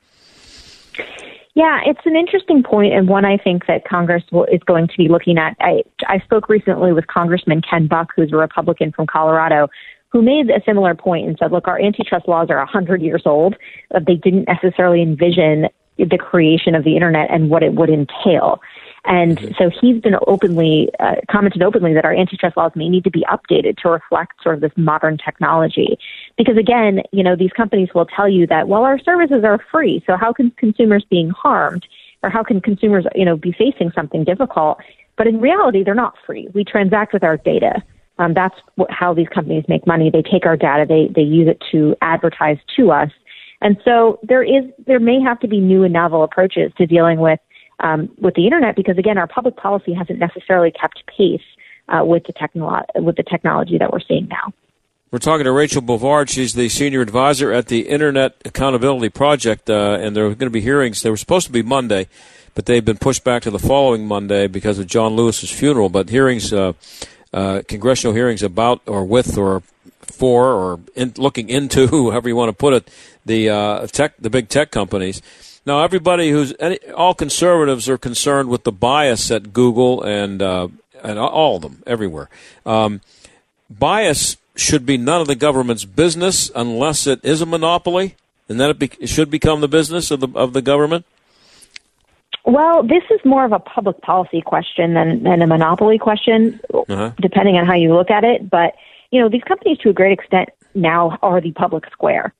Yeah, 1.54 1.80
it's 1.84 2.00
an 2.06 2.14
interesting 2.14 2.62
point 2.62 2.94
and 2.94 3.08
one 3.08 3.24
I 3.24 3.36
think 3.36 3.66
that 3.66 3.84
Congress 3.84 4.22
will, 4.30 4.44
is 4.44 4.62
going 4.66 4.86
to 4.86 4.96
be 4.96 5.08
looking 5.08 5.36
at. 5.36 5.56
I, 5.60 5.82
I 6.06 6.20
spoke 6.20 6.48
recently 6.48 6.92
with 6.92 7.08
Congressman 7.08 7.60
Ken 7.60 7.88
Buck, 7.88 8.12
who's 8.14 8.32
a 8.32 8.36
Republican 8.36 8.92
from 8.92 9.06
Colorado, 9.06 9.68
who 10.12 10.22
made 10.22 10.50
a 10.50 10.62
similar 10.64 10.94
point 10.94 11.28
and 11.28 11.36
said, 11.38 11.52
look, 11.52 11.68
our 11.68 11.80
antitrust 11.80 12.26
laws 12.26 12.48
are 12.50 12.58
100 12.58 13.00
years 13.00 13.22
old. 13.24 13.56
They 14.06 14.16
didn't 14.16 14.48
necessarily 14.48 15.02
envision 15.02 15.68
the 15.98 16.18
creation 16.18 16.74
of 16.74 16.84
the 16.84 16.94
internet 16.94 17.30
and 17.30 17.50
what 17.50 17.62
it 17.62 17.74
would 17.74 17.90
entail. 17.90 18.60
And 19.04 19.38
mm-hmm. 19.38 19.54
so 19.58 19.70
he's 19.80 20.00
been 20.00 20.16
openly 20.26 20.90
uh, 20.98 21.16
commented 21.30 21.62
openly 21.62 21.94
that 21.94 22.04
our 22.04 22.14
antitrust 22.14 22.56
laws 22.56 22.72
may 22.74 22.88
need 22.88 23.04
to 23.04 23.10
be 23.10 23.24
updated 23.30 23.76
to 23.78 23.88
reflect 23.88 24.42
sort 24.42 24.56
of 24.56 24.60
this 24.60 24.72
modern 24.76 25.16
technology. 25.16 25.98
Because 26.36 26.56
again, 26.56 27.02
you 27.12 27.22
know, 27.22 27.34
these 27.36 27.52
companies 27.52 27.88
will 27.94 28.06
tell 28.06 28.28
you 28.28 28.46
that 28.48 28.68
well, 28.68 28.84
our 28.84 28.98
services 28.98 29.42
are 29.44 29.58
free, 29.70 30.02
so 30.06 30.16
how 30.16 30.32
can 30.32 30.50
consumers 30.52 31.04
being 31.08 31.30
harmed, 31.30 31.86
or 32.22 32.30
how 32.30 32.42
can 32.42 32.60
consumers, 32.60 33.06
you 33.14 33.24
know, 33.24 33.36
be 33.36 33.52
facing 33.52 33.90
something 33.92 34.24
difficult? 34.24 34.78
But 35.16 35.26
in 35.26 35.40
reality, 35.40 35.82
they're 35.82 35.94
not 35.94 36.14
free. 36.26 36.48
We 36.54 36.64
transact 36.64 37.12
with 37.12 37.24
our 37.24 37.36
data. 37.36 37.82
Um, 38.20 38.34
that's 38.34 38.54
what, 38.74 38.90
how 38.90 39.14
these 39.14 39.28
companies 39.28 39.64
make 39.66 39.86
money. 39.86 40.10
They 40.10 40.22
take 40.22 40.44
our 40.44 40.56
data, 40.56 40.84
they 40.86 41.10
they 41.12 41.26
use 41.26 41.48
it 41.48 41.62
to 41.72 41.96
advertise 42.02 42.58
to 42.76 42.90
us. 42.90 43.10
And 43.62 43.78
so 43.82 44.20
there 44.22 44.42
is 44.42 44.64
there 44.86 45.00
may 45.00 45.20
have 45.20 45.40
to 45.40 45.48
be 45.48 45.58
new 45.58 45.84
and 45.84 45.92
novel 45.92 46.22
approaches 46.22 46.70
to 46.76 46.86
dealing 46.86 47.18
with 47.18 47.40
um, 47.80 48.10
with 48.18 48.34
the 48.34 48.44
internet 48.44 48.76
because 48.76 48.98
again, 48.98 49.16
our 49.16 49.26
public 49.26 49.56
policy 49.56 49.94
hasn't 49.94 50.18
necessarily 50.18 50.70
kept 50.70 51.02
pace 51.06 51.40
uh, 51.88 52.04
with 52.04 52.24
the 52.24 52.34
technolo- 52.34 52.84
with 52.96 53.16
the 53.16 53.22
technology 53.22 53.78
that 53.78 53.90
we're 53.90 54.00
seeing 54.06 54.28
now. 54.28 54.52
We're 55.10 55.18
talking 55.18 55.44
to 55.44 55.52
Rachel 55.52 55.82
Bovard. 55.82 56.28
She's 56.28 56.52
the 56.52 56.68
senior 56.68 57.00
advisor 57.00 57.50
at 57.50 57.66
the 57.66 57.88
Internet 57.88 58.36
Accountability 58.44 59.08
Project, 59.08 59.68
uh, 59.68 59.98
and 60.00 60.14
there 60.14 60.26
are 60.26 60.34
going 60.34 60.38
to 60.46 60.50
be 60.50 60.60
hearings. 60.60 61.02
They 61.02 61.10
were 61.10 61.16
supposed 61.16 61.46
to 61.46 61.52
be 61.52 61.62
Monday, 61.62 62.06
but 62.54 62.66
they've 62.66 62.84
been 62.84 62.98
pushed 62.98 63.24
back 63.24 63.42
to 63.42 63.50
the 63.50 63.58
following 63.58 64.06
Monday 64.06 64.46
because 64.46 64.78
of 64.78 64.86
John 64.86 65.16
Lewis's 65.16 65.50
funeral. 65.50 65.88
But 65.88 66.10
hearings, 66.10 66.52
uh, 66.52 66.74
uh, 67.32 67.62
congressional 67.68 68.14
hearings 68.14 68.42
about 68.42 68.82
or 68.86 69.04
with 69.04 69.38
or 69.38 69.62
for 70.02 70.52
or 70.52 70.80
in, 70.94 71.14
looking 71.16 71.48
into, 71.48 71.86
however 72.10 72.28
you 72.28 72.36
want 72.36 72.48
to 72.48 72.56
put 72.56 72.74
it, 72.74 72.90
the 73.24 73.48
uh, 73.48 73.86
tech, 73.86 74.14
the 74.18 74.30
big 74.30 74.48
tech 74.48 74.70
companies. 74.70 75.22
Now, 75.66 75.82
everybody 75.82 76.30
who's 76.30 76.54
any, 76.58 76.78
all 76.96 77.14
conservatives 77.14 77.88
are 77.88 77.98
concerned 77.98 78.48
with 78.48 78.64
the 78.64 78.72
bias 78.72 79.30
at 79.30 79.52
Google 79.52 80.02
and 80.02 80.40
uh, 80.42 80.68
and 81.02 81.18
all 81.18 81.56
of 81.56 81.62
them 81.62 81.82
everywhere. 81.86 82.28
Um, 82.66 83.00
bias 83.68 84.36
should 84.56 84.84
be 84.84 84.96
none 84.96 85.20
of 85.20 85.26
the 85.26 85.34
government's 85.34 85.84
business 85.84 86.50
unless 86.54 87.06
it 87.06 87.24
is 87.24 87.40
a 87.40 87.46
monopoly, 87.46 88.16
and 88.48 88.58
then 88.60 88.70
it, 88.70 88.78
be, 88.78 88.90
it 88.98 89.08
should 89.08 89.30
become 89.30 89.60
the 89.60 89.68
business 89.68 90.10
of 90.10 90.20
the 90.20 90.28
of 90.34 90.52
the 90.52 90.62
government. 90.62 91.04
Well, 92.44 92.82
this 92.82 93.02
is 93.10 93.20
more 93.24 93.44
of 93.44 93.52
a 93.52 93.58
public 93.58 94.00
policy 94.00 94.40
question 94.40 94.94
than, 94.94 95.22
than 95.22 95.42
a 95.42 95.46
monopoly 95.46 95.98
question, 95.98 96.58
uh-huh. 96.72 97.12
depending 97.20 97.56
on 97.56 97.66
how 97.66 97.74
you 97.74 97.94
look 97.94 98.10
at 98.10 98.24
it. 98.24 98.48
But 98.48 98.74
you 99.10 99.20
know, 99.20 99.28
these 99.28 99.42
companies 99.42 99.78
to 99.78 99.90
a 99.90 99.92
great 99.92 100.12
extent 100.12 100.48
now 100.74 101.18
are 101.22 101.40
the 101.40 101.52
public 101.52 101.84
square. 101.92 102.32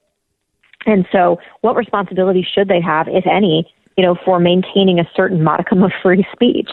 And 0.86 1.06
so, 1.12 1.38
what 1.60 1.76
responsibility 1.76 2.46
should 2.54 2.68
they 2.68 2.80
have, 2.80 3.06
if 3.08 3.26
any, 3.26 3.72
you 3.96 4.04
know, 4.04 4.16
for 4.24 4.40
maintaining 4.40 4.98
a 4.98 5.08
certain 5.14 5.42
modicum 5.42 5.82
of 5.82 5.92
free 6.02 6.26
speech? 6.32 6.70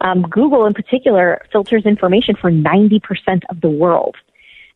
Um, 0.00 0.22
Google, 0.22 0.66
in 0.66 0.74
particular, 0.74 1.46
filters 1.52 1.86
information 1.86 2.34
for 2.40 2.50
90% 2.50 3.00
of 3.48 3.60
the 3.60 3.70
world. 3.70 4.16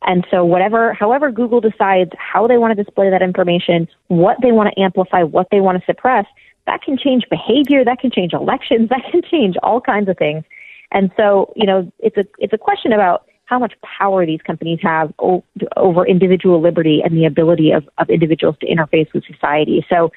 And 0.03 0.25
so, 0.31 0.45
whatever, 0.45 0.93
however, 0.93 1.33
Google 1.33 1.61
decides 1.61 2.13
how 2.19 2.47
they 2.47 2.57
want 2.57 2.77
to 2.77 2.83
display 2.83 3.11
that 3.11 3.21
information, 3.21 3.89
what 4.07 4.37
they 4.43 4.53
want 4.53 4.73
to 4.73 4.81
amplify, 4.81 5.25
what 5.25 5.49
they 5.51 5.61
want 5.61 5.79
to 5.79 5.85
suppress, 5.87 6.25
that 6.69 6.83
can 6.83 6.99
change 6.99 7.25
behavior, 7.31 7.83
that 7.83 7.99
can 7.99 8.11
change 8.11 8.35
elections, 8.35 8.89
that 8.95 9.03
can 9.11 9.23
change 9.29 9.57
all 9.63 9.81
kinds 9.81 10.09
of 10.09 10.17
things. 10.17 10.45
And 10.93 11.11
so, 11.17 11.53
you 11.57 11.67
know, 11.67 11.91
it's 11.99 12.17
a 12.17 12.25
it's 12.39 12.53
a 12.53 12.59
question 12.59 12.93
about 12.93 13.25
how 13.47 13.59
much 13.59 13.73
power 13.99 14.27
these 14.27 14.43
companies 14.43 14.79
have 14.83 15.13
o- 15.19 15.43
over 15.77 16.07
individual 16.07 16.61
liberty 16.61 17.01
and 17.03 17.17
the 17.17 17.25
ability 17.25 17.73
of, 17.73 17.89
of 17.97 18.11
individuals 18.11 18.57
to 18.61 18.67
interface 18.67 19.11
with 19.15 19.25
society. 19.25 19.85
So 19.89 20.13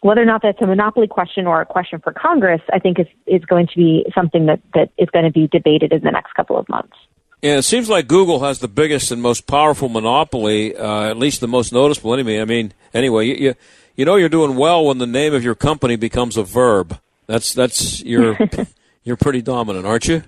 whether 0.00 0.22
or 0.22 0.24
not 0.24 0.40
that's 0.42 0.60
a 0.62 0.66
monopoly 0.66 1.06
question 1.06 1.46
or 1.46 1.60
a 1.60 1.66
question 1.66 2.00
for 2.00 2.12
Congress, 2.12 2.62
I 2.72 2.78
think 2.78 2.98
is, 2.98 3.06
is 3.26 3.44
going 3.44 3.66
to 3.66 3.76
be 3.76 4.06
something 4.14 4.46
that, 4.46 4.60
that 4.72 4.90
is 4.96 5.10
going 5.10 5.26
to 5.26 5.30
be 5.30 5.46
debated 5.46 5.92
in 5.92 6.02
the 6.02 6.10
next 6.10 6.32
couple 6.32 6.58
of 6.58 6.66
months. 6.70 6.96
Yeah, 7.42 7.56
it 7.56 7.62
seems 7.62 7.88
like 7.88 8.06
Google 8.06 8.40
has 8.40 8.58
the 8.58 8.68
biggest 8.68 9.10
and 9.10 9.20
most 9.22 9.46
powerful 9.46 9.88
monopoly, 9.88 10.76
uh, 10.76 11.10
at 11.10 11.16
least 11.16 11.40
the 11.40 11.48
most 11.48 11.72
noticeable. 11.72 12.12
Anyway, 12.12 12.40
I 12.40 12.44
mean, 12.44 12.72
anyway, 12.92 13.26
you, 13.26 13.34
you, 13.34 13.54
you 14.00 14.06
know 14.06 14.16
you're 14.16 14.30
doing 14.30 14.56
well 14.56 14.86
when 14.86 14.96
the 14.96 15.06
name 15.06 15.34
of 15.34 15.44
your 15.44 15.54
company 15.54 15.94
becomes 15.94 16.38
a 16.38 16.42
verb. 16.42 16.98
That's 17.26 17.52
that's 17.52 18.02
you're 18.02 18.38
you're 19.04 19.18
pretty 19.18 19.42
dominant, 19.42 19.84
aren't 19.84 20.08
you? 20.08 20.22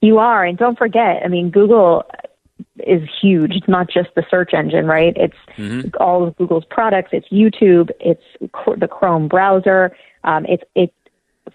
You 0.00 0.18
are, 0.18 0.44
and 0.44 0.56
don't 0.56 0.78
forget. 0.78 1.22
I 1.24 1.26
mean, 1.26 1.50
Google 1.50 2.04
is 2.76 3.02
huge. 3.20 3.56
It's 3.56 3.66
not 3.66 3.90
just 3.90 4.10
the 4.14 4.24
search 4.30 4.54
engine, 4.54 4.86
right? 4.86 5.12
It's 5.16 5.34
mm-hmm. 5.56 5.88
all 5.98 6.28
of 6.28 6.36
Google's 6.36 6.64
products. 6.70 7.08
It's 7.10 7.26
YouTube. 7.28 7.90
It's 7.98 8.22
the 8.40 8.86
Chrome 8.86 9.26
browser. 9.26 9.96
Um, 10.22 10.46
it's 10.48 10.62
it 10.76 10.94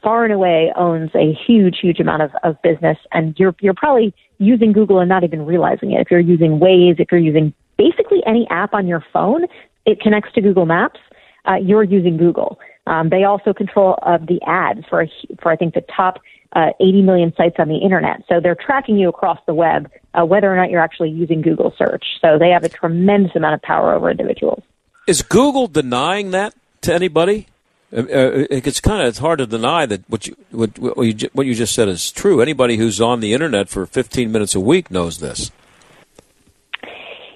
far 0.03 0.25
and 0.25 0.33
away 0.33 0.73
owns 0.75 1.11
a 1.15 1.33
huge, 1.47 1.77
huge 1.81 2.01
amount 2.01 2.23
of, 2.23 2.31
of 2.43 2.61
business, 2.61 2.97
and 3.13 3.39
you're 3.39 3.55
you're 3.61 3.73
probably 3.73 4.13
using 4.37 4.73
Google 4.73 4.99
and 4.99 5.07
not 5.07 5.23
even 5.23 5.45
realizing 5.45 5.93
it. 5.93 6.01
If 6.01 6.11
you're 6.11 6.19
using 6.19 6.59
Waze, 6.59 6.99
if 6.99 7.07
you're 7.09 7.21
using 7.21 7.53
basically 7.77 8.21
any 8.27 8.45
app 8.49 8.73
on 8.73 8.85
your 8.85 9.03
phone, 9.13 9.45
it 9.89 9.99
connects 9.99 10.31
to 10.33 10.41
Google 10.41 10.65
Maps. 10.65 10.99
Uh, 11.45 11.55
you're 11.55 11.83
using 11.83 12.17
Google. 12.17 12.59
Um, 12.85 13.09
they 13.09 13.23
also 13.23 13.53
control 13.53 13.97
uh, 14.03 14.17
the 14.17 14.39
ads 14.45 14.85
for 14.89 15.05
for 15.41 15.51
I 15.51 15.55
think 15.55 15.73
the 15.73 15.83
top 15.95 16.19
uh, 16.53 16.71
80 16.79 17.01
million 17.03 17.33
sites 17.35 17.55
on 17.59 17.67
the 17.67 17.77
internet. 17.77 18.23
So 18.27 18.39
they're 18.41 18.55
tracking 18.55 18.97
you 18.97 19.09
across 19.09 19.39
the 19.45 19.53
web, 19.53 19.89
uh, 20.13 20.25
whether 20.25 20.51
or 20.51 20.55
not 20.55 20.71
you're 20.71 20.81
actually 20.81 21.11
using 21.11 21.41
Google 21.41 21.73
search. 21.77 22.03
So 22.21 22.39
they 22.39 22.49
have 22.49 22.63
a 22.63 22.69
tremendous 22.69 23.35
amount 23.35 23.53
of 23.53 23.61
power 23.61 23.93
over 23.93 24.09
individuals. 24.09 24.63
Is 25.07 25.21
Google 25.21 25.67
denying 25.67 26.31
that 26.31 26.53
to 26.81 26.93
anybody? 26.93 27.47
Uh, 27.91 28.01
uh 28.01 28.45
it's 28.49 28.79
kind 28.79 29.01
of 29.01 29.07
it's 29.07 29.17
hard 29.17 29.39
to 29.39 29.47
deny 29.47 29.85
that 29.87 30.07
what 30.09 30.27
you 30.27 30.35
what, 30.51 30.77
what 30.77 31.01
you 31.03 31.29
what 31.33 31.45
you 31.47 31.55
just 31.55 31.73
said 31.73 31.87
is 31.87 32.11
true. 32.11 32.41
Anybody 32.41 32.77
who's 32.77 33.01
on 33.01 33.19
the 33.19 33.33
internet 33.33 33.69
for 33.69 33.85
15 33.85 34.31
minutes 34.31 34.53
a 34.53 34.59
week 34.59 34.91
knows 34.91 35.19
this. 35.19 35.51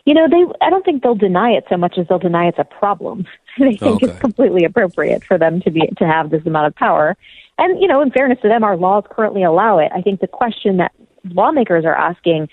You 0.05 0.13
know, 0.13 0.27
they 0.27 0.45
I 0.61 0.69
don't 0.69 0.83
think 0.83 1.01
they'll 1.01 1.15
deny 1.15 1.51
it 1.51 1.65
so 1.69 1.77
much 1.77 1.97
as 1.97 2.07
they'll 2.07 2.19
deny 2.19 2.47
it's 2.47 2.59
a 2.59 2.65
problem. 2.65 3.25
they 3.59 3.75
think 3.75 4.03
okay. 4.03 4.07
it's 4.07 4.19
completely 4.19 4.65
appropriate 4.65 5.23
for 5.23 5.37
them 5.37 5.61
to 5.61 5.71
be 5.71 5.87
to 5.97 6.05
have 6.05 6.29
this 6.29 6.45
amount 6.45 6.67
of 6.67 6.75
power. 6.75 7.15
And, 7.57 7.79
you 7.81 7.87
know, 7.87 8.01
in 8.01 8.11
fairness 8.11 8.39
to 8.41 8.47
them, 8.47 8.63
our 8.63 8.75
laws 8.75 9.03
currently 9.09 9.43
allow 9.43 9.77
it. 9.77 9.91
I 9.93 10.01
think 10.01 10.21
the 10.21 10.27
question 10.27 10.77
that 10.77 10.91
lawmakers 11.29 11.85
are 11.85 11.95
asking 11.95 12.49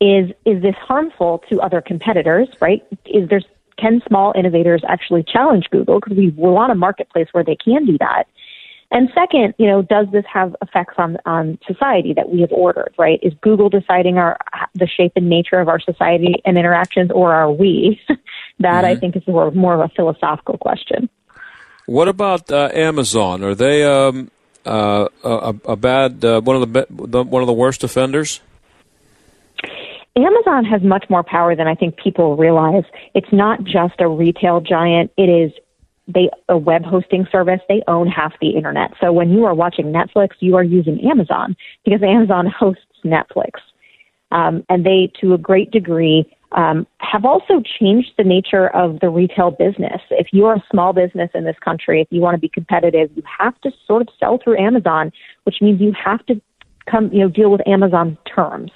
is, 0.00 0.30
is 0.44 0.62
this 0.62 0.74
harmful 0.76 1.42
to 1.48 1.60
other 1.60 1.80
competitors, 1.80 2.48
right? 2.60 2.84
Is 3.06 3.28
there, 3.28 3.40
can 3.78 4.02
small 4.06 4.32
innovators 4.36 4.82
actually 4.86 5.22
challenge 5.22 5.70
Google? 5.70 6.00
Because 6.00 6.16
we 6.16 6.30
want 6.30 6.72
a 6.72 6.74
marketplace 6.74 7.28
where 7.32 7.44
they 7.44 7.56
can 7.56 7.86
do 7.86 7.96
that. 7.98 8.24
And 8.92 9.08
second, 9.14 9.54
you 9.56 9.66
know, 9.66 9.80
does 9.80 10.06
this 10.12 10.24
have 10.30 10.54
effects 10.60 10.94
on 10.98 11.16
on 11.24 11.58
society 11.66 12.12
that 12.12 12.28
we 12.28 12.42
have 12.42 12.52
ordered? 12.52 12.94
Right? 12.98 13.18
Is 13.22 13.32
Google 13.40 13.70
deciding 13.70 14.18
our 14.18 14.36
the 14.74 14.86
shape 14.86 15.12
and 15.16 15.30
nature 15.30 15.58
of 15.60 15.68
our 15.68 15.80
society 15.80 16.34
and 16.44 16.58
interactions, 16.58 17.10
or 17.10 17.32
are 17.32 17.50
we? 17.50 17.98
that 18.58 18.84
mm-hmm. 18.84 18.84
I 18.84 18.96
think 18.96 19.16
is 19.16 19.26
more, 19.26 19.50
more 19.50 19.74
of 19.74 19.80
a 19.80 19.88
philosophical 19.96 20.58
question. 20.58 21.08
What 21.86 22.08
about 22.08 22.52
uh, 22.52 22.68
Amazon? 22.74 23.42
Are 23.42 23.54
they 23.54 23.82
um, 23.82 24.30
uh, 24.66 25.08
a, 25.24 25.54
a, 25.64 25.76
bad 25.76 26.22
uh, 26.22 26.42
one 26.42 26.56
of 26.56 26.72
the, 26.72 26.86
the 26.90 27.24
one 27.24 27.42
of 27.42 27.46
the 27.46 27.54
worst 27.54 27.82
offenders? 27.82 28.42
Amazon 30.14 30.66
has 30.66 30.82
much 30.82 31.06
more 31.08 31.22
power 31.22 31.56
than 31.56 31.66
I 31.66 31.74
think 31.74 31.96
people 31.96 32.36
realize. 32.36 32.84
It's 33.14 33.32
not 33.32 33.64
just 33.64 33.94
a 34.00 34.08
retail 34.08 34.60
giant; 34.60 35.10
it 35.16 35.30
is 35.30 35.50
they 36.08 36.30
a 36.48 36.58
web 36.58 36.84
hosting 36.84 37.26
service. 37.30 37.60
They 37.68 37.82
own 37.88 38.08
half 38.08 38.32
the 38.40 38.50
internet. 38.50 38.92
So 39.00 39.12
when 39.12 39.30
you 39.30 39.44
are 39.44 39.54
watching 39.54 39.86
Netflix, 39.86 40.30
you 40.40 40.56
are 40.56 40.64
using 40.64 41.00
Amazon 41.08 41.56
because 41.84 42.02
Amazon 42.02 42.46
hosts 42.46 42.84
Netflix, 43.04 43.60
um, 44.30 44.64
and 44.68 44.84
they, 44.84 45.12
to 45.20 45.34
a 45.34 45.38
great 45.38 45.70
degree, 45.70 46.24
um, 46.52 46.86
have 46.98 47.24
also 47.24 47.62
changed 47.78 48.12
the 48.18 48.24
nature 48.24 48.68
of 48.68 49.00
the 49.00 49.08
retail 49.08 49.50
business. 49.50 50.00
If 50.10 50.28
you're 50.32 50.54
a 50.54 50.64
small 50.70 50.92
business 50.92 51.30
in 51.34 51.44
this 51.44 51.56
country, 51.64 52.02
if 52.02 52.08
you 52.10 52.20
want 52.20 52.34
to 52.34 52.40
be 52.40 52.48
competitive, 52.48 53.10
you 53.14 53.22
have 53.38 53.58
to 53.62 53.70
sort 53.86 54.02
of 54.02 54.08
sell 54.20 54.38
through 54.42 54.58
Amazon, 54.58 55.12
which 55.44 55.56
means 55.60 55.80
you 55.80 55.92
have 55.92 56.24
to 56.26 56.40
come, 56.90 57.10
you 57.12 57.20
know, 57.20 57.28
deal 57.28 57.50
with 57.50 57.66
Amazon 57.66 58.18
terms, 58.32 58.70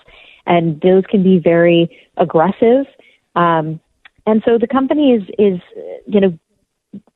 and 0.47 0.81
those 0.81 1.05
can 1.11 1.23
be 1.23 1.39
very 1.39 1.91
aggressive. 2.17 2.87
Um, 3.35 3.81
and 4.27 4.43
so 4.45 4.59
the 4.59 4.67
company 4.67 5.13
is 5.13 5.23
is 5.39 5.61
you 6.07 6.21
know 6.21 6.39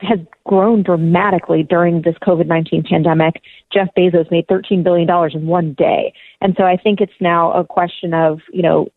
has 0.00 0.18
grown 0.44 0.82
dramatically 0.82 1.62
during 1.62 2.02
this 2.02 2.16
COVID 2.22 2.46
19 2.46 2.84
pandemic. 2.88 3.42
Jeff 3.72 3.88
Bezos 3.96 4.30
made 4.30 4.46
$13 4.48 4.82
billion 4.82 5.08
in 5.34 5.46
one 5.46 5.74
day. 5.74 6.12
And 6.40 6.54
so 6.58 6.64
I 6.64 6.76
think 6.76 7.00
it's 7.00 7.12
now 7.20 7.52
a 7.52 7.64
question 7.64 8.14
of, 8.14 8.40
you 8.52 8.62
know, 8.62 8.88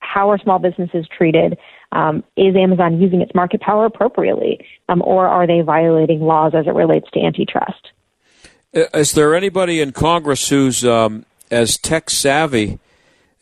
how 0.00 0.30
are 0.30 0.38
small 0.38 0.58
businesses 0.58 1.06
treated? 1.16 1.58
Um, 1.92 2.24
is 2.36 2.54
Amazon 2.56 3.00
using 3.00 3.20
its 3.20 3.34
market 3.34 3.60
power 3.60 3.86
appropriately, 3.86 4.64
um, 4.88 5.02
or 5.04 5.26
are 5.26 5.46
they 5.46 5.60
violating 5.60 6.20
laws 6.20 6.52
as 6.54 6.66
it 6.66 6.74
relates 6.74 7.10
to 7.12 7.20
antitrust? 7.20 7.88
Is 8.72 9.12
there 9.12 9.34
anybody 9.34 9.80
in 9.80 9.92
Congress 9.92 10.48
who's 10.50 10.84
um, 10.84 11.24
as 11.50 11.78
tech 11.78 12.10
savvy 12.10 12.78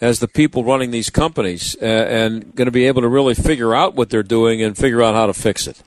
as 0.00 0.20
the 0.20 0.28
people 0.28 0.62
running 0.62 0.90
these 0.90 1.10
companies 1.10 1.76
uh, 1.80 1.84
and 1.84 2.54
going 2.54 2.66
to 2.66 2.72
be 2.72 2.86
able 2.86 3.02
to 3.02 3.08
really 3.08 3.34
figure 3.34 3.74
out 3.74 3.94
what 3.94 4.10
they're 4.10 4.22
doing 4.22 4.62
and 4.62 4.76
figure 4.76 5.02
out 5.02 5.14
how 5.14 5.26
to 5.26 5.34
fix 5.34 5.66
it? 5.66 5.82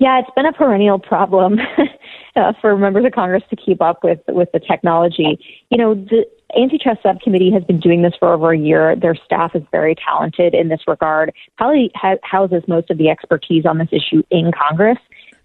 Yeah, 0.00 0.18
it's 0.18 0.30
been 0.34 0.46
a 0.46 0.52
perennial 0.52 0.98
problem 0.98 1.58
uh, 2.36 2.54
for 2.58 2.74
members 2.76 3.04
of 3.04 3.12
Congress 3.12 3.42
to 3.50 3.56
keep 3.56 3.82
up 3.82 4.02
with 4.02 4.18
with 4.28 4.48
the 4.52 4.58
technology. 4.58 5.38
You 5.68 5.76
know, 5.76 5.94
the 5.94 6.24
antitrust 6.56 7.02
subcommittee 7.02 7.52
has 7.52 7.62
been 7.64 7.78
doing 7.78 8.00
this 8.00 8.14
for 8.18 8.32
over 8.32 8.50
a 8.50 8.58
year. 8.58 8.96
Their 8.96 9.14
staff 9.14 9.54
is 9.54 9.62
very 9.70 9.94
talented 9.94 10.54
in 10.54 10.68
this 10.68 10.80
regard. 10.88 11.32
Probably 11.58 11.90
ha- 11.94 12.16
houses 12.22 12.62
most 12.66 12.90
of 12.90 12.96
the 12.96 13.10
expertise 13.10 13.66
on 13.66 13.76
this 13.76 13.88
issue 13.92 14.22
in 14.30 14.50
Congress. 14.52 14.98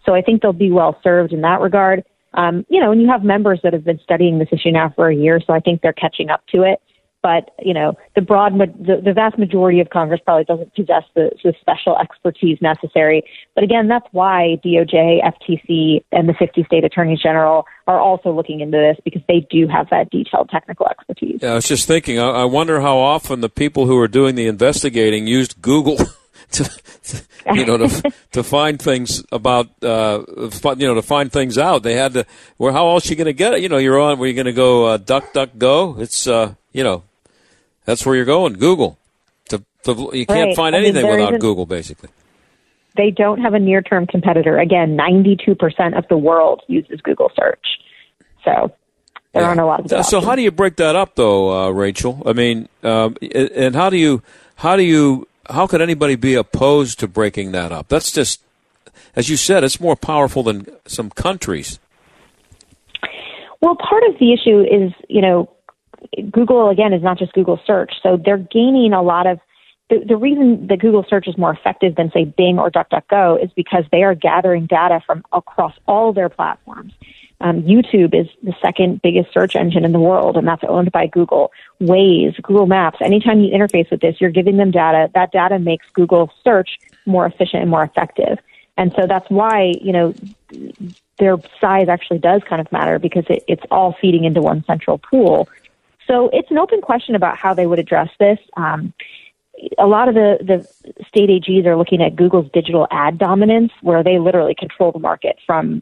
So 0.06 0.16
I 0.16 0.22
think 0.22 0.41
they'll 0.41 0.53
be 0.53 0.72
well 0.72 0.97
served 1.03 1.34
in 1.34 1.41
that 1.41 1.60
regard. 1.60 2.06
Um, 2.36 2.66
you 2.70 2.80
know, 2.80 2.93
and 2.93 3.01
you 3.01 3.10
have 3.10 3.24
members 3.24 3.60
that 3.64 3.74
have 3.74 3.84
been 3.84 3.99
studying 4.03 4.39
this 4.39 4.49
issue 4.53 4.72
now 4.72 4.93
for 4.95 5.10
a 5.10 5.16
year, 5.16 5.41
so 5.45 5.51
I 5.51 5.60
think 5.60 5.82
they're 5.82 5.93
catching 5.93 6.30
up 6.30 6.47
to 6.53 6.64
it 6.64 6.82
but 7.26 7.49
you 7.59 7.73
know 7.73 7.97
the 8.13 8.21
broad 8.21 8.53
the, 8.53 9.01
the 9.03 9.11
vast 9.11 9.39
majority 9.39 9.80
of 9.80 9.89
Congress 9.89 10.21
probably 10.23 10.43
doesn't 10.43 10.76
possess 10.76 11.01
the, 11.15 11.32
the 11.43 11.55
special 11.59 11.97
expertise 11.97 12.59
necessary. 12.61 13.23
But 13.55 13.63
again, 13.63 13.88
that's 13.88 14.05
why 14.11 14.59
DOJ, 14.63 15.21
FTC, 15.23 16.03
and 16.11 16.30
the 16.30 16.36
50 16.38 16.65
state 16.65 16.84
attorneys 16.84 17.19
general 17.23 17.65
are 17.88 17.99
also 17.99 18.30
looking 18.32 18.59
into 18.59 18.78
this 18.78 18.97
because 19.03 19.23
they 19.28 19.39
do 19.49 19.67
have 19.67 19.89
that 19.89 20.11
detailed 20.11 20.49
technical 20.49 20.86
expertise. 20.88 21.39
Yeah, 21.41 21.53
I 21.53 21.55
was 21.55 21.67
just 21.67 21.88
thinking. 21.88 22.19
I, 22.19 22.28
I 22.28 22.45
wonder 22.45 22.80
how 22.80 22.99
often 22.99 23.41
the 23.41 23.49
people 23.49 23.88
who 23.88 23.97
are 23.97 24.07
doing 24.07 24.36
the 24.36 24.45
investigating 24.45 25.26
used 25.26 25.59
Google. 25.63 25.97
To, 26.51 26.69
you 27.55 27.65
know 27.65 27.78
to 27.78 28.13
to 28.34 28.43
find 28.43 28.80
things 28.80 29.23
about 29.32 29.67
uh 29.84 30.23
you 30.78 30.88
know 30.88 30.93
to 30.93 31.01
find 31.01 31.32
things 31.32 31.57
out 31.57 31.82
they 31.82 31.95
had 31.95 32.13
to 32.13 32.26
well 32.59 32.71
how 32.71 32.88
else 32.89 33.07
are 33.07 33.09
you 33.09 33.15
going 33.15 33.26
to 33.26 33.34
get 33.34 33.53
it 33.53 33.63
you 33.63 33.67
know 33.67 33.78
you're 33.78 33.99
on 33.99 34.19
where 34.19 34.30
you 34.30 34.36
going 34.36 34.45
to 34.45 34.53
go 34.53 34.86
uh, 34.86 34.97
DuckDuckGo 34.99 35.99
it's 35.99 36.28
uh 36.28 36.53
you 36.71 36.84
know 36.84 37.03
that's 37.86 38.05
where 38.05 38.15
you're 38.15 38.25
going. 38.25 38.53
Google. 38.53 38.97
To, 39.49 39.63
to, 39.83 40.09
you 40.13 40.25
can't 40.25 40.49
right. 40.49 40.55
find 40.55 40.75
I 40.75 40.79
anything 40.79 41.03
mean, 41.03 41.19
without 41.19 41.39
Google, 41.39 41.65
basically. 41.65 42.09
They 42.97 43.11
don't 43.11 43.39
have 43.41 43.53
a 43.53 43.59
near 43.59 43.81
term 43.81 44.07
competitor. 44.07 44.57
Again, 44.57 44.97
92% 44.97 45.97
of 45.97 46.07
the 46.09 46.17
world 46.17 46.63
uses 46.67 47.01
Google 47.01 47.31
search. 47.36 47.65
So 48.43 48.73
there 49.33 49.43
yeah. 49.43 49.49
aren't 49.49 49.59
a 49.59 49.65
lot 49.65 49.81
of. 49.81 49.89
So, 49.89 50.01
so 50.01 50.21
how 50.21 50.36
do 50.36 50.41
you 50.41 50.51
break 50.51 50.77
that 50.77 50.95
up, 50.95 51.15
though, 51.15 51.67
uh, 51.67 51.69
Rachel? 51.69 52.23
I 52.25 52.33
mean, 52.33 52.69
um, 52.83 53.17
and 53.33 53.75
how 53.75 53.89
do 53.89 53.97
you, 53.97 54.23
how 54.55 54.75
do 54.75 54.83
you, 54.83 55.27
how 55.49 55.67
could 55.67 55.81
anybody 55.81 56.15
be 56.15 56.36
opposed 56.36 56.99
to 56.99 57.07
breaking 57.07 57.51
that 57.51 57.71
up? 57.71 57.89
That's 57.89 58.11
just, 58.11 58.41
as 59.15 59.29
you 59.29 59.38
said, 59.38 59.63
it's 59.63 59.79
more 59.79 59.95
powerful 59.95 60.43
than 60.43 60.67
some 60.86 61.09
countries. 61.09 61.79
Well, 63.61 63.75
part 63.75 64.03
of 64.07 64.19
the 64.19 64.31
issue 64.31 64.61
is, 64.61 64.93
you 65.09 65.21
know, 65.21 65.49
Google 66.32 66.70
again 66.70 66.93
is 66.93 67.03
not 67.03 67.18
just 67.18 67.34
Google 67.34 67.60
search. 67.66 67.93
So 68.01 68.18
they're 68.24 68.38
gaining 68.38 68.93
a 68.93 69.01
lot 69.01 69.28
of 69.28 69.39
the, 69.89 70.03
the 70.08 70.18
reason 70.18 70.68
that 70.68 70.80
Google 70.80 71.06
search 71.08 71.28
is 71.28 71.38
more 71.38 71.51
effective 71.51 71.95
than 71.95 72.12
say 72.12 72.26
Bing 72.26 72.58
or 72.58 72.72
DuckDuckGo 72.72 73.43
is 73.43 73.51
because 73.56 73.84
they 73.91 74.03
are 74.03 74.16
gathering 74.16 74.66
data 74.66 74.99
from 75.06 75.24
across 75.32 75.74
all 75.88 76.12
their 76.12 76.30
platforms. 76.30 76.93
Um, 77.41 77.64
YouTube 77.64 78.20
is 78.20 78.28
the 78.41 78.53
second 78.62 79.01
biggest 79.01 79.34
search 79.34 79.56
engine 79.56 79.84
in 79.86 79.91
the 79.91 79.99
world, 79.99 80.38
and 80.38 80.47
that's 80.47 80.64
owned 80.68 80.91
by 80.91 81.06
Google. 81.06 81.51
Waze, 81.82 82.41
Google 82.41 82.66
Maps. 82.66 82.97
Anytime 83.01 83.41
you 83.41 83.56
interface 83.56 83.91
with 83.91 83.99
this, 83.99 84.16
you're 84.20 84.32
giving 84.32 84.58
them 84.58 84.72
data. 84.72 85.12
That 85.14 85.32
data 85.32 85.60
makes 85.60 85.86
Google 85.93 86.32
search 86.43 86.80
more 87.06 87.26
efficient 87.26 87.62
and 87.62 87.70
more 87.70 87.84
effective. 87.84 88.39
And 88.78 88.93
so 88.97 89.06
that's 89.08 89.30
why, 89.30 89.74
you 89.82 89.91
know, 89.91 90.14
their 91.20 91.38
size 91.62 91.88
actually 91.88 92.20
does 92.20 92.41
kind 92.47 92.62
of 92.62 92.72
matter 92.72 92.99
because 92.99 93.26
it, 93.30 93.43
it's 93.47 93.64
all 93.70 93.95
feeding 94.01 94.24
into 94.24 94.41
one 94.41 94.64
central 94.66 94.97
pool. 94.97 95.47
So 96.08 96.30
it's 96.34 96.49
an 96.51 96.58
open 96.58 96.82
question 96.82 97.16
about 97.16 97.38
how 97.38 97.53
they 97.53 97.66
would 97.66 97.80
address 97.80 98.10
this. 98.20 98.39
Um, 98.58 98.93
a 99.78 99.88
lot 99.88 100.10
of 100.10 100.16
the, 100.16 100.38
the 100.41 100.68
state 101.08 101.30
AGs 101.30 101.66
are 101.66 101.78
looking 101.78 102.01
at 102.01 102.16
Google's 102.16 102.49
digital 102.53 102.88
ad 102.91 103.18
dominance, 103.18 103.72
where 103.82 104.03
they 104.03 104.20
literally 104.20 104.56
control 104.56 104.91
the 104.91 104.99
market 104.99 105.38
from 105.45 105.82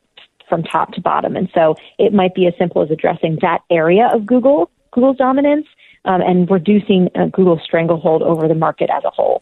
from 0.49 0.61
top 0.61 0.93
to 0.93 1.01
bottom. 1.01 1.36
And 1.36 1.49
so 1.53 1.76
it 1.97 2.13
might 2.13 2.36
be 2.36 2.45
as 2.47 2.53
simple 2.59 2.84
as 2.84 2.91
addressing 2.91 3.39
that 3.41 3.61
area 3.71 4.09
of 4.13 4.26
Google, 4.26 4.69
Google's 4.91 5.17
dominance, 5.17 5.65
um, 6.05 6.21
and 6.21 6.49
reducing 6.51 7.09
uh, 7.15 7.28
Google's 7.28 7.61
stranglehold 7.63 8.21
over 8.21 8.47
the 8.47 8.53
market 8.53 8.89
as 8.93 9.03
a 9.03 9.09
whole. 9.09 9.41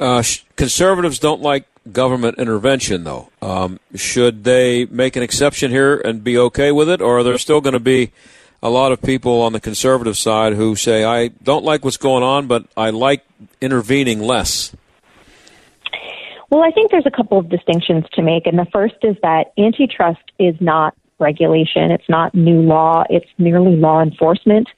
Uh, 0.00 0.22
conservatives 0.56 1.18
don't 1.18 1.42
like 1.42 1.66
government 1.90 2.38
intervention, 2.38 3.04
though. 3.04 3.30
Um, 3.42 3.80
should 3.94 4.44
they 4.44 4.86
make 4.86 5.16
an 5.16 5.22
exception 5.22 5.70
here 5.70 6.00
and 6.00 6.24
be 6.24 6.38
okay 6.38 6.72
with 6.72 6.88
it, 6.88 7.00
or 7.00 7.18
are 7.18 7.22
there 7.22 7.38
still 7.38 7.60
going 7.60 7.74
to 7.74 7.80
be 7.80 8.12
a 8.62 8.70
lot 8.70 8.92
of 8.92 9.02
people 9.02 9.42
on 9.42 9.52
the 9.52 9.60
conservative 9.60 10.16
side 10.16 10.54
who 10.54 10.76
say, 10.76 11.04
I 11.04 11.28
don't 11.28 11.64
like 11.64 11.84
what's 11.84 11.96
going 11.96 12.22
on, 12.22 12.46
but 12.46 12.64
I 12.76 12.90
like 12.90 13.24
intervening 13.60 14.20
less? 14.20 14.74
Well, 16.50 16.62
I 16.62 16.70
think 16.70 16.90
there's 16.90 17.06
a 17.06 17.10
couple 17.10 17.38
of 17.38 17.48
distinctions 17.48 18.04
to 18.12 18.22
make. 18.22 18.46
And 18.46 18.58
the 18.58 18.66
first 18.72 18.96
is 19.02 19.16
that 19.22 19.52
antitrust 19.58 20.22
is 20.38 20.54
not 20.60 20.94
regulation, 21.18 21.90
it's 21.90 22.08
not 22.08 22.34
new 22.34 22.60
law, 22.60 23.04
it's 23.08 23.28
merely 23.38 23.76
law 23.76 24.02
enforcement. 24.02 24.68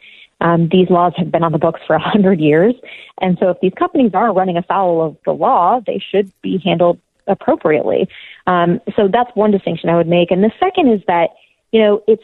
Um, 0.41 0.69
these 0.71 0.91
laws 0.91 1.13
have 1.17 1.31
been 1.31 1.43
on 1.43 1.53
the 1.53 1.59
books 1.59 1.81
for 1.87 1.97
a 1.97 2.01
hundred 2.01 2.39
years. 2.39 2.75
And 3.21 3.37
so 3.41 3.51
if 3.51 3.61
these 3.61 3.73
companies 3.79 4.13
are 4.15 4.33
running 4.33 4.57
afoul 4.57 5.03
of 5.03 5.17
the 5.25 5.33
law, 5.33 5.81
they 5.87 6.03
should 6.11 6.31
be 6.43 6.59
handled 6.63 6.99
appropriately. 7.27 8.09
Um, 8.47 8.81
so 8.95 9.09
that's 9.09 9.35
one 9.35 9.51
distinction 9.51 9.89
I 9.89 9.97
would 9.97 10.09
make. 10.09 10.31
And 10.31 10.45
the 10.45 10.53
second 10.61 10.93
is 10.93 11.01
that, 11.07 11.31
you 11.73 11.81
know, 11.81 12.03
it's 12.07 12.23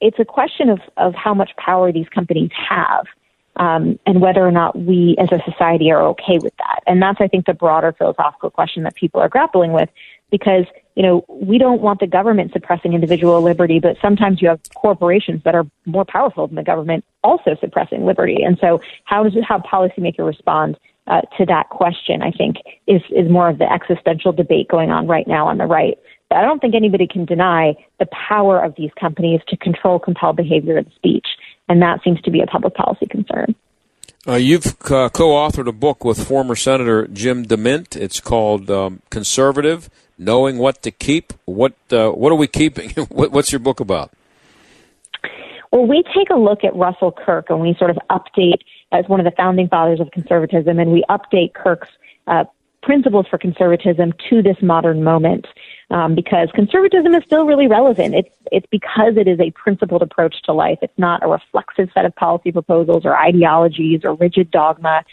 it's 0.00 0.18
a 0.18 0.24
question 0.24 0.68
of, 0.68 0.80
of 0.96 1.14
how 1.14 1.34
much 1.34 1.50
power 1.56 1.92
these 1.92 2.08
companies 2.08 2.50
have 2.52 3.06
um, 3.56 3.98
and 4.06 4.20
whether 4.20 4.46
or 4.46 4.52
not 4.52 4.78
we 4.78 5.16
as 5.18 5.28
a 5.32 5.40
society 5.50 5.90
are 5.90 6.02
okay 6.02 6.38
with 6.38 6.54
that. 6.58 6.80
And 6.86 7.00
that's, 7.00 7.20
I 7.20 7.28
think, 7.28 7.46
the 7.46 7.54
broader 7.54 7.92
philosophical 7.92 8.50
question 8.50 8.82
that 8.82 8.94
people 8.94 9.20
are 9.20 9.28
grappling 9.28 9.72
with 9.72 9.88
because, 10.30 10.64
you 10.94 11.02
know, 11.02 11.24
we 11.28 11.56
don't 11.56 11.80
want 11.80 12.00
the 12.00 12.06
government 12.06 12.52
suppressing 12.52 12.92
individual 12.92 13.40
liberty, 13.40 13.80
but 13.80 13.96
sometimes 14.02 14.42
you 14.42 14.48
have 14.48 14.60
corporations 14.74 15.42
that 15.44 15.54
are 15.54 15.66
more 15.86 16.04
powerful 16.04 16.46
than 16.46 16.56
the 16.56 16.62
government 16.62 17.04
also 17.24 17.56
suppressing 17.60 18.04
liberty. 18.04 18.42
And 18.42 18.58
so 18.60 18.80
how 19.04 19.22
does 19.22 19.32
how 19.46 19.58
policymakers 19.58 20.26
respond 20.26 20.76
uh, 21.06 21.22
to 21.38 21.46
that 21.46 21.68
question, 21.70 22.22
I 22.22 22.32
think, 22.32 22.56
is, 22.86 23.00
is 23.10 23.30
more 23.30 23.48
of 23.48 23.58
the 23.58 23.72
existential 23.72 24.32
debate 24.32 24.68
going 24.68 24.90
on 24.90 25.06
right 25.06 25.26
now 25.26 25.46
on 25.46 25.58
the 25.58 25.66
right. 25.66 25.96
I 26.36 26.42
don't 26.42 26.60
think 26.60 26.74
anybody 26.74 27.06
can 27.06 27.24
deny 27.24 27.74
the 27.98 28.06
power 28.28 28.62
of 28.62 28.74
these 28.76 28.90
companies 29.00 29.40
to 29.48 29.56
control 29.56 29.98
compelled 29.98 30.36
behavior 30.36 30.76
and 30.76 30.90
speech, 30.94 31.26
and 31.68 31.80
that 31.80 32.02
seems 32.04 32.20
to 32.22 32.30
be 32.30 32.40
a 32.40 32.46
public 32.46 32.74
policy 32.74 33.06
concern. 33.06 33.54
Uh, 34.28 34.34
you've 34.34 34.66
uh, 34.90 35.08
co-authored 35.08 35.68
a 35.68 35.72
book 35.72 36.04
with 36.04 36.26
former 36.26 36.54
Senator 36.54 37.06
Jim 37.06 37.46
DeMint. 37.46 37.96
It's 37.96 38.20
called 38.20 38.70
um, 38.70 39.00
"Conservative: 39.08 39.88
Knowing 40.18 40.58
What 40.58 40.82
to 40.82 40.90
Keep." 40.90 41.32
What 41.46 41.74
uh, 41.90 42.10
What 42.10 42.32
are 42.32 42.36
we 42.36 42.48
keeping? 42.48 42.90
what, 43.08 43.32
what's 43.32 43.50
your 43.50 43.60
book 43.60 43.80
about? 43.80 44.12
Well, 45.72 45.86
we 45.86 46.02
take 46.14 46.30
a 46.30 46.36
look 46.36 46.64
at 46.64 46.74
Russell 46.76 47.12
Kirk, 47.12 47.46
and 47.48 47.60
we 47.60 47.74
sort 47.78 47.90
of 47.90 47.98
update 48.10 48.60
as 48.92 49.04
one 49.08 49.20
of 49.20 49.24
the 49.24 49.32
founding 49.36 49.68
fathers 49.68 50.00
of 50.00 50.10
conservatism, 50.10 50.78
and 50.78 50.92
we 50.92 51.02
update 51.08 51.54
Kirk's 51.54 51.88
uh, 52.26 52.44
principles 52.82 53.26
for 53.28 53.38
conservatism 53.38 54.12
to 54.30 54.42
this 54.42 54.56
modern 54.62 55.02
moment 55.02 55.46
um, 55.90 56.14
because 56.14 56.48
conservatism 56.54 57.14
is 57.14 57.22
still 57.24 57.46
really 57.46 57.68
relevant. 57.68 58.14
It's 58.14 58.28
it's 58.52 58.66
because 58.70 59.16
it 59.16 59.28
is 59.28 59.38
a 59.40 59.50
principled 59.52 60.02
approach 60.02 60.36
to 60.44 60.52
life. 60.52 60.78
It's 60.82 60.98
not 60.98 61.22
a 61.22 61.28
reflexive 61.28 61.90
set 61.94 62.04
of 62.04 62.14
policy 62.16 62.52
proposals 62.52 63.04
or 63.04 63.16
ideologies 63.16 64.00
or 64.04 64.14
rigid 64.14 64.50
dogma. 64.50 65.04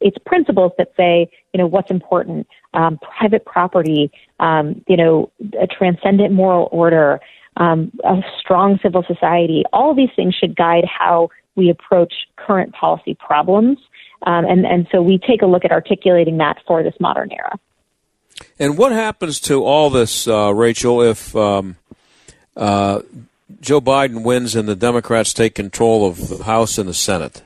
It's 0.00 0.16
principles 0.26 0.72
that 0.78 0.92
say, 0.96 1.30
you 1.52 1.58
know, 1.58 1.66
what's 1.66 1.90
important, 1.90 2.48
um, 2.74 2.98
private 2.98 3.44
property, 3.44 4.10
um, 4.40 4.82
you 4.88 4.96
know, 4.96 5.30
a 5.60 5.66
transcendent 5.66 6.32
moral 6.32 6.68
order, 6.72 7.20
um, 7.56 7.92
a 8.04 8.20
strong 8.40 8.78
civil 8.82 9.04
society. 9.06 9.62
All 9.72 9.94
these 9.94 10.10
things 10.16 10.34
should 10.34 10.56
guide 10.56 10.84
how 10.86 11.28
we 11.54 11.70
approach 11.70 12.12
current 12.36 12.72
policy 12.74 13.14
problems. 13.14 13.78
Um, 14.26 14.44
and, 14.44 14.64
and 14.66 14.86
so 14.90 15.02
we 15.02 15.18
take 15.18 15.42
a 15.42 15.46
look 15.46 15.64
at 15.64 15.72
articulating 15.72 16.38
that 16.38 16.58
for 16.66 16.82
this 16.82 16.94
modern 16.98 17.30
era. 17.32 17.58
And 18.58 18.78
what 18.78 18.92
happens 18.92 19.40
to 19.40 19.64
all 19.64 19.90
this, 19.90 20.26
uh, 20.26 20.52
Rachel, 20.54 21.02
if 21.02 21.34
um, 21.34 21.76
uh, 22.56 23.00
Joe 23.60 23.80
Biden 23.80 24.24
wins 24.24 24.54
and 24.54 24.68
the 24.68 24.76
Democrats 24.76 25.32
take 25.32 25.54
control 25.54 26.06
of 26.06 26.28
the 26.28 26.44
House 26.44 26.78
and 26.78 26.88
the 26.88 26.94
Senate? 26.94 27.42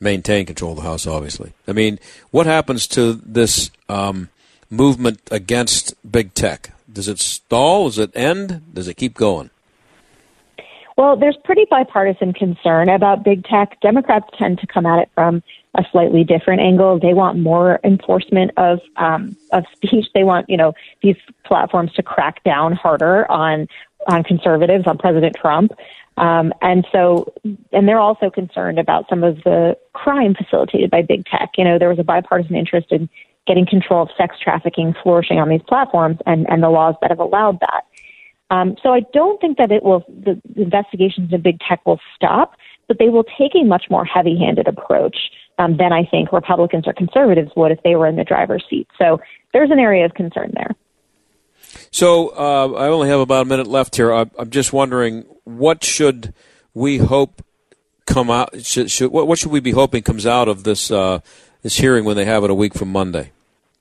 Maintain 0.00 0.46
control 0.46 0.72
of 0.72 0.78
the 0.78 0.82
House, 0.82 1.06
obviously. 1.06 1.52
I 1.68 1.72
mean, 1.72 1.98
what 2.30 2.46
happens 2.46 2.86
to 2.88 3.14
this 3.14 3.70
um, 3.88 4.30
movement 4.68 5.20
against 5.30 5.94
big 6.10 6.34
tech? 6.34 6.72
Does 6.92 7.08
it 7.08 7.20
stall? 7.20 7.86
Does 7.86 7.98
it 7.98 8.10
end? 8.14 8.62
Does 8.74 8.88
it 8.88 8.94
keep 8.94 9.14
going? 9.14 9.50
Well, 10.96 11.16
there's 11.16 11.36
pretty 11.44 11.66
bipartisan 11.70 12.32
concern 12.32 12.88
about 12.88 13.24
big 13.24 13.44
tech. 13.44 13.80
Democrats 13.80 14.28
tend 14.38 14.58
to 14.58 14.66
come 14.66 14.86
at 14.86 14.98
it 14.98 15.08
from 15.14 15.42
a 15.74 15.84
slightly 15.90 16.22
different 16.24 16.60
angle. 16.60 16.98
They 16.98 17.14
want 17.14 17.38
more 17.38 17.80
enforcement 17.82 18.50
of 18.56 18.80
um, 18.96 19.36
of 19.52 19.64
speech. 19.74 20.06
They 20.14 20.24
want 20.24 20.48
you 20.48 20.56
know 20.56 20.74
these 21.02 21.16
platforms 21.44 21.92
to 21.94 22.02
crack 22.02 22.42
down 22.44 22.72
harder 22.72 23.30
on 23.30 23.68
on 24.08 24.24
conservatives, 24.24 24.86
on 24.86 24.98
President 24.98 25.36
Trump. 25.40 25.72
Um, 26.16 26.52
and 26.60 26.86
so, 26.92 27.32
and 27.72 27.88
they're 27.88 28.00
also 28.00 28.30
concerned 28.30 28.78
about 28.78 29.08
some 29.08 29.24
of 29.24 29.36
the 29.44 29.76
crime 29.94 30.34
facilitated 30.34 30.90
by 30.90 31.02
big 31.02 31.24
tech. 31.26 31.50
You 31.56 31.64
know, 31.64 31.78
there 31.78 31.88
was 31.88 31.98
a 31.98 32.04
bipartisan 32.04 32.56
interest 32.56 32.88
in 32.90 33.08
getting 33.46 33.66
control 33.66 34.02
of 34.02 34.10
sex 34.16 34.36
trafficking 34.42 34.94
flourishing 35.02 35.38
on 35.38 35.48
these 35.48 35.62
platforms 35.66 36.18
and, 36.26 36.46
and 36.50 36.62
the 36.62 36.68
laws 36.68 36.94
that 37.00 37.10
have 37.10 37.18
allowed 37.18 37.60
that. 37.60 37.84
Um, 38.50 38.76
so 38.82 38.90
I 38.90 39.00
don't 39.14 39.40
think 39.40 39.56
that 39.56 39.72
it 39.72 39.82
will, 39.82 40.04
the, 40.08 40.40
the 40.54 40.62
investigations 40.62 41.32
of 41.32 41.42
big 41.42 41.58
tech 41.66 41.84
will 41.86 42.00
stop, 42.14 42.56
but 42.86 42.98
they 42.98 43.08
will 43.08 43.24
take 43.24 43.52
a 43.54 43.64
much 43.64 43.86
more 43.88 44.04
heavy 44.04 44.38
handed 44.38 44.68
approach 44.68 45.16
um, 45.58 45.76
than 45.76 45.92
I 45.92 46.04
think 46.04 46.32
Republicans 46.32 46.84
or 46.86 46.92
conservatives 46.92 47.50
would 47.56 47.72
if 47.72 47.82
they 47.82 47.94
were 47.96 48.06
in 48.06 48.16
the 48.16 48.24
driver's 48.24 48.64
seat. 48.68 48.88
So 48.98 49.20
there's 49.52 49.70
an 49.70 49.78
area 49.78 50.04
of 50.04 50.14
concern 50.14 50.52
there. 50.54 50.70
So 51.90 52.28
uh, 52.30 52.72
I 52.72 52.88
only 52.88 53.08
have 53.08 53.20
about 53.20 53.42
a 53.42 53.48
minute 53.48 53.66
left 53.66 53.96
here. 53.96 54.12
I, 54.12 54.26
am 54.38 54.50
just 54.50 54.72
wondering 54.72 55.24
what 55.44 55.84
should 55.84 56.34
we 56.74 56.98
hope 56.98 57.44
come 58.06 58.30
out? 58.30 58.64
Should, 58.64 58.90
should, 58.90 59.12
what, 59.12 59.26
what, 59.26 59.38
should 59.38 59.50
we 59.50 59.60
be 59.60 59.72
hoping 59.72 60.02
comes 60.02 60.26
out 60.26 60.48
of 60.48 60.64
this 60.64 60.90
uh, 60.90 61.20
this 61.62 61.76
hearing 61.76 62.04
when 62.04 62.16
they 62.16 62.24
have 62.24 62.44
it 62.44 62.50
a 62.50 62.54
week 62.54 62.74
from 62.74 62.90
Monday? 62.90 63.32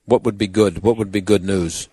What 0.05 0.23
would 0.23 0.37
be 0.37 0.47
good? 0.47 0.83
What 0.83 0.97
would 0.97 1.11
be 1.11 1.21
good 1.21 1.43
news? 1.43 1.89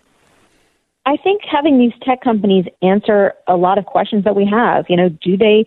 I 1.05 1.17
think 1.17 1.41
having 1.49 1.79
these 1.79 1.93
tech 2.03 2.21
companies 2.21 2.65
answer 2.81 3.33
a 3.47 3.55
lot 3.55 3.77
of 3.77 3.85
questions 3.85 4.25
that 4.25 4.35
we 4.35 4.45
have. 4.45 4.85
You 4.89 4.97
know, 4.97 5.09
do 5.09 5.37
they 5.37 5.65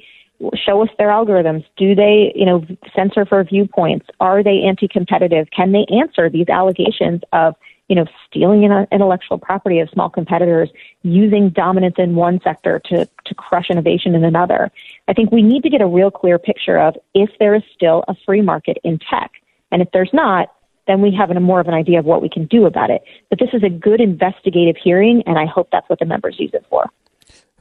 show 0.55 0.83
us 0.83 0.89
their 0.99 1.09
algorithms? 1.09 1.65
Do 1.77 1.95
they, 1.95 2.33
you 2.35 2.47
know, 2.47 2.67
censor 2.95 3.25
for 3.25 3.43
viewpoints? 3.45 4.07
Are 4.21 4.43
they 4.43 4.63
anti-competitive? 4.63 5.49
Can 5.51 5.73
they 5.73 5.87
answer 5.91 6.29
these 6.29 6.49
allegations 6.49 7.23
of 7.33 7.55
you 7.93 7.97
know, 7.97 8.07
stealing 8.27 8.63
intellectual 8.63 9.37
property 9.37 9.79
of 9.79 9.91
small 9.91 10.09
competitors, 10.09 10.71
using 11.03 11.51
dominance 11.51 11.97
in 11.99 12.15
one 12.15 12.41
sector 12.43 12.81
to, 12.87 13.07
to 13.27 13.35
crush 13.35 13.69
innovation 13.69 14.15
in 14.15 14.25
another. 14.25 14.71
I 15.09 15.13
think 15.13 15.31
we 15.31 15.43
need 15.43 15.63
to 15.65 15.69
get 15.69 15.83
a 15.83 15.87
real 15.87 16.11
clear 16.11 16.39
picture 16.39 16.79
of 16.79 16.97
if 17.13 17.29
there 17.39 17.55
is 17.55 17.63
still 17.75 18.03
a 18.09 18.15
free 18.25 18.41
market 18.41 18.79
in 18.83 18.99
tech. 18.99 19.33
And 19.71 19.83
if 19.83 19.89
there's 19.93 20.09
not, 20.15 20.55
then 20.87 21.03
we 21.03 21.15
have 21.15 21.31
a 21.31 21.39
more 21.39 21.61
of 21.61 21.69
an 21.69 21.75
idea 21.75 21.99
of 21.99 22.07
what 22.07 22.23
we 22.23 22.31
can 22.31 22.47
do 22.47 22.65
about 22.65 22.89
it. 22.89 23.03
But 23.29 23.39
this 23.39 23.51
is 23.53 23.63
a 23.63 23.69
good 23.69 24.01
investigative 24.01 24.77
hearing, 24.83 25.23
and 25.27 25.39
I 25.39 25.45
hope 25.45 25.69
that's 25.71 25.89
what 25.91 25.99
the 25.99 26.07
members 26.07 26.37
use 26.39 26.53
it 26.55 26.65
for. 26.71 26.89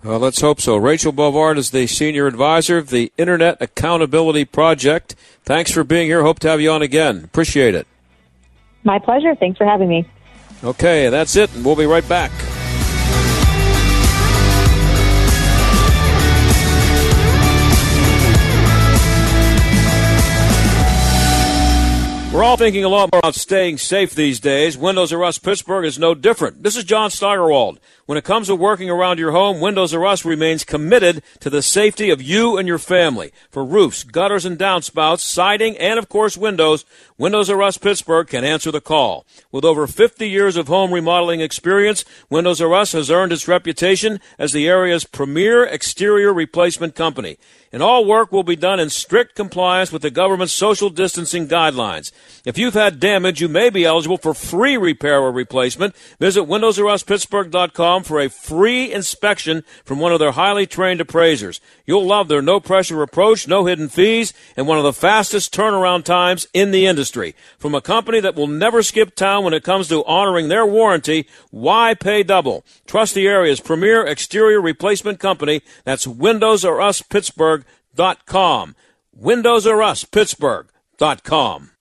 Well, 0.04 0.18
let's 0.18 0.42
hope 0.42 0.60
so. 0.60 0.78
Rachel 0.78 1.14
Bovard 1.14 1.58
is 1.58 1.70
the 1.70 1.86
senior 1.86 2.26
advisor 2.26 2.78
of 2.80 2.90
the 2.90 3.12
Internet 3.18 3.62
Accountability 3.62 4.46
Project. 4.46 5.16
Thanks 5.44 5.72
for 5.72 5.84
being 5.84 6.08
here. 6.08 6.24
Hope 6.24 6.40
to 6.40 6.50
have 6.50 6.60
you 6.60 6.72
on 6.72 6.82
again. 6.82 7.24
Appreciate 7.24 7.76
it. 7.76 7.86
My 8.84 8.98
pleasure. 8.98 9.36
Thanks 9.36 9.60
for 9.60 9.66
having 9.66 9.90
me. 9.90 10.08
Okay, 10.64 11.10
that's 11.10 11.36
it, 11.36 11.54
and 11.54 11.64
we'll 11.64 11.76
be 11.76 11.86
right 11.86 12.08
back. 12.08 12.32
We're 22.34 22.44
all 22.44 22.56
thinking 22.56 22.86
a 22.86 22.90
lot 22.90 23.12
more 23.12 23.20
about 23.20 23.36
staying 23.36 23.80
safe 23.80 24.16
these 24.16 24.40
days. 24.40 24.78
Windows 24.78 25.12
R 25.12 25.22
Us 25.26 25.38
Pittsburgh 25.38 25.84
is 25.84 26.00
no 26.00 26.16
different. 26.16 26.64
This 26.64 26.78
is 26.78 26.86
John 26.86 27.10
Steigerwald. 27.10 27.78
When 28.06 28.18
it 28.18 28.24
comes 28.24 28.48
to 28.48 28.56
working 28.56 28.90
around 28.90 29.20
your 29.20 29.34
home, 29.34 29.60
Windows 29.60 29.94
R 29.94 30.06
Us 30.06 30.24
remains 30.24 30.64
committed 30.64 31.24
to 31.42 31.50
the 31.50 31.62
safety 31.62 32.10
of 32.10 32.22
you 32.22 32.58
and 32.58 32.70
your 32.70 32.78
family. 32.78 33.34
For 33.50 33.66
roofs, 33.66 34.06
gutters 34.06 34.46
and 34.46 34.58
downspouts, 34.58 35.20
siding, 35.20 35.78
and 35.78 36.00
of 36.00 36.08
course 36.08 36.38
windows, 36.38 36.86
Windows 37.18 37.50
R 37.50 37.62
Us 37.62 37.78
Pittsburgh 37.78 38.30
can 38.30 38.46
answer 38.46 38.72
the 38.72 38.80
call. 38.80 39.26
With 39.52 39.66
over 39.66 39.86
50 39.86 40.30
years 40.30 40.56
of 40.56 40.70
home 40.70 40.94
remodeling 40.94 41.42
experience, 41.42 42.06
Windows 42.30 42.62
R 42.62 42.74
Us 42.74 42.94
has 42.94 43.12
earned 43.12 43.34
its 43.34 43.50
reputation 43.50 44.22
as 44.40 44.54
the 44.54 44.70
area's 44.70 45.04
premier 45.04 45.66
exterior 45.66 46.34
replacement 46.34 46.96
company 46.96 47.38
and 47.72 47.82
all 47.82 48.06
work 48.06 48.32
will 48.32 48.44
be 48.44 48.56
done 48.56 48.80
in 48.80 48.90
strict 48.90 49.36
compliance 49.36 49.92
with 49.92 50.02
the 50.02 50.12
government's 50.12 50.54
social 50.54 50.90
distancing 50.90 51.48
guidelines. 51.48 52.12
If 52.44 52.58
you've 52.58 52.74
had 52.74 53.00
damage, 53.00 53.42
you 53.42 53.48
may 53.48 53.70
be 53.70 53.86
eligible 53.86 54.18
for 54.18 54.34
free 54.34 54.78
repair 54.78 55.20
or 55.20 55.32
replacement. 55.32 55.96
Visit 56.20 56.44
WindowsRUsPittsburgh.com 56.44 58.04
for 58.04 58.20
a 58.20 58.30
free 58.30 58.92
inspection 58.92 59.64
from 59.86 60.00
one 60.00 60.12
of 60.12 60.20
their 60.20 60.32
highly 60.32 60.66
trained 60.66 61.02
appraisers. 61.02 61.62
You'll 61.86 62.06
love 62.06 62.28
their 62.28 62.42
no 62.42 62.60
pressure 62.60 63.02
approach, 63.04 63.48
no 63.48 63.66
hidden 63.66 63.90
fees, 63.90 64.34
and 64.58 64.68
one 64.68 64.78
of 64.78 64.84
the 64.84 64.94
fastest 64.94 65.54
turnaround 65.54 66.04
times 66.04 66.48
in 66.54 66.72
the 66.72 66.86
industry. 66.86 67.36
From 67.58 67.76
a 67.76 67.82
company 67.82 68.20
that 68.20 68.36
will 68.36 68.48
never 68.48 68.82
skip 68.82 69.16
town 69.16 69.44
when 69.44 69.54
it 69.54 69.64
comes 69.64 69.88
to 69.90 70.04
honoring 70.06 70.48
their 70.48 70.66
warranty, 70.66 71.28
why 71.52 71.94
pay 71.94 72.24
double? 72.24 72.66
Trust 72.88 73.14
the 73.14 73.28
area's 73.28 73.60
premier 73.60 74.06
exterior 74.06 74.62
replacement 74.62 75.20
company. 75.20 75.62
That's 75.84 76.08
Windows 76.08 76.66
R 76.66 76.82
Us 76.82 77.02
Pittsburgh 77.02 77.42
Pittsburgh.com. 77.96 78.76
Windows 79.14 79.68
R 79.68 79.82
Us, 79.82 80.04
Pittsburgh.com. 80.06 81.72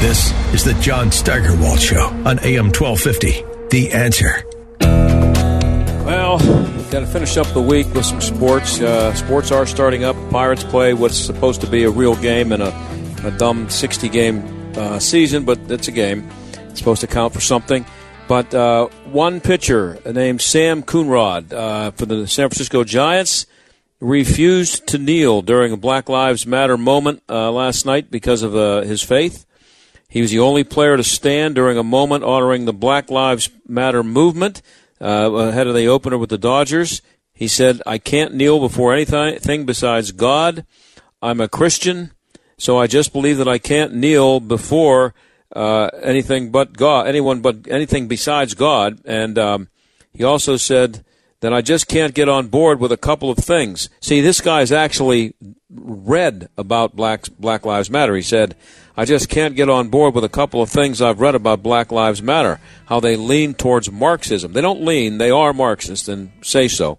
This 0.00 0.32
is 0.54 0.64
the 0.64 0.72
John 0.80 1.12
Steigerwald 1.12 1.78
Show 1.78 2.06
on 2.24 2.38
AM 2.38 2.72
1250. 2.72 3.44
The 3.68 3.92
answer. 3.92 4.46
Well, 6.06 6.38
got 6.90 7.00
to 7.00 7.06
finish 7.06 7.36
up 7.36 7.46
the 7.48 7.60
week 7.60 7.86
with 7.92 8.06
some 8.06 8.22
sports. 8.22 8.80
Uh, 8.80 9.12
sports 9.12 9.52
are 9.52 9.66
starting 9.66 10.04
up. 10.04 10.16
Pirates 10.30 10.64
play 10.64 10.94
what's 10.94 11.18
supposed 11.18 11.60
to 11.60 11.66
be 11.66 11.84
a 11.84 11.90
real 11.90 12.16
game 12.16 12.50
in 12.50 12.62
a, 12.62 12.68
a 13.24 13.30
dumb 13.32 13.68
60 13.68 14.08
game 14.08 14.72
uh, 14.74 14.98
season, 14.98 15.44
but 15.44 15.58
it's 15.70 15.88
a 15.88 15.92
game. 15.92 16.26
It's 16.70 16.78
supposed 16.78 17.02
to 17.02 17.06
count 17.06 17.34
for 17.34 17.42
something. 17.42 17.84
But 18.26 18.54
uh, 18.54 18.86
one 19.04 19.42
pitcher 19.42 19.98
named 20.10 20.40
Sam 20.40 20.82
Coonrod 20.82 21.52
uh, 21.52 21.90
for 21.90 22.06
the 22.06 22.26
San 22.26 22.48
Francisco 22.48 22.84
Giants 22.84 23.44
refused 24.00 24.86
to 24.86 24.96
kneel 24.96 25.42
during 25.42 25.74
a 25.74 25.76
Black 25.76 26.08
Lives 26.08 26.46
Matter 26.46 26.78
moment 26.78 27.22
uh, 27.28 27.52
last 27.52 27.84
night 27.84 28.10
because 28.10 28.42
of 28.42 28.56
uh, 28.56 28.80
his 28.80 29.02
faith. 29.02 29.44
He 30.10 30.20
was 30.20 30.32
the 30.32 30.40
only 30.40 30.64
player 30.64 30.96
to 30.96 31.04
stand 31.04 31.54
during 31.54 31.78
a 31.78 31.84
moment 31.84 32.24
honoring 32.24 32.64
the 32.64 32.72
Black 32.72 33.10
Lives 33.10 33.48
Matter 33.68 34.02
movement 34.02 34.60
uh, 35.00 35.30
ahead 35.32 35.68
of 35.68 35.74
the 35.76 35.86
opener 35.86 36.18
with 36.18 36.30
the 36.30 36.36
Dodgers. 36.36 37.00
He 37.32 37.46
said, 37.46 37.80
I 37.86 37.98
can't 37.98 38.34
kneel 38.34 38.58
before 38.58 38.92
anything 38.92 39.64
besides 39.66 40.10
God. 40.10 40.66
I'm 41.22 41.40
a 41.40 41.48
Christian, 41.48 42.10
so 42.58 42.76
I 42.76 42.88
just 42.88 43.12
believe 43.12 43.38
that 43.38 43.46
I 43.46 43.58
can't 43.58 43.94
kneel 43.94 44.40
before 44.40 45.14
uh, 45.54 45.90
anything 46.02 46.50
but 46.50 46.76
God, 46.76 47.06
anyone 47.06 47.40
but 47.40 47.68
anything 47.68 48.08
besides 48.08 48.54
God. 48.54 49.00
And 49.04 49.38
um, 49.38 49.68
he 50.12 50.24
also 50.24 50.56
said 50.56 51.04
that 51.40 51.52
I 51.52 51.62
just 51.62 51.88
can't 51.88 52.14
get 52.14 52.28
on 52.28 52.48
board 52.48 52.80
with 52.80 52.92
a 52.92 52.96
couple 52.96 53.30
of 53.30 53.38
things. 53.38 53.88
See, 54.00 54.20
this 54.20 54.40
guy's 54.40 54.72
actually 54.72 55.34
read 55.70 56.48
about 56.56 56.96
Black 56.96 57.26
Black 57.38 57.64
Lives 57.64 57.90
Matter. 57.90 58.14
He 58.14 58.22
said, 58.22 58.56
I 58.96 59.04
just 59.04 59.28
can't 59.28 59.56
get 59.56 59.70
on 59.70 59.88
board 59.88 60.14
with 60.14 60.24
a 60.24 60.28
couple 60.28 60.60
of 60.60 60.68
things 60.68 61.00
I've 61.00 61.20
read 61.20 61.34
about 61.34 61.62
Black 61.62 61.90
Lives 61.90 62.22
Matter, 62.22 62.60
how 62.86 63.00
they 63.00 63.16
lean 63.16 63.54
towards 63.54 63.90
Marxism. 63.90 64.52
They 64.52 64.60
don't 64.60 64.84
lean, 64.84 65.18
they 65.18 65.30
are 65.30 65.52
Marxist 65.52 66.08
and 66.08 66.32
say 66.42 66.68
so. 66.68 66.98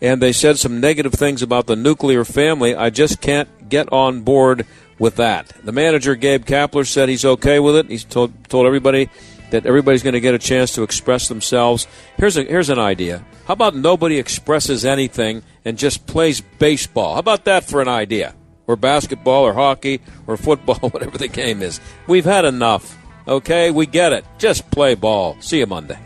And 0.00 0.20
they 0.20 0.32
said 0.32 0.58
some 0.58 0.80
negative 0.80 1.12
things 1.12 1.42
about 1.42 1.66
the 1.66 1.76
nuclear 1.76 2.24
family. 2.24 2.74
I 2.74 2.90
just 2.90 3.20
can't 3.20 3.68
get 3.68 3.92
on 3.92 4.22
board 4.22 4.66
with 4.98 5.16
that. 5.16 5.52
The 5.62 5.72
manager, 5.72 6.14
Gabe 6.14 6.44
Kapler, 6.44 6.86
said 6.86 7.08
he's 7.08 7.24
okay 7.24 7.60
with 7.60 7.76
it. 7.76 7.88
He's 7.88 8.04
told, 8.04 8.48
told 8.48 8.66
everybody 8.66 9.10
that 9.52 9.64
everybody's 9.64 10.02
going 10.02 10.12
to 10.14 10.20
get 10.20 10.34
a 10.34 10.38
chance 10.38 10.74
to 10.74 10.82
express 10.82 11.28
themselves. 11.28 11.86
Here's, 12.18 12.36
a, 12.36 12.42
here's 12.42 12.68
an 12.68 12.78
idea. 12.78 13.24
How 13.46 13.54
about 13.54 13.74
nobody 13.74 14.18
expresses 14.18 14.84
anything 14.84 15.42
and 15.64 15.78
just 15.78 16.06
plays 16.06 16.42
baseball? 16.58 17.14
How 17.14 17.20
about 17.20 17.46
that 17.46 17.64
for 17.64 17.80
an 17.80 17.88
idea? 17.88 18.34
or 18.66 18.76
basketball 18.76 19.44
or 19.44 19.52
hockey 19.52 20.00
or 20.26 20.36
football, 20.36 20.76
whatever 20.90 21.18
the 21.18 21.28
game 21.28 21.62
is. 21.62 21.80
We've 22.06 22.24
had 22.24 22.44
enough. 22.44 22.98
Okay, 23.26 23.70
we 23.70 23.86
get 23.86 24.12
it. 24.12 24.24
Just 24.38 24.70
play 24.70 24.94
ball. 24.94 25.36
See 25.40 25.58
you 25.58 25.66
Monday. 25.66 25.98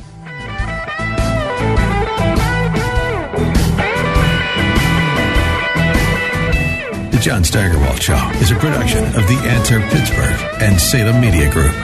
The 7.11 7.22
John 7.22 7.42
Steigerwald 7.42 8.03
Show 8.03 8.30
is 8.34 8.51
a 8.51 8.57
production 8.57 9.05
of 9.07 9.26
The 9.26 9.40
Answer 9.49 9.80
Pittsburgh 9.88 10.62
and 10.62 10.78
Salem 10.78 11.20
Media 11.20 11.51
Group. 11.51 11.74